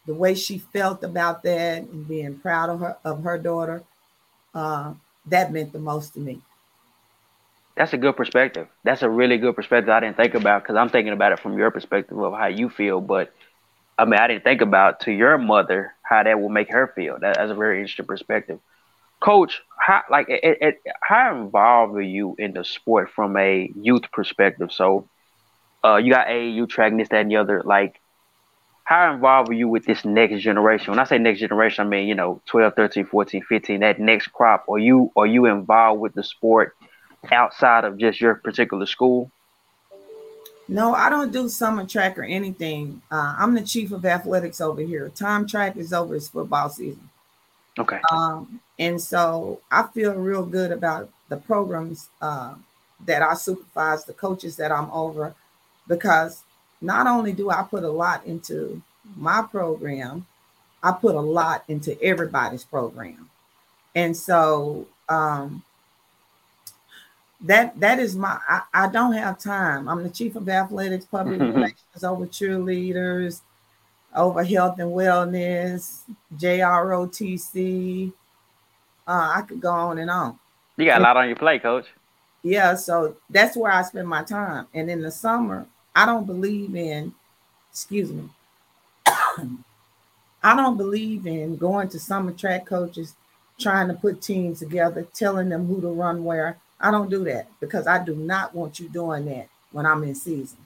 the 0.05 0.13
way 0.13 0.35
she 0.35 0.57
felt 0.57 1.03
about 1.03 1.43
that 1.43 1.83
and 1.83 2.07
being 2.07 2.37
proud 2.39 2.69
of 2.69 2.79
her 2.79 2.97
of 3.05 3.23
her 3.23 3.37
daughter, 3.37 3.83
uh, 4.53 4.93
that 5.27 5.53
meant 5.53 5.71
the 5.71 5.79
most 5.79 6.13
to 6.15 6.19
me. 6.19 6.41
That's 7.75 7.93
a 7.93 7.97
good 7.97 8.15
perspective. 8.17 8.67
That's 8.83 9.01
a 9.01 9.09
really 9.09 9.37
good 9.37 9.55
perspective 9.55 9.89
I 9.89 10.01
didn't 10.01 10.17
think 10.17 10.35
about 10.35 10.63
because 10.63 10.75
I'm 10.75 10.89
thinking 10.89 11.13
about 11.13 11.31
it 11.31 11.39
from 11.39 11.57
your 11.57 11.71
perspective 11.71 12.17
of 12.19 12.33
how 12.33 12.47
you 12.47 12.69
feel. 12.69 13.01
But 13.01 13.33
I 13.97 14.05
mean, 14.05 14.19
I 14.19 14.27
didn't 14.27 14.43
think 14.43 14.61
about 14.61 15.01
to 15.01 15.11
your 15.11 15.37
mother 15.37 15.93
how 16.03 16.23
that 16.23 16.39
will 16.39 16.49
make 16.49 16.71
her 16.71 16.91
feel. 16.95 17.17
That, 17.19 17.37
that's 17.37 17.51
a 17.51 17.55
very 17.55 17.79
interesting 17.79 18.05
perspective. 18.05 18.59
Coach, 19.21 19.61
how 19.79 20.01
like 20.09 20.27
it, 20.29 20.57
it, 20.61 20.81
how 21.01 21.35
involved 21.37 21.95
are 21.95 22.01
you 22.01 22.35
in 22.39 22.53
the 22.53 22.65
sport 22.65 23.09
from 23.15 23.37
a 23.37 23.71
youth 23.75 24.11
perspective? 24.11 24.71
So, 24.71 25.07
uh, 25.83 25.97
you 25.97 26.11
got 26.11 26.27
AAU 26.27 26.67
track, 26.67 26.95
this, 26.97 27.09
that, 27.09 27.21
and 27.21 27.31
the 27.31 27.37
other. 27.37 27.61
Like, 27.63 28.01
how 28.83 29.13
involved 29.13 29.49
are 29.49 29.53
you 29.53 29.67
with 29.69 29.85
this 29.85 30.03
next 30.03 30.41
generation? 30.41 30.91
When 30.91 30.99
I 30.99 31.05
say 31.05 31.17
next 31.17 31.39
generation, 31.39 31.85
I 31.85 31.89
mean, 31.89 32.07
you 32.07 32.15
know, 32.15 32.41
12, 32.47 32.73
13, 32.75 33.05
14, 33.05 33.43
15, 33.43 33.79
that 33.81 33.99
next 33.99 34.27
crop. 34.33 34.65
Are 34.69 34.79
you 34.79 35.11
are 35.15 35.27
you 35.27 35.45
involved 35.45 36.01
with 36.01 36.13
the 36.13 36.23
sport 36.23 36.75
outside 37.29 37.83
of 37.83 37.97
just 37.97 38.21
your 38.21 38.35
particular 38.35 38.85
school? 38.85 39.31
No, 40.67 40.93
I 40.93 41.09
don't 41.09 41.33
do 41.33 41.49
summer 41.49 41.85
track 41.85 42.17
or 42.17 42.23
anything. 42.23 43.01
Uh, 43.11 43.35
I'm 43.37 43.53
the 43.53 43.61
chief 43.61 43.91
of 43.91 44.05
athletics 44.05 44.61
over 44.61 44.81
here. 44.81 45.09
Time 45.09 45.45
track 45.45 45.75
is 45.75 45.91
over. 45.91 46.15
It's 46.15 46.29
football 46.29 46.69
season. 46.69 47.09
Okay. 47.77 47.99
Um, 48.11 48.61
and 48.79 49.01
so 49.01 49.59
I 49.69 49.83
feel 49.83 50.13
real 50.13 50.45
good 50.45 50.71
about 50.71 51.09
the 51.29 51.37
programs 51.37 52.09
uh, 52.21 52.55
that 53.05 53.21
I 53.21 53.33
supervise, 53.33 54.05
the 54.05 54.13
coaches 54.13 54.55
that 54.57 54.71
I'm 54.71 54.89
over, 54.91 55.35
because 55.87 56.43
not 56.81 57.07
only 57.07 57.33
do 57.33 57.49
I 57.49 57.63
put 57.63 57.83
a 57.83 57.91
lot 57.91 58.25
into 58.25 58.81
my 59.15 59.41
program, 59.41 60.25
I 60.83 60.91
put 60.93 61.15
a 61.15 61.21
lot 61.21 61.63
into 61.67 62.01
everybody's 62.01 62.63
program. 62.63 63.29
And 63.93 64.15
so 64.15 64.87
um, 65.09 65.63
that 67.43 67.79
that 67.79 67.99
is 67.99 68.15
my 68.15 68.37
I, 68.47 68.61
I, 68.73 68.87
don't 68.87 69.13
have 69.13 69.39
time. 69.39 69.89
I'm 69.89 70.03
the 70.03 70.09
chief 70.09 70.35
of 70.35 70.47
athletics, 70.47 71.05
public 71.05 71.39
relations 71.41 72.03
over 72.03 72.27
cheerleaders, 72.27 73.41
over 74.15 74.43
health 74.43 74.79
and 74.79 74.91
wellness, 74.91 76.01
JROTC. 76.35 78.13
Uh, 79.07 79.33
I 79.35 79.41
could 79.41 79.59
go 79.59 79.71
on 79.71 79.97
and 79.97 80.09
on. 80.09 80.39
You 80.77 80.85
got 80.85 81.01
a 81.01 81.03
lot 81.03 81.17
on 81.17 81.27
your 81.27 81.35
plate, 81.35 81.63
coach. 81.63 81.87
Yeah, 82.43 82.75
so 82.75 83.15
that's 83.29 83.55
where 83.55 83.71
I 83.71 83.81
spend 83.83 84.07
my 84.07 84.23
time. 84.23 84.67
And 84.73 84.89
in 84.89 85.01
the 85.01 85.11
summer, 85.11 85.67
I 85.95 86.05
don't 86.05 86.25
believe 86.25 86.75
in, 86.75 87.13
excuse 87.69 88.11
me, 88.11 88.29
I 90.43 90.55
don't 90.55 90.77
believe 90.77 91.27
in 91.27 91.57
going 91.57 91.89
to 91.89 91.99
summer 91.99 92.31
track 92.31 92.65
coaches, 92.65 93.15
trying 93.59 93.87
to 93.89 93.93
put 93.93 94.21
teams 94.21 94.59
together, 94.59 95.07
telling 95.13 95.49
them 95.49 95.67
who 95.67 95.81
to 95.81 95.87
run 95.89 96.23
where. 96.23 96.57
I 96.81 96.91
don't 96.91 97.09
do 97.09 97.23
that 97.25 97.47
because 97.59 97.87
I 97.87 98.03
do 98.03 98.15
not 98.15 98.53
want 98.53 98.79
you 98.79 98.89
doing 98.89 99.25
that 99.25 99.47
when 99.71 99.85
I'm 99.85 100.03
in 100.03 100.15
season. 100.15 100.57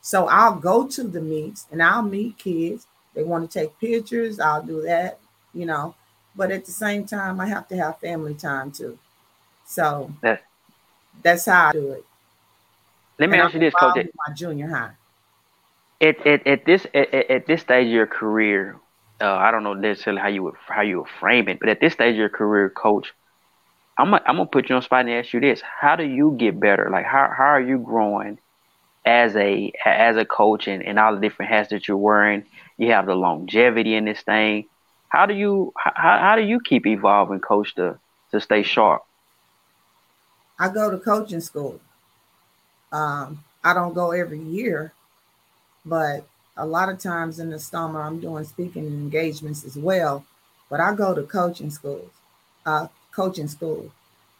So 0.00 0.28
I'll 0.28 0.54
go 0.54 0.86
to 0.86 1.02
the 1.04 1.20
meets 1.20 1.66
and 1.70 1.82
I'll 1.82 2.02
meet 2.02 2.38
kids. 2.38 2.86
They 3.14 3.24
want 3.24 3.50
to 3.50 3.58
take 3.58 3.78
pictures, 3.80 4.38
I'll 4.38 4.62
do 4.62 4.82
that, 4.82 5.18
you 5.52 5.66
know. 5.66 5.94
But 6.34 6.50
at 6.50 6.64
the 6.64 6.72
same 6.72 7.06
time, 7.06 7.40
I 7.40 7.46
have 7.46 7.66
to 7.68 7.76
have 7.76 7.98
family 7.98 8.34
time 8.34 8.70
too. 8.70 8.98
So 9.64 10.12
that, 10.20 10.42
that's 11.22 11.46
how 11.46 11.68
I 11.68 11.72
do 11.72 11.92
it. 11.92 12.04
Let 13.18 13.30
me 13.30 13.38
and 13.38 13.46
ask 13.46 13.54
you 13.54 13.60
this, 13.60 13.74
Coach. 13.74 14.06
My 14.28 14.34
junior 14.34 14.68
high. 14.68 14.92
At, 16.00 16.26
at, 16.26 16.46
at 16.46 16.66
this 16.66 16.86
at, 16.92 17.14
at 17.14 17.46
this 17.46 17.62
stage 17.62 17.86
of 17.86 17.92
your 17.92 18.06
career, 18.06 18.76
uh, 19.20 19.32
I 19.32 19.50
don't 19.50 19.64
know 19.64 19.72
necessarily 19.72 20.20
how 20.20 20.28
you 20.28 20.42
would 20.42 20.54
how 20.68 20.82
you 20.82 20.98
would 20.98 21.08
frame 21.08 21.48
it, 21.48 21.58
but 21.58 21.70
at 21.70 21.80
this 21.80 21.94
stage 21.94 22.12
of 22.12 22.18
your 22.18 22.28
career, 22.28 22.68
Coach, 22.68 23.14
I'm 23.98 24.10
gonna, 24.10 24.22
I'm 24.26 24.36
gonna 24.36 24.46
put 24.46 24.68
you 24.68 24.76
on 24.76 24.82
spot 24.82 25.00
and 25.06 25.10
ask 25.10 25.32
you 25.32 25.40
this: 25.40 25.60
How 25.62 25.96
do 25.96 26.04
you 26.04 26.36
get 26.38 26.60
better? 26.60 26.88
Like 26.90 27.06
how 27.06 27.30
how 27.36 27.44
are 27.44 27.60
you 27.60 27.78
growing 27.78 28.38
as 29.04 29.34
a 29.36 29.72
as 29.84 30.16
a 30.16 30.24
coach 30.24 30.68
and, 30.68 30.82
and 30.82 30.98
all 30.98 31.14
the 31.14 31.20
different 31.20 31.50
hats 31.50 31.70
that 31.70 31.88
you're 31.88 31.96
wearing? 31.96 32.44
You 32.76 32.92
have 32.92 33.06
the 33.06 33.14
longevity 33.14 33.94
in 33.94 34.04
this 34.04 34.20
thing. 34.20 34.66
How 35.08 35.26
do 35.26 35.34
you 35.34 35.72
how, 35.76 36.18
how 36.18 36.36
do 36.36 36.42
you 36.42 36.60
keep 36.60 36.86
evolving, 36.86 37.40
coach, 37.40 37.74
to 37.76 37.98
to 38.32 38.40
stay 38.40 38.62
sharp? 38.62 39.02
I 40.58 40.68
go 40.68 40.90
to 40.90 40.98
coaching 40.98 41.40
school. 41.40 41.80
Um, 42.92 43.44
I 43.64 43.74
don't 43.74 43.94
go 43.94 44.12
every 44.12 44.40
year, 44.40 44.92
but 45.84 46.26
a 46.56 46.66
lot 46.66 46.88
of 46.88 46.98
times 46.98 47.38
in 47.38 47.50
the 47.50 47.58
summer 47.58 48.02
I'm 48.02 48.20
doing 48.20 48.44
speaking 48.44 48.86
engagements 48.86 49.64
as 49.64 49.76
well. 49.76 50.24
But 50.68 50.80
I 50.80 50.94
go 50.94 51.14
to 51.14 51.22
coaching 51.22 51.70
schools. 51.70 52.10
Uh, 52.64 52.88
coaching 53.16 53.48
school. 53.48 53.90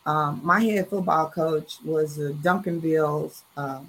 Um, 0.04 0.40
my 0.44 0.60
head 0.60 0.88
football 0.88 1.30
coach 1.30 1.78
was 1.84 2.18
a 2.18 2.32
Duncanville's 2.34 3.42
uh, 3.56 3.80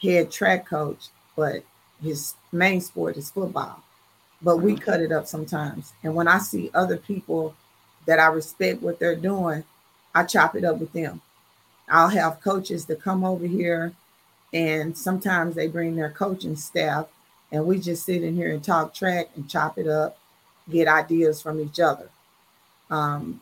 head 0.00 0.30
track 0.30 0.68
coach, 0.68 1.08
but 1.34 1.64
his 2.00 2.34
main 2.52 2.80
sport 2.80 3.16
is 3.16 3.30
football. 3.30 3.82
But 4.42 4.58
we 4.58 4.74
mm-hmm. 4.74 4.84
cut 4.84 5.00
it 5.00 5.10
up 5.10 5.26
sometimes. 5.26 5.94
And 6.04 6.14
when 6.14 6.28
I 6.28 6.38
see 6.38 6.70
other 6.74 6.98
people 6.98 7.56
that 8.06 8.20
I 8.20 8.26
respect 8.26 8.82
what 8.82 9.00
they're 9.00 9.16
doing, 9.16 9.64
I 10.14 10.24
chop 10.24 10.54
it 10.54 10.64
up 10.64 10.78
with 10.78 10.92
them. 10.92 11.22
I'll 11.88 12.08
have 12.08 12.42
coaches 12.42 12.84
that 12.86 13.02
come 13.02 13.24
over 13.24 13.46
here, 13.46 13.94
and 14.52 14.96
sometimes 14.96 15.54
they 15.54 15.68
bring 15.68 15.96
their 15.96 16.10
coaching 16.10 16.54
staff, 16.54 17.06
and 17.50 17.66
we 17.66 17.78
just 17.78 18.04
sit 18.04 18.22
in 18.22 18.36
here 18.36 18.52
and 18.52 18.62
talk 18.62 18.94
track 18.94 19.30
and 19.34 19.48
chop 19.48 19.78
it 19.78 19.88
up, 19.88 20.18
get 20.70 20.86
ideas 20.86 21.40
from 21.40 21.60
each 21.60 21.80
other. 21.80 22.10
Um, 22.90 23.40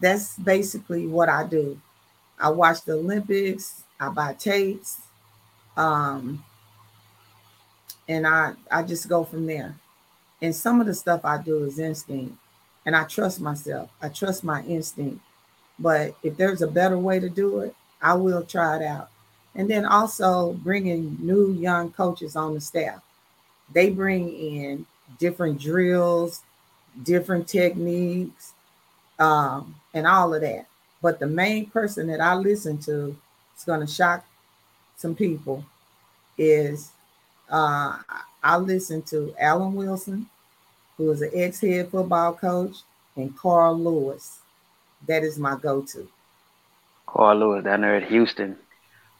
that's 0.00 0.36
basically 0.38 1.06
what 1.06 1.28
I 1.28 1.46
do. 1.46 1.80
I 2.38 2.50
watch 2.50 2.82
the 2.82 2.94
Olympics, 2.94 3.84
I 4.00 4.08
buy 4.08 4.34
tapes, 4.34 5.00
um, 5.76 6.44
and 8.08 8.26
I 8.26 8.54
I 8.70 8.82
just 8.82 9.08
go 9.08 9.24
from 9.24 9.46
there. 9.46 9.76
And 10.42 10.54
some 10.54 10.80
of 10.80 10.86
the 10.86 10.94
stuff 10.94 11.24
I 11.24 11.40
do 11.40 11.64
is 11.64 11.78
instinct, 11.78 12.36
and 12.84 12.96
I 12.96 13.04
trust 13.04 13.40
myself. 13.40 13.90
I 14.02 14.08
trust 14.08 14.44
my 14.44 14.62
instinct. 14.64 15.20
But 15.78 16.14
if 16.22 16.36
there's 16.36 16.62
a 16.62 16.66
better 16.68 16.98
way 16.98 17.20
to 17.20 17.28
do 17.28 17.60
it, 17.60 17.74
I 18.00 18.14
will 18.14 18.42
try 18.44 18.76
it 18.76 18.82
out. 18.82 19.10
And 19.54 19.70
then 19.70 19.86
also 19.86 20.52
bringing 20.54 21.16
new 21.20 21.52
young 21.52 21.92
coaches 21.92 22.36
on 22.36 22.54
the 22.54 22.60
staff. 22.60 23.00
They 23.72 23.90
bring 23.90 24.28
in 24.28 24.86
different 25.18 25.60
drills, 25.60 26.42
different 27.02 27.48
techniques, 27.48 28.53
um, 29.18 29.74
and 29.92 30.06
all 30.06 30.34
of 30.34 30.40
that. 30.42 30.66
But 31.02 31.18
the 31.18 31.26
main 31.26 31.66
person 31.66 32.06
that 32.08 32.20
I 32.20 32.34
listen 32.34 32.78
to 32.78 33.16
is 33.56 33.64
going 33.64 33.80
to 33.80 33.86
shock 33.86 34.24
some 34.96 35.14
people 35.14 35.64
is 36.38 36.90
uh, 37.50 37.98
I 38.42 38.56
listen 38.56 39.02
to 39.02 39.34
Alan 39.38 39.74
Wilson, 39.74 40.26
who 40.96 41.10
is 41.10 41.22
an 41.22 41.30
ex-head 41.34 41.90
football 41.90 42.34
coach, 42.34 42.78
and 43.16 43.36
Carl 43.36 43.78
Lewis. 43.78 44.38
That 45.06 45.22
is 45.22 45.38
my 45.38 45.56
go-to. 45.56 46.08
Carl 47.06 47.38
Lewis 47.38 47.64
down 47.64 47.82
there 47.82 47.96
at 47.96 48.08
Houston. 48.08 48.56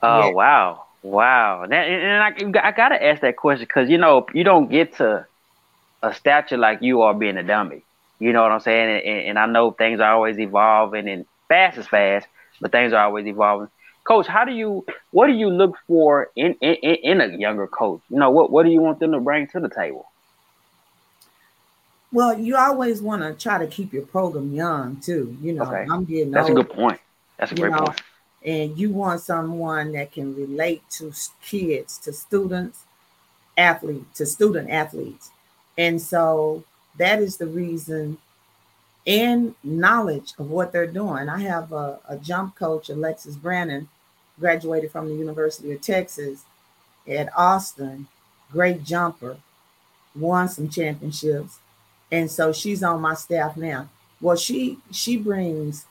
Oh 0.03 0.27
yeah. 0.27 0.33
wow, 0.33 0.85
wow! 1.03 1.67
That, 1.67 1.87
and 1.87 2.57
I, 2.57 2.69
I 2.69 2.73
gotta 2.73 3.03
ask 3.03 3.21
that 3.23 3.37
question 3.37 3.65
because 3.67 3.89
you 3.89 3.99
know 3.99 4.27
you 4.35 4.45
don't 4.45 4.71
get 4.71 4.97
to 4.97 5.27
a 6.03 6.15
stature 6.15 6.59
like 6.59 6.83
you 6.83 7.03
are 7.03 7.15
being 7.15 7.37
a 7.37 7.43
dummy. 7.43 7.84
You 8.19 8.33
know 8.33 8.43
what 8.43 8.53
I'm 8.53 8.61
saying? 8.61 9.03
And, 9.05 9.29
and 9.29 9.39
I 9.39 9.47
know 9.47 9.71
things 9.71 10.01
are 10.01 10.13
always 10.15 10.39
evolving 10.39 11.09
and 11.09 11.27
fast 11.49 11.79
is 11.79 11.87
fast, 11.87 12.27
but 12.61 12.73
things 12.73 12.93
are 12.93 13.05
always 13.05 13.27
evolving. 13.27 13.69
Coach, 14.05 14.27
how 14.27 14.45
do 14.45 14.53
you 14.53 14.85
what 15.13 15.27
do 15.27 15.33
you 15.33 15.49
look 15.49 15.77
for 15.87 16.31
in 16.37 16.55
in, 16.61 16.75
in 16.75 17.21
a 17.21 17.37
younger 17.39 17.67
coach? 17.67 18.03
You 18.11 18.19
know, 18.19 18.31
what 18.31 18.51
what 18.51 18.65
do 18.65 18.71
you 18.71 18.81
want 18.81 19.01
them 19.01 19.13
to 19.13 19.21
bring 19.21 19.47
to 19.49 19.61
the 19.61 19.69
table? 19.69 20.07
Well, 22.13 22.39
you 22.39 22.57
always 22.57 23.03
want 23.03 23.23
to 23.23 23.33
try 23.35 23.59
to 23.59 23.67
keep 23.67 23.93
your 23.93 24.07
program 24.07 24.55
young 24.55 25.01
too. 25.01 25.37
You 25.41 25.55
know, 25.55 25.65
okay. 25.65 25.87
I'm 25.91 26.05
getting 26.05 26.31
that's 26.31 26.49
old, 26.49 26.59
a 26.59 26.63
good 26.63 26.73
point. 26.73 27.01
That's 27.39 27.51
a 27.51 27.55
great 27.57 27.73
know, 27.73 27.79
point. 27.79 28.03
And 28.45 28.79
you 28.79 28.91
want 28.91 29.21
someone 29.21 29.93
that 29.93 30.13
can 30.13 30.37
relate 30.37 30.83
to 30.91 31.13
kids, 31.43 31.99
to 31.99 32.13
students, 32.13 32.85
athletes, 33.57 34.19
to 34.19 34.27
student 34.27 34.71
athletes. 34.71 35.31
And 35.77 36.01
so 36.01 36.63
that 36.99 37.21
is 37.21 37.37
the 37.37 37.47
reason 37.47 38.19
and 39.07 39.55
knowledge 39.63 40.33
of 40.39 40.51
what 40.51 40.73
they're 40.73 40.87
doing. 40.87 41.29
I 41.29 41.41
have 41.41 41.73
a, 41.73 41.99
a 42.09 42.17
jump 42.17 42.57
coach, 42.57 42.89
Alexis 42.89 43.37
Brannon, 43.37 43.89
graduated 44.39 44.91
from 44.91 45.09
the 45.09 45.15
University 45.15 45.73
of 45.73 45.81
Texas 45.81 46.45
at 47.07 47.29
Austin, 47.37 48.09
great 48.51 48.83
jumper, 48.83 49.37
won 50.15 50.49
some 50.49 50.69
championships. 50.69 51.59
And 52.11 52.31
so 52.31 52.53
she's 52.53 52.83
on 52.83 53.01
my 53.01 53.15
staff 53.15 53.57
now. 53.57 53.89
Well, 54.21 54.37
she 54.37 54.79
she 54.91 55.17
brings 55.17 55.85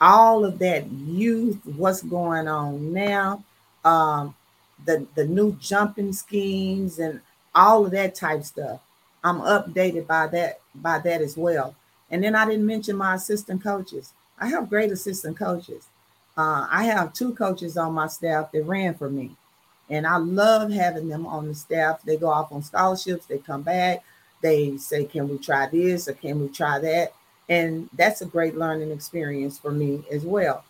all 0.00 0.44
of 0.44 0.58
that 0.58 0.90
youth, 0.90 1.58
what's 1.64 2.02
going 2.02 2.48
on 2.48 2.92
now, 2.92 3.44
um, 3.84 4.34
the 4.84 5.06
the 5.14 5.24
new 5.24 5.52
jumping 5.60 6.12
schemes 6.12 6.98
and 6.98 7.20
all 7.54 7.86
of 7.86 7.92
that 7.92 8.14
type 8.14 8.44
stuff. 8.44 8.80
I'm 9.22 9.40
updated 9.40 10.06
by 10.06 10.26
that 10.28 10.60
by 10.74 10.98
that 10.98 11.20
as 11.20 11.36
well. 11.36 11.74
And 12.10 12.24
then 12.24 12.34
I 12.34 12.46
didn't 12.46 12.66
mention 12.66 12.96
my 12.96 13.14
assistant 13.14 13.62
coaches. 13.62 14.12
I 14.38 14.48
have 14.48 14.68
great 14.68 14.90
assistant 14.90 15.38
coaches. 15.38 15.86
Uh, 16.36 16.66
I 16.70 16.84
have 16.84 17.12
two 17.12 17.34
coaches 17.34 17.76
on 17.76 17.92
my 17.92 18.06
staff 18.06 18.50
that 18.52 18.62
ran 18.64 18.94
for 18.94 19.10
me, 19.10 19.32
and 19.90 20.06
I 20.06 20.16
love 20.16 20.70
having 20.72 21.08
them 21.08 21.26
on 21.26 21.48
the 21.48 21.54
staff. 21.54 22.02
They 22.02 22.16
go 22.16 22.28
off 22.28 22.52
on 22.52 22.62
scholarships. 22.62 23.26
They 23.26 23.38
come 23.38 23.62
back. 23.62 24.02
They 24.40 24.76
say, 24.78 25.04
"Can 25.04 25.28
we 25.28 25.38
try 25.38 25.66
this 25.66 26.08
or 26.08 26.14
can 26.14 26.40
we 26.40 26.48
try 26.48 26.78
that?" 26.78 27.12
And 27.48 27.90
that's 27.92 28.22
a 28.22 28.26
great 28.26 28.56
learning 28.56 28.90
experience 28.92 29.58
for 29.58 29.72
me 29.72 30.04
as 30.10 30.24
well. 30.24 30.64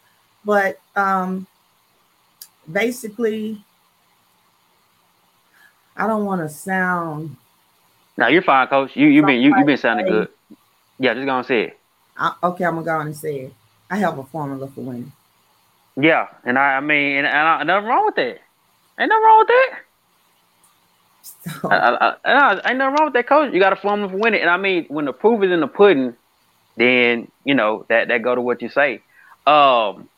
But 0.45 0.81
um, 0.97 1.47
basically, 2.71 3.63
I 5.97 6.07
don't 6.07 6.25
want 6.25 6.41
to 6.41 6.49
sound 6.49 7.37
no, 8.17 8.27
you're 8.29 8.43
fine, 8.43 8.67
coach. 8.69 8.97
You 8.97 9.07
you 9.07 9.25
been 9.25 9.41
you 9.41 9.57
you 9.57 9.65
been 9.65 9.77
sounding 9.77 10.07
good. 10.07 10.29
Yeah, 10.99 11.15
just 11.15 11.27
gonna 11.27 11.45
say 11.45 11.63
it. 11.63 11.79
I, 12.17 12.35
okay, 12.43 12.65
I'm 12.65 12.75
gonna 12.75 12.85
go 12.85 12.97
on 12.97 13.07
and 13.07 13.17
say 13.17 13.41
it. 13.41 13.55
I 13.91 13.97
have 13.97 14.19
a 14.19 14.25
formula 14.25 14.69
for 14.69 14.83
winning. 14.83 15.13
Yeah, 15.97 16.29
and 16.45 16.59
I, 16.59 16.77
I 16.77 16.81
mean, 16.81 17.17
and, 17.17 17.27
and 17.27 17.37
I, 17.37 17.63
nothing 17.65 17.89
wrong 17.89 18.07
with 18.07 18.15
that. 18.17 18.39
Ain't 18.99 19.09
nothing 19.09 19.25
wrong 19.25 19.39
with 19.39 19.49
that. 19.49 19.79
So, 21.63 21.69
I, 21.71 21.77
I, 21.77 22.17
I, 22.25 22.71
ain't 22.71 22.79
nothing 22.79 22.97
wrong 22.97 23.05
with 23.07 23.15
that, 23.15 23.27
coach. 23.27 23.53
You 23.53 23.61
got 23.61 23.73
a 23.73 23.77
formula 23.77 24.11
for 24.11 24.19
winning, 24.19 24.41
and 24.41 24.51
I 24.51 24.57
mean, 24.57 24.87
when 24.89 25.07
the 25.07 25.13
proof 25.13 25.43
is 25.43 25.51
in 25.51 25.61
the 25.61 25.67
pudding, 25.67 26.15
then 26.77 27.31
you 27.45 27.55
know 27.55 27.87
that 27.89 28.09
that 28.09 28.23
go 28.23 28.35
to 28.35 28.41
what 28.41 28.63
you 28.63 28.69
say. 28.69 28.97
Um, 29.47 30.09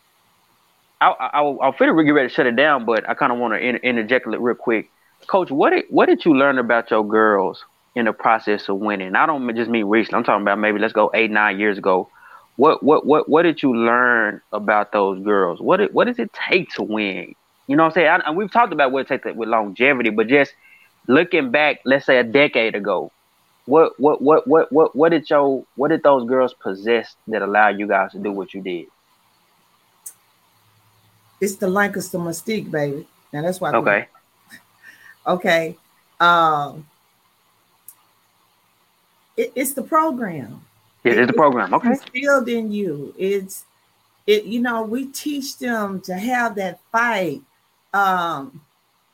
I 1.00 1.10
I 1.10 1.40
I'll 1.40 1.72
fit 1.72 1.86
get 1.86 2.10
ready 2.10 2.28
to 2.28 2.34
shut 2.34 2.46
it 2.46 2.56
down, 2.56 2.84
but 2.84 3.08
I 3.08 3.14
kind 3.14 3.32
of 3.32 3.38
want 3.38 3.54
to 3.54 3.60
inter- 3.60 3.80
interject 3.82 4.26
real 4.26 4.54
quick, 4.54 4.90
coach. 5.26 5.50
What 5.50 5.70
did 5.70 5.84
what 5.88 6.06
did 6.06 6.24
you 6.24 6.36
learn 6.36 6.58
about 6.58 6.90
your 6.90 7.06
girls 7.06 7.64
in 7.94 8.06
the 8.06 8.12
process 8.12 8.68
of 8.68 8.78
winning. 8.78 9.14
I 9.14 9.26
don't 9.26 9.54
just 9.54 9.70
mean 9.70 9.86
recently. 9.86 10.18
I'm 10.18 10.24
talking 10.24 10.42
about 10.42 10.58
maybe 10.58 10.78
let's 10.78 10.92
go 10.92 11.10
eight, 11.14 11.30
nine 11.30 11.58
years 11.58 11.78
ago. 11.78 12.08
What 12.56 12.82
what 12.82 13.06
what 13.06 13.28
what 13.28 13.42
did 13.42 13.62
you 13.62 13.74
learn 13.74 14.40
about 14.52 14.92
those 14.92 15.22
girls? 15.22 15.60
What 15.60 15.80
it, 15.80 15.94
what 15.94 16.06
does 16.06 16.18
it 16.18 16.30
take 16.32 16.70
to 16.74 16.82
win? 16.82 17.34
You 17.66 17.76
know 17.76 17.84
what 17.84 17.90
I'm 17.90 17.94
saying? 17.94 18.08
I, 18.08 18.16
and 18.26 18.36
we've 18.36 18.50
talked 18.50 18.72
about 18.72 18.92
what 18.92 19.10
it 19.10 19.22
takes 19.22 19.36
with 19.36 19.48
longevity, 19.48 20.10
but 20.10 20.28
just 20.28 20.52
looking 21.06 21.50
back, 21.50 21.80
let's 21.84 22.06
say 22.06 22.18
a 22.18 22.24
decade 22.24 22.74
ago, 22.74 23.10
what 23.66 23.98
what 23.98 24.20
what 24.20 24.46
what 24.46 24.72
what 24.72 24.94
what 24.96 25.10
did 25.10 25.28
your 25.30 25.64
what 25.76 25.88
did 25.88 26.02
those 26.02 26.28
girls 26.28 26.54
possess 26.54 27.14
that 27.28 27.42
allowed 27.42 27.78
you 27.78 27.86
guys 27.86 28.12
to 28.12 28.18
do 28.18 28.32
what 28.32 28.52
you 28.54 28.62
did? 28.62 28.86
It's 31.40 31.56
the 31.56 31.68
Lancaster 31.68 32.18
mystique, 32.18 32.70
baby. 32.70 33.06
Now 33.32 33.42
that's 33.42 33.60
why. 33.60 33.72
Okay. 33.72 34.08
okay. 35.26 35.76
Um, 36.20 36.86
it, 39.36 39.52
it's 39.54 39.72
the 39.72 39.82
program. 39.82 40.62
Yeah, 41.04 41.12
it's 41.12 41.26
the 41.28 41.36
program. 41.36 41.74
Okay. 41.74 41.90
It's 41.90 42.02
instilled 42.04 42.48
in 42.48 42.72
you. 42.72 43.14
It's 43.18 43.64
it, 44.26 44.44
you 44.44 44.60
know, 44.60 44.82
we 44.82 45.06
teach 45.06 45.58
them 45.58 46.00
to 46.02 46.14
have 46.14 46.54
that 46.54 46.80
fight, 46.92 47.42
um, 47.92 48.62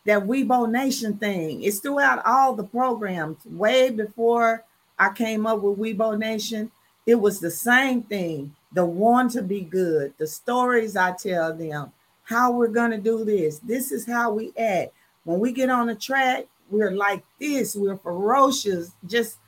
that 0.04 0.22
Weibo 0.22 0.70
Nation 0.70 1.16
thing. 1.16 1.62
It's 1.62 1.78
throughout 1.78 2.24
all 2.26 2.54
the 2.54 2.64
programs. 2.64 3.38
Way 3.46 3.90
before 3.90 4.64
I 4.98 5.10
came 5.10 5.46
up 5.46 5.60
with 5.62 5.78
Weibo 5.78 6.18
Nation, 6.18 6.70
it 7.06 7.14
was 7.14 7.40
the 7.40 7.50
same 7.50 8.02
thing. 8.02 8.54
The 8.72 8.84
want 8.84 9.32
to 9.32 9.42
be 9.42 9.62
good, 9.62 10.12
the 10.18 10.26
stories 10.26 10.94
I 10.94 11.12
tell 11.12 11.54
them, 11.54 11.90
how 12.24 12.52
we're 12.52 12.68
gonna 12.68 12.98
do 12.98 13.24
this. 13.24 13.60
This 13.60 13.92
is 13.92 14.06
how 14.06 14.30
we 14.32 14.52
act. 14.58 14.92
When 15.24 15.40
we 15.40 15.52
get 15.52 15.70
on 15.70 15.86
the 15.86 15.94
track, 15.94 16.44
we're 16.70 16.90
like 16.90 17.24
this, 17.40 17.74
we're 17.74 17.96
ferocious, 17.96 18.92
just 19.06 19.38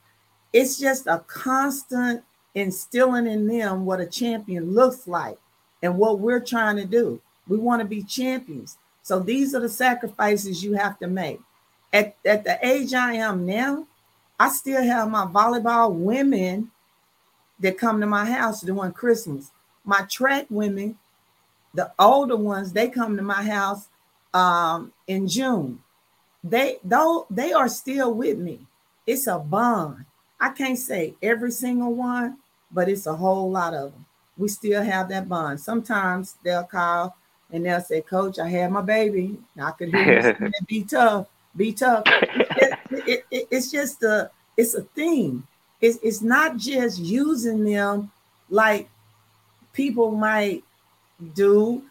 it's 0.52 0.78
just 0.78 1.06
a 1.06 1.22
constant 1.26 2.22
instilling 2.54 3.26
in 3.26 3.46
them 3.46 3.84
what 3.84 4.00
a 4.00 4.06
champion 4.06 4.74
looks 4.74 5.06
like 5.06 5.38
and 5.82 5.96
what 5.96 6.18
we're 6.18 6.40
trying 6.40 6.76
to 6.76 6.84
do. 6.84 7.20
We 7.48 7.56
want 7.56 7.80
to 7.80 7.86
be 7.86 8.02
champions. 8.02 8.78
So 9.02 9.18
these 9.18 9.54
are 9.54 9.60
the 9.60 9.68
sacrifices 9.68 10.62
you 10.62 10.74
have 10.74 10.98
to 10.98 11.06
make. 11.06 11.40
At, 11.92 12.16
at 12.24 12.44
the 12.44 12.58
age 12.66 12.94
I 12.94 13.14
am 13.14 13.46
now, 13.46 13.86
I 14.38 14.48
still 14.50 14.82
have 14.82 15.10
my 15.10 15.24
volleyball 15.24 15.92
women 15.92 16.70
that 17.58 17.78
come 17.78 18.00
to 18.00 18.06
my 18.06 18.24
house 18.24 18.62
during 18.62 18.92
Christmas. 18.92 19.50
My 19.84 20.02
track 20.02 20.46
women, 20.50 20.98
the 21.74 21.92
older 21.98 22.36
ones, 22.36 22.72
they 22.72 22.88
come 22.88 23.16
to 23.16 23.22
my 23.22 23.42
house 23.42 23.88
um, 24.32 24.92
in 25.06 25.28
June. 25.28 25.82
They 26.42 26.78
though 26.82 27.26
they 27.28 27.52
are 27.52 27.68
still 27.68 28.14
with 28.14 28.38
me. 28.38 28.60
It's 29.06 29.26
a 29.26 29.38
bond. 29.38 30.06
I 30.40 30.48
can't 30.50 30.78
say 30.78 31.14
every 31.22 31.50
single 31.50 31.94
one, 31.94 32.38
but 32.72 32.88
it's 32.88 33.06
a 33.06 33.14
whole 33.14 33.50
lot 33.50 33.74
of 33.74 33.92
them. 33.92 34.06
We 34.38 34.48
still 34.48 34.82
have 34.82 35.08
that 35.10 35.28
bond. 35.28 35.60
Sometimes 35.60 36.36
they'll 36.42 36.64
call 36.64 37.14
and 37.52 37.66
they'll 37.66 37.80
say, 37.82 38.00
Coach, 38.00 38.38
I 38.38 38.48
had 38.48 38.72
my 38.72 38.80
baby. 38.80 39.36
I 39.60 39.70
could 39.72 39.94
hear 39.94 40.36
you 40.40 40.50
be 40.66 40.82
tough, 40.84 41.26
be 41.54 41.72
tough. 41.72 42.04
It, 42.06 42.78
it, 42.90 43.26
it, 43.30 43.48
it's 43.50 43.70
just 43.70 44.02
a 44.02 44.30
it's 44.56 44.74
a 44.74 44.82
thing. 44.82 45.46
It's, 45.80 45.98
it's 46.02 46.22
not 46.22 46.56
just 46.56 46.98
using 46.98 47.64
them 47.64 48.10
like 48.48 48.88
people 49.72 50.10
might 50.10 50.64
do. 51.34 51.82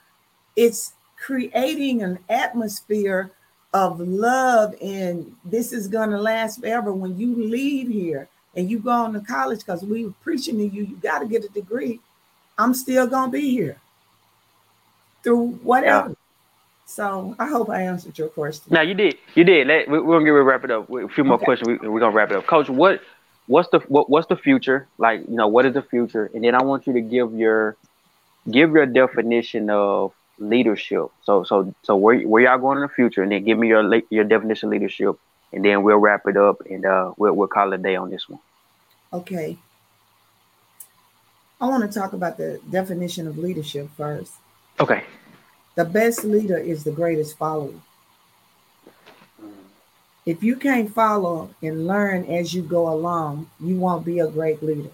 It's 0.56 0.94
creating 1.18 2.02
an 2.02 2.20
atmosphere 2.30 3.32
of 3.74 4.00
love 4.00 4.74
and 4.82 5.36
this 5.46 5.72
is 5.72 5.88
going 5.88 6.10
to 6.10 6.18
last 6.20 6.60
forever 6.60 6.92
when 6.92 7.18
you 7.20 7.36
leave 7.36 7.88
here 7.88 8.28
and 8.56 8.70
you 8.70 8.80
go 8.80 8.92
on 8.92 9.14
to 9.14 9.20
college 9.22 9.60
because 9.60 9.84
we 9.84 10.06
were 10.06 10.14
preaching 10.24 10.58
to 10.58 10.66
you, 10.66 10.84
you 10.84 10.96
got 10.98 11.20
to 11.20 11.28
get 11.28 11.44
a 11.44 11.50
degree. 11.50 12.00
I'm 12.58 12.74
still 12.74 13.08
gonna 13.08 13.32
be 13.32 13.52
here 13.52 13.78
through 15.24 15.48
whatever. 15.64 16.10
Yeah. 16.10 16.16
So 16.86 17.36
I 17.38 17.48
hope 17.48 17.70
I 17.70 17.84
answered 17.84 18.18
your 18.18 18.30
question. 18.30 18.74
Now 18.74 18.82
you 18.82 18.94
did, 18.94 19.18
you 19.36 19.44
did. 19.44 19.68
Let, 19.68 19.88
we, 19.88 19.98
are 19.98 20.02
gonna 20.02 20.26
get 20.26 20.32
wrap 20.32 20.64
it 20.64 20.72
up. 20.72 20.90
A 20.90 21.08
few 21.08 21.24
more 21.24 21.36
okay. 21.36 21.46
questions. 21.46 21.80
We, 21.82 21.88
are 21.88 22.00
gonna 22.00 22.12
wrap 22.12 22.32
it 22.32 22.38
up, 22.38 22.48
Coach. 22.48 22.70
What 22.70 23.02
what's 23.48 23.70
the 23.70 23.80
what, 23.88 24.10
what's 24.10 24.28
the 24.28 24.36
future 24.36 24.88
like? 24.98 25.22
You 25.30 25.36
know, 25.36 25.48
what 25.48 25.66
is 25.66 25.74
the 25.74 25.84
future? 25.84 26.30
And 26.34 26.44
then 26.44 26.56
I 26.56 26.64
want 26.64 26.88
you 26.88 26.94
to 26.94 27.02
give 27.02 27.34
your 27.34 27.78
give 28.50 28.72
your 28.72 28.88
definition 28.88 29.70
of 29.70 30.14
leadership. 30.40 31.08
So 31.24 31.44
so 31.44 31.74
so 31.84 31.96
where 31.96 32.20
where 32.22 32.44
y'all 32.44 32.58
going 32.58 32.78
in 32.78 32.82
the 32.82 32.90
future? 32.90 33.22
And 33.22 33.32
then 33.32 33.46
give 33.46 33.58
me 33.58 33.68
your 33.68 34.02
your 34.10 34.24
definition 34.24 34.68
of 34.68 34.72
leadership 34.72 35.16
and 35.52 35.64
then 35.64 35.84
we'll 35.84 35.98
wrap 35.98 36.28
it 36.28 36.38
up 36.38 36.62
and 36.70 36.86
uh, 36.86 37.14
we'll 37.18 37.34
we'll 37.34 37.48
call 37.48 37.74
it 37.74 37.80
a 37.80 37.84
day 37.84 37.96
on 37.96 38.10
this 38.10 38.28
one. 38.28 38.40
Okay. 39.12 39.58
I 41.62 41.68
want 41.68 41.92
to 41.92 42.00
talk 42.00 42.14
about 42.14 42.38
the 42.38 42.62
definition 42.70 43.28
of 43.28 43.38
leadership 43.38 43.90
first. 43.98 44.34
Okay. 44.80 45.04
The 45.76 45.86
best 45.86 46.24
leader 46.24 46.58
is 46.58 46.84
the 46.84 46.92
greatest 46.92 47.38
follower. 47.38 47.74
If 50.26 50.44
you 50.44 50.56
can't 50.56 50.94
follow 50.94 51.50
and 51.62 51.88
learn 51.88 52.26
as 52.26 52.54
you 52.54 52.62
go 52.62 52.88
along, 52.88 53.50
you 53.60 53.78
won't 53.78 54.06
be 54.06 54.20
a 54.20 54.28
great 54.28 54.62
leader. 54.62 54.92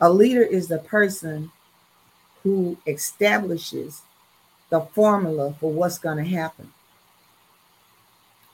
A 0.00 0.10
leader 0.10 0.42
is 0.42 0.68
the 0.68 0.78
person 0.78 1.50
who 2.42 2.76
establishes 2.86 4.02
the 4.70 4.80
formula 4.80 5.54
for 5.58 5.72
what's 5.72 5.98
going 5.98 6.18
to 6.18 6.30
happen. 6.30 6.72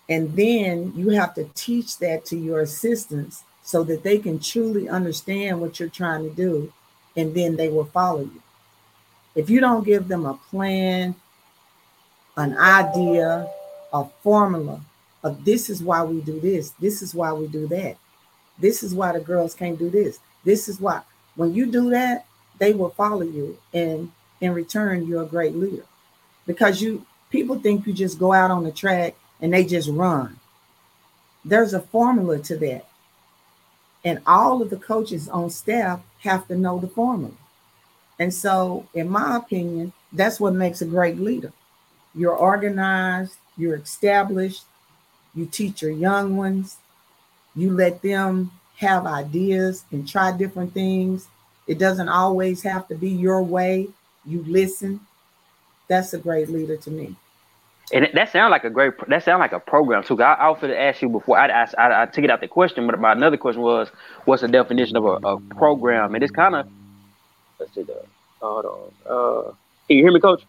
And 0.09 0.35
then 0.37 0.93
you 0.97 1.11
have 1.11 1.35
to 1.35 1.45
teach 1.55 1.99
that 1.99 2.25
to 2.27 2.37
your 2.37 2.61
assistants 2.61 3.45
so 3.63 3.85
that 3.85 4.03
they 4.03 4.19
can 4.19 4.39
truly 4.39 4.89
understand 4.89 5.61
what 5.61 5.79
you're 5.79 5.89
trying 5.89 6.29
to 6.29 6.35
do, 6.35 6.73
and 7.17 7.35
then 7.35 7.57
they 7.57 7.69
will 7.69 7.85
follow 7.85 8.21
you. 8.21 8.43
If 9.35 9.49
you 9.49 9.61
don't 9.61 9.85
give 9.85 10.09
them 10.09 10.27
a 10.27 10.35
plan, 10.35 11.15
an 12.37 12.57
idea, 12.59 13.49
a 13.93 14.05
formula 14.23 14.81
of 15.23 15.45
this 15.45 15.71
is 15.71 15.83
why 15.83 16.03
we 16.03 16.21
do 16.21 16.41
this, 16.41 16.71
this 16.81 17.03
is 17.03 17.15
why 17.15 17.33
we 17.33 17.47
do 17.47 17.67
that, 17.69 17.97
this 18.59 18.83
is 18.83 18.95
why 18.95 19.13
the 19.13 19.21
girls 19.21 19.55
can't 19.55 19.79
do 19.79 19.89
this, 19.89 20.19
this 20.45 20.69
is 20.69 20.81
why. 20.81 21.03
When 21.37 21.55
you 21.55 21.67
do 21.67 21.91
that, 21.91 22.27
they 22.59 22.75
will 22.75 22.91
follow 22.91 23.23
you, 23.23 23.57
and 23.73 24.11
in 24.41 24.53
return, 24.53 25.07
you're 25.07 25.23
a 25.23 25.27
great 25.27 25.55
leader 25.55 25.87
because 26.47 26.83
you 26.83 27.07
people 27.31 27.59
think 27.59 27.87
you 27.87 27.93
just 27.93 28.19
go 28.19 28.33
out 28.33 28.51
on 28.51 28.65
the 28.65 28.73
track 28.73 29.15
and 29.43 29.53
they 29.53 29.65
just 29.65 29.91
run. 29.91 30.39
There's 31.45 31.75
a 31.75 31.81
formula 31.81 32.39
to 32.39 32.57
that. 32.59 32.87
And 34.05 34.23
all 34.27 34.63
of 34.63 34.71
the 34.71 34.77
coaches 34.77 35.29
on 35.29 35.51
staff 35.51 36.01
have 36.21 36.49
to 36.49 36.57
know 36.57 36.79
the 36.79 36.89
formula. 36.89 37.35
And 38.19 38.33
so, 38.33 38.87
in 38.95 39.09
my 39.09 39.37
opinion, 39.37 39.93
that's 40.13 40.39
what 40.41 40.55
makes 40.55 40.81
a 40.81 40.87
great 40.87 41.19
leader. 41.19 41.53
You're 42.15 42.37
organized, 42.37 43.37
you're 43.57 43.77
established, 43.77 44.65
you 45.35 45.47
teach 45.47 45.83
your 45.83 45.91
young 45.91 46.37
ones, 46.37 46.77
you 47.55 47.73
let 47.73 48.03
them 48.03 48.53
have 48.77 49.07
ideas 49.07 49.85
and 49.91 50.09
try 50.09 50.37
different 50.37 50.73
things. 50.75 51.29
It 51.67 51.79
doesn't 51.79 52.09
always 52.09 52.63
have 52.63 52.87
to 52.89 52.95
be 52.95 53.11
your 53.11 53.43
way. 53.43 53.89
You 54.25 54.45
listen. 54.47 55.01
That's 55.89 56.15
a 56.15 56.19
great 56.19 56.49
leader 56.49 56.77
to 56.77 56.91
me. 56.91 57.17
And 57.93 58.09
that 58.15 58.33
sounds 58.33 58.51
like 58.51 58.65
a 58.65 58.71
great. 58.71 58.95
That 59.09 59.23
sounds 59.23 59.41
like 59.41 59.53
a 59.53 59.61
program 59.61 60.03
too. 60.03 60.21
I, 60.23 60.33
I 60.33 60.47
offered 60.47 60.69
to 60.69 60.81
ask 60.81 61.03
you 61.03 61.11
before. 61.11 61.39
I, 61.39 61.49
I, 61.49 61.69
I, 61.77 62.03
I 62.03 62.07
took 62.07 62.25
it 62.25 62.31
out 62.31 62.41
the 62.41 62.49
question, 62.49 62.87
but 62.87 62.99
my 62.99 63.13
another 63.13 63.37
question 63.37 63.61
was, 63.61 63.89
what's 64.25 64.41
the 64.41 64.49
definition 64.49 64.97
of 64.97 65.05
a, 65.05 65.27
a 65.27 65.41
program? 65.41 66.15
And 66.15 66.25
it's 66.25 66.33
kind 66.33 66.55
of. 66.55 66.69
Let's 67.59 67.75
see. 67.75 67.83
The, 67.83 68.03
hold 68.41 68.65
on. 68.65 68.93
Uh, 69.05 69.43
can 69.87 69.99
you 69.99 70.05
hear 70.05 70.13
me, 70.13 70.21
Coach? 70.21 70.43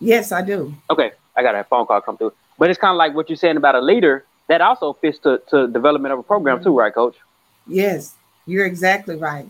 Yes, 0.00 0.32
I 0.32 0.42
do. 0.42 0.74
Okay, 0.90 1.12
I 1.34 1.42
got 1.42 1.54
a 1.54 1.64
phone 1.64 1.86
call 1.86 2.00
come 2.02 2.18
through. 2.18 2.34
But 2.58 2.68
it's 2.68 2.78
kind 2.78 2.92
of 2.92 2.98
like 2.98 3.14
what 3.14 3.30
you're 3.30 3.36
saying 3.36 3.56
about 3.56 3.74
a 3.74 3.80
leader. 3.80 4.24
That 4.48 4.60
also 4.60 4.92
fits 4.92 5.18
to 5.20 5.40
to 5.48 5.68
development 5.68 6.12
of 6.12 6.18
a 6.18 6.22
program 6.22 6.62
too, 6.62 6.76
right, 6.76 6.92
Coach? 6.92 7.16
Yes, 7.66 8.14
you're 8.44 8.66
exactly 8.66 9.16
right. 9.16 9.46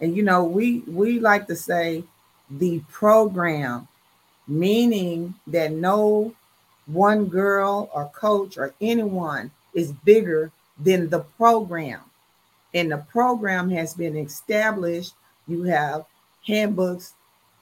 And 0.00 0.16
you 0.16 0.22
know, 0.22 0.44
we 0.44 0.80
we 0.86 1.18
like 1.18 1.48
to 1.48 1.56
say 1.56 2.04
the 2.48 2.80
program, 2.92 3.88
meaning 4.46 5.34
that 5.48 5.72
no 5.72 6.34
one 6.92 7.26
girl 7.26 7.90
or 7.92 8.10
coach 8.14 8.56
or 8.56 8.74
anyone 8.80 9.50
is 9.74 9.92
bigger 9.92 10.50
than 10.78 11.08
the 11.08 11.20
program. 11.20 12.00
And 12.74 12.92
the 12.92 12.98
program 12.98 13.70
has 13.70 13.94
been 13.94 14.16
established. 14.16 15.14
You 15.46 15.64
have 15.64 16.04
handbooks 16.46 17.14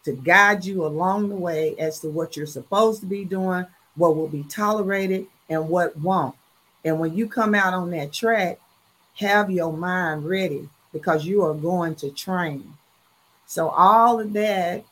to 0.05 0.12
guide 0.12 0.64
you 0.64 0.85
along 0.85 1.29
the 1.29 1.37
way 1.37 1.76
as 1.79 2.01
to 2.01 2.09
what 2.09 2.37
you're 2.37 2.47
supposed 2.47 3.01
to 3.01 3.07
be 3.07 3.24
doing, 3.24 3.66
what 3.97 4.16
will 4.16 4.29
be 4.29 4.45
tolerated, 4.45 5.26
and 5.49 5.68
what 5.68 5.97
won't. 5.99 6.35
And 6.85 6.99
when 6.99 7.16
you 7.16 7.29
come 7.29 7.55
out 7.55 7.74
on 7.74 7.91
that 7.91 8.12
track, 8.12 8.59
have 9.16 9.51
your 9.51 9.72
mind 9.72 10.26
ready 10.26 10.68
because 10.93 11.26
you 11.26 11.43
are 11.43 11.55
going 11.55 11.95
to 11.97 12.11
train. 12.11 12.74
So, 13.47 13.68
all 13.68 14.20
of 14.20 14.33
that 14.35 14.85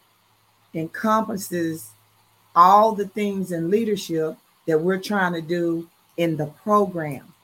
encompasses 0.75 1.91
all 2.57 2.93
the 2.93 3.07
things 3.07 3.53
in 3.53 3.71
leadership 3.71 4.37
that 4.67 4.81
we're 4.81 4.99
trying 4.99 5.35
to 5.35 5.43
do 5.43 5.89
in 6.17 6.37
the 6.37 6.47
program. 6.47 7.35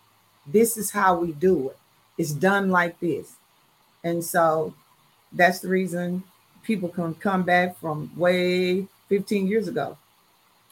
This 0.47 0.77
is 0.77 0.91
how 0.91 1.17
we 1.17 1.33
do 1.33 1.69
it. 1.69 1.77
It's 2.19 2.33
done 2.33 2.71
like 2.71 2.99
this. 2.99 3.37
And 4.03 4.25
so 4.25 4.75
that's 5.33 5.61
the 5.61 5.69
reason 5.69 6.25
people 6.65 6.89
can 6.89 7.15
come 7.15 7.43
back 7.43 7.79
from 7.79 8.11
way 8.17 8.87
15 9.09 9.47
years 9.47 9.69
ago 9.69 9.97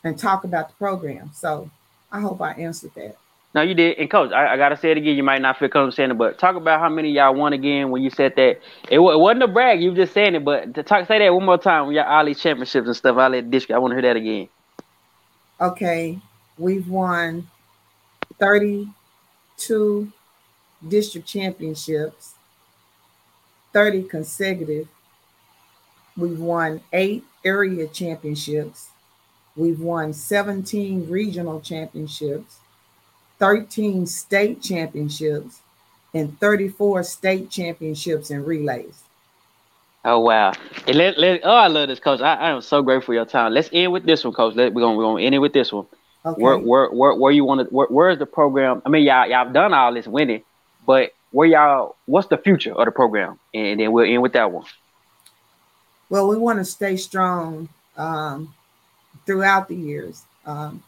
and 0.03 0.19
talk 0.19 0.45
about 0.45 0.69
the 0.69 0.75
program. 0.75 1.31
So 1.35 1.71
I 2.11 2.21
hope 2.21 2.41
I 2.41 2.53
answered 2.53 2.93
that. 2.97 3.17
No, 3.53 3.63
you 3.63 3.75
did. 3.75 3.99
And 3.99 4.09
coach, 4.09 4.31
I, 4.33 4.55
I, 4.55 4.57
gotta 4.57 4.77
say 4.77 4.93
it 4.93 4.97
again. 4.97 5.17
You 5.17 5.25
might 5.25 5.43
not 5.43 5.59
feel 5.59 5.69
comfortable 5.69 5.93
saying 5.93 6.11
it, 6.13 6.19
but 6.19 6.39
talk 6.39 6.55
about 6.55 6.79
how 6.79 6.89
many 6.89 7.11
y'all 7.11 7.35
won 7.35 7.53
again 7.53 7.91
when 7.91 8.01
you 8.01 8.09
said 8.11 8.37
that. 8.37 8.61
It, 8.89 9.01
it 9.01 9.01
wasn't 9.01 9.43
a 9.43 9.49
brag. 9.49 9.83
You 9.83 9.93
just 9.93 10.15
saying 10.15 10.37
it, 10.37 10.45
but 10.45 10.73
to 10.75 10.85
talk, 10.85 11.09
say 11.09 11.19
that 11.19 11.35
one 11.35 11.45
more 11.45 11.59
time. 11.59 11.87
When 11.87 11.97
y'all 11.97 12.07
all 12.07 12.25
these 12.25 12.41
championships 12.41 12.87
and 12.87 12.97
stuff, 12.97 13.17
all 13.17 13.31
that 13.31 13.51
district. 13.51 13.75
I 13.75 13.79
want 13.79 13.91
to 13.91 13.97
hear 13.97 14.03
that 14.03 14.17
again. 14.17 14.49
Okay, 15.61 16.19
we've 16.59 16.89
won 16.89 17.49
32 18.39 20.13
district 20.87 21.27
championships, 21.27 22.35
30 23.73 24.05
consecutive. 24.05 24.89
We've 26.17 26.39
won 26.39 26.83
eight 26.93 27.25
area 27.45 27.89
championships. 27.89 28.91
We've 29.57 29.81
won 29.81 30.13
17 30.13 31.11
regional 31.11 31.61
championships, 31.61 32.60
13 33.41 34.07
state 34.07 34.63
championships, 34.63 35.61
and 36.15 36.39
34 36.39 37.03
state 37.03 37.51
championships 37.51 38.31
in 38.31 38.45
relays. 38.45 39.03
Oh 40.05 40.21
wow! 40.21 40.53
And 40.87 40.97
let, 40.97 41.19
let, 41.19 41.41
oh, 41.43 41.51
I 41.51 41.67
love 41.67 41.89
this, 41.89 42.01
coach. 42.01 42.21
I, 42.21 42.35
I 42.35 42.51
am 42.51 42.63
so 42.63 42.81
grateful 42.83 43.07
for 43.07 43.15
your 43.15 43.27
time. 43.27 43.53
Let's 43.53 43.69
end 43.73 43.93
with 43.93 44.05
this 44.05 44.25
one, 44.25 44.33
coach. 44.33 44.55
Let, 44.55 44.73
we're 44.73 44.83
gonna 44.83 44.97
we're 44.97 45.05
gonna 45.05 45.23
end 45.23 45.35
it 45.35 45.39
with 45.39 45.53
this 45.53 45.73
one. 45.73 45.87
Okay. 46.25 46.41
Where 46.41 46.59
where 46.59 46.91
where, 46.91 47.15
where 47.15 47.33
you 47.33 47.45
want 47.45 47.69
to? 47.69 47.75
Where, 47.75 47.87
where's 47.89 48.19
the 48.19 48.27
program? 48.27 48.81
I 48.87 48.89
mean, 48.89 49.05
y'all 49.05 49.27
y'all 49.27 49.51
done 49.53 49.75
all 49.75 49.93
this 49.93 50.07
winning, 50.07 50.43
but 50.87 51.13
where 51.33 51.49
y'all? 51.49 51.97
What's 52.07 52.29
the 52.29 52.39
future 52.39 52.73
of 52.73 52.85
the 52.85 52.93
program? 52.93 53.39
And 53.53 53.81
then 53.81 53.93
we'll 53.93 54.11
end 54.11 54.23
with 54.23 54.33
that 54.35 54.53
one. 54.53 54.65
Well, 56.09 56.29
we 56.29 56.37
want 56.37 56.59
to 56.59 56.65
stay 56.65 56.97
strong 56.97 57.69
um, 57.97 58.55
throughout 59.27 59.69
the 59.69 59.77
years. 59.77 60.23
Um, 60.47 60.83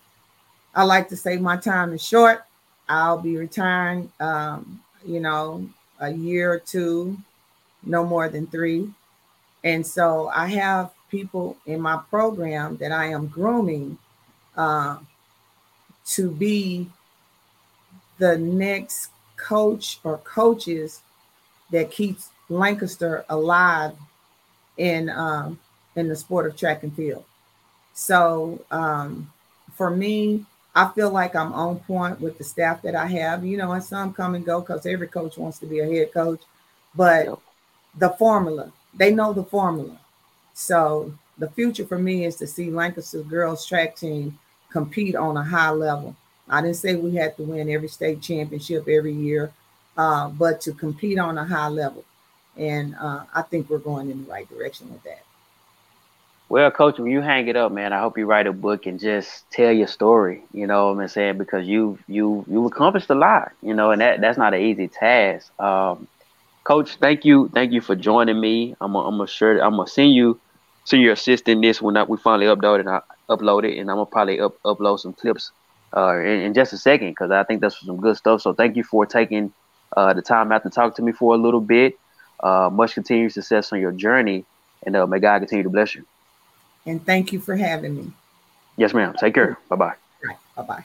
I 0.75 0.85
like 0.85 1.09
to 1.11 1.17
say 1.17 1.37
my 1.37 1.57
time 1.57 1.93
is 1.93 2.03
short. 2.03 2.45
I'll 2.89 3.19
be 3.19 3.37
retiring, 3.37 4.11
um, 4.21 4.83
you 5.05 5.21
know, 5.21 5.69
a 6.01 6.13
year 6.13 6.53
or 6.53 6.59
two, 6.59 7.17
no 7.85 8.05
more 8.05 8.29
than 8.29 8.47
three. 8.47 8.91
And 9.65 9.87
so 9.87 10.29
I 10.35 10.47
have 10.49 10.93
people 11.11 11.57
in 11.67 11.81
my 11.81 12.01
program 12.11 12.77
that 12.79 12.91
I 12.91 13.07
am 13.07 13.29
grooming 13.29 13.99
uh, 14.57 14.99
to 16.07 16.31
be 16.31 16.89
the 18.19 18.39
next 18.39 19.11
coach 19.37 20.01
or 20.05 20.19
coaches 20.19 21.03
that 21.71 21.91
keeps 21.91 22.31
Lancaster 22.49 23.25
alive 23.29 23.95
in 24.77 25.09
um, 25.11 25.59
in 25.97 26.09
the 26.09 26.17
sport 26.17 26.47
of 26.47 26.57
track 26.57 26.83
and 26.83 26.95
field. 26.95 27.25
So 27.95 28.65
um, 28.71 29.33
for 29.75 29.91
me, 29.91 30.47
I 30.75 30.89
feel 30.89 31.11
like 31.11 31.37
I'm 31.37 31.53
on 31.53 31.81
point 31.81 32.21
with 32.21 32.39
the 32.39 32.45
staff 32.45 32.83
that 32.83 32.95
I 32.95 33.07
have. 33.07 33.45
You 33.45 33.57
know, 33.57 33.73
and 33.73 33.85
some 33.85 34.13
come 34.13 34.35
and 34.35 34.45
go 34.45 34.61
because 34.61 34.87
every 34.87 35.09
coach 35.09 35.37
wants 35.37 35.59
to 35.59 35.67
be 35.67 35.81
a 35.81 35.87
head 35.87 36.13
coach, 36.13 36.41
but 36.95 37.39
the 37.97 38.11
formula, 38.11 38.73
they 38.95 39.13
know 39.15 39.33
the 39.33 39.45
formula. 39.45 39.99
So 40.55 41.13
the 41.39 41.51
future 41.51 41.87
for 41.87 41.99
me 41.99 42.25
is 42.25 42.37
to 42.37 42.47
see 42.47 42.71
Lancaster 42.71 43.23
girls 43.23 43.67
track 43.67 43.97
team 43.97 44.39
compete 44.71 45.17
on 45.17 45.37
a 45.37 45.45
high 45.45 45.71
level. 45.71 46.17
I 46.49 46.61
didn't 46.61 46.77
say 46.77 46.97
we 46.97 47.15
had 47.15 47.37
to 47.37 47.43
win 47.45 47.71
every 47.71 47.89
state 47.89 48.21
championship 48.21 48.89
every 48.89 49.13
year, 49.13 49.53
uh, 49.97 50.29
but 50.29 50.61
to 50.63 50.73
compete 50.73 51.19
on 51.19 51.39
a 51.39 51.45
high 51.45 51.69
level. 51.69 52.05
And 52.57 52.95
uh, 53.01 53.25
I 53.35 53.43
think 53.43 53.71
we're 53.71 53.79
going 53.79 54.11
in 54.11 54.25
the 54.25 54.31
right 54.31 54.49
direction 54.49 54.93
with 54.93 55.03
that. 55.05 55.23
Well, 56.53 56.71
coach, 56.71 56.99
when 56.99 57.11
you 57.11 57.23
hang 57.23 57.49
it 57.49 57.57
up, 57.57 57.73
man, 57.73 57.95
I 57.95 58.01
hope 58.01 58.19
you 58.19 58.27
write 58.27 58.47
a 58.47 58.53
book 58.53 58.85
and 58.85 59.01
just 59.01 59.51
tell 59.51 59.73
your 59.73 59.87
story. 59.87 60.43
You 60.53 60.67
know 60.67 60.93
what 60.93 61.01
I'm 61.01 61.09
saying? 61.09 61.39
Because 61.39 61.67
you 61.67 61.99
you 62.07 62.45
you 62.47 62.67
accomplished 62.67 63.09
a 63.09 63.15
lot. 63.15 63.53
You 63.63 63.73
know, 63.73 63.91
and 63.91 64.03
that 64.03 64.21
that's 64.21 64.37
not 64.37 64.53
an 64.53 64.61
easy 64.61 64.87
task. 64.87 65.51
Um, 65.59 66.09
coach, 66.65 66.97
thank 66.97 67.25
you, 67.25 67.49
thank 67.55 67.73
you 67.73 67.81
for 67.81 67.97
joining 67.97 68.39
me. 68.39 68.75
I'm 68.83 68.95
a, 68.95 68.99
I'm 68.99 69.19
a 69.23 69.27
sure 69.27 69.65
I'm 69.65 69.77
gonna 69.77 69.87
send 69.87 70.13
you 70.13 70.43
send 70.85 71.03
your 71.03 71.15
assistant 71.15 71.63
this 71.63 71.81
when 71.81 71.97
we 72.07 72.19
finally 72.19 72.55
upload 72.55 72.81
it. 72.81 72.87
I 72.87 73.01
upload 73.31 73.65
it, 73.65 73.79
and 73.79 73.91
I'm 73.91 73.97
gonna 73.97 74.05
probably 74.05 74.39
up, 74.39 74.57
upload 74.63 75.01
some 75.01 75.15
clips 75.15 75.53
uh, 75.97 76.19
in, 76.19 76.41
in 76.43 76.53
just 76.53 76.75
a 76.75 76.77
second 76.77 77.13
because 77.13 77.31
I 77.31 77.45
think 77.45 77.63
that's 77.63 77.81
some 77.81 77.97
good 77.97 78.19
stuff. 78.19 78.43
So 78.43 78.53
thank 78.53 78.77
you 78.77 78.85
for 78.85 79.07
taking 79.07 79.55
uh, 79.97 80.13
the 80.13 80.21
time 80.21 80.53
out 80.53 80.65
to 80.65 80.69
talk 80.69 80.97
to 80.97 81.03
me 81.03 81.13
for 81.13 81.35
a 81.35 81.39
little 81.39 81.63
bit. 81.63 81.95
Uh, 82.45 82.69
much 82.71 82.93
continued 82.93 83.33
success 83.33 83.73
on 83.73 83.81
your 83.81 83.93
journey, 83.93 84.45
and 84.85 84.95
uh, 84.95 85.07
may 85.07 85.19
God 85.19 85.39
continue 85.39 85.63
to 85.63 85.71
bless 85.71 85.95
you. 85.95 86.05
And 86.87 87.05
thank 87.05 87.33
you 87.33 87.41
for 87.41 87.57
having 87.57 87.97
me. 87.97 88.13
Yes, 88.77 88.95
ma'am. 88.95 89.15
Take 89.19 89.35
care. 89.35 89.59
Bye 89.69 89.77
bye. 89.77 89.95
Right. 90.25 90.37
Bye 90.57 90.63
bye. 90.63 90.85